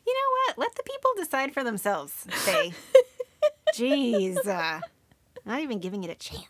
You 0.03 0.13
know 0.13 0.29
what? 0.47 0.57
Let 0.57 0.75
the 0.75 0.83
people 0.83 1.11
decide 1.15 1.53
for 1.53 1.63
themselves. 1.63 2.11
Faye. 2.29 2.73
Jeez. 3.75 4.45
Uh, 4.45 4.81
not 5.45 5.61
even 5.61 5.79
giving 5.79 6.03
it 6.03 6.09
a 6.09 6.15
chance. 6.15 6.45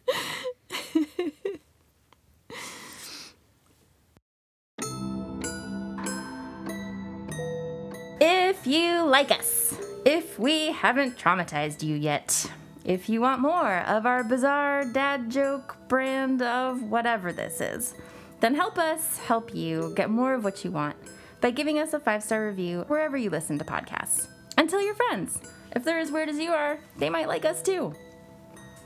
Like 9.12 9.30
us, 9.30 9.76
if 10.06 10.40
we 10.40 10.72
haven't 10.72 11.18
traumatized 11.18 11.84
you 11.84 11.98
yet, 11.98 12.50
if 12.86 13.10
you 13.10 13.20
want 13.20 13.42
more 13.42 13.80
of 13.80 14.06
our 14.06 14.24
bizarre 14.24 14.86
dad 14.86 15.30
joke 15.30 15.76
brand 15.90 16.42
of 16.42 16.82
whatever 16.84 17.34
this 17.34 17.60
is, 17.60 17.94
then 18.40 18.56
help 18.56 18.78
us 18.78 19.18
help 19.18 19.54
you 19.54 19.92
get 19.98 20.10
more 20.10 20.34
of 20.34 20.46
what 20.46 20.64
you 20.64 20.72
want 20.72 20.96
by 21.42 21.52
giving 21.52 21.78
us 21.78 21.92
a 21.92 22.00
five 22.00 22.24
star 22.24 22.48
review 22.48 22.86
wherever 22.88 23.18
you 23.18 23.30
listen 23.30 23.60
to 23.60 23.66
podcasts. 23.66 24.28
And 24.58 24.70
tell 24.70 24.82
your 24.82 24.96
friends. 24.96 25.40
If 25.76 25.84
they're 25.84 26.00
as 26.00 26.10
weird 26.10 26.30
as 26.30 26.40
you 26.40 26.52
are, 26.52 26.80
they 26.98 27.10
might 27.10 27.28
like 27.28 27.44
us 27.44 27.62
too. 27.62 27.94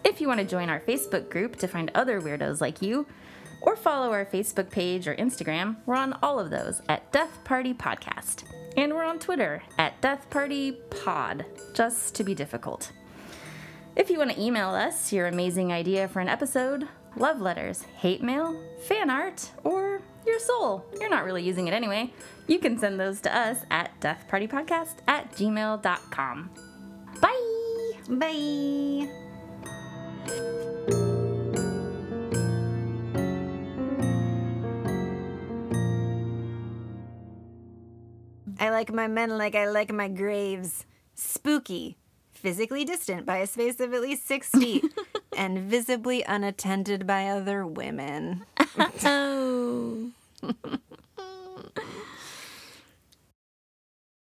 If 0.04 0.20
you 0.20 0.28
want 0.28 0.40
to 0.40 0.46
join 0.48 0.70
our 0.70 0.80
Facebook 0.80 1.30
group 1.30 1.56
to 1.58 1.68
find 1.68 1.92
other 1.94 2.20
weirdos 2.20 2.62
like 2.62 2.82
you, 2.82 3.06
or 3.62 3.76
follow 3.76 4.12
our 4.12 4.26
Facebook 4.26 4.72
page 4.72 5.08
or 5.08 5.16
Instagram, 5.16 5.76
we're 5.86 5.96
on 5.96 6.18
all 6.24 6.40
of 6.40 6.50
those 6.50 6.82
at 6.90 7.12
Death 7.12 7.44
Party 7.44 7.76
Podcast. 7.76 8.44
And 8.78 8.94
we're 8.94 9.04
on 9.04 9.20
Twitter 9.20 9.64
at 9.78 10.02
Death 10.02 10.30
Party 10.30 10.74
Pod, 10.74 11.46
just 11.74 12.16
to 12.16 12.24
be 12.24 12.36
difficult. 12.36 12.92
If 13.96 14.10
you 14.10 14.18
want 14.18 14.32
to 14.32 14.42
email 14.42 14.70
us 14.70 15.14
your 15.14 15.28
amazing 15.28 15.72
idea 15.72 16.08
for 16.10 16.20
an 16.20 16.28
episode, 16.28 16.88
love 17.16 17.40
letters, 17.40 17.84
hate 17.84 18.22
mail, 18.22 18.62
fan 18.88 19.10
art, 19.10 19.50
or 19.64 20.02
your 20.28 20.40
soul, 20.40 20.86
you're 21.00 21.10
not 21.10 21.24
really 21.24 21.44
using 21.44 21.68
it 21.68 21.74
anyway, 21.74 22.12
you 22.48 22.60
can 22.60 22.78
send 22.78 23.00
those 23.00 23.22
to 23.22 23.36
us 23.36 23.60
at 23.72 23.98
deathpartypodcast 24.02 24.96
at 25.08 25.32
gmail.com. 25.32 26.50
Bye! 27.22 27.56
Bye. 28.10 29.08
I 38.66 38.72
like 38.72 38.92
my 38.92 39.08
men 39.08 39.38
like 39.38 39.54
I 39.54 39.70
like 39.70 39.94
my 39.94 40.08
graves. 40.08 40.88
Spooky, 41.14 41.98
physically 42.34 42.84
distant 42.84 43.24
by 43.24 43.38
a 43.38 43.46
space 43.46 43.80
of 43.80 43.94
at 43.94 44.02
least 44.02 44.26
six 44.26 44.50
feet, 44.50 44.84
and 45.38 45.60
visibly 45.60 46.24
unattended 46.24 47.06
by 47.06 47.28
other 47.28 47.66
women. 47.68 48.44
Oh. 49.06 50.10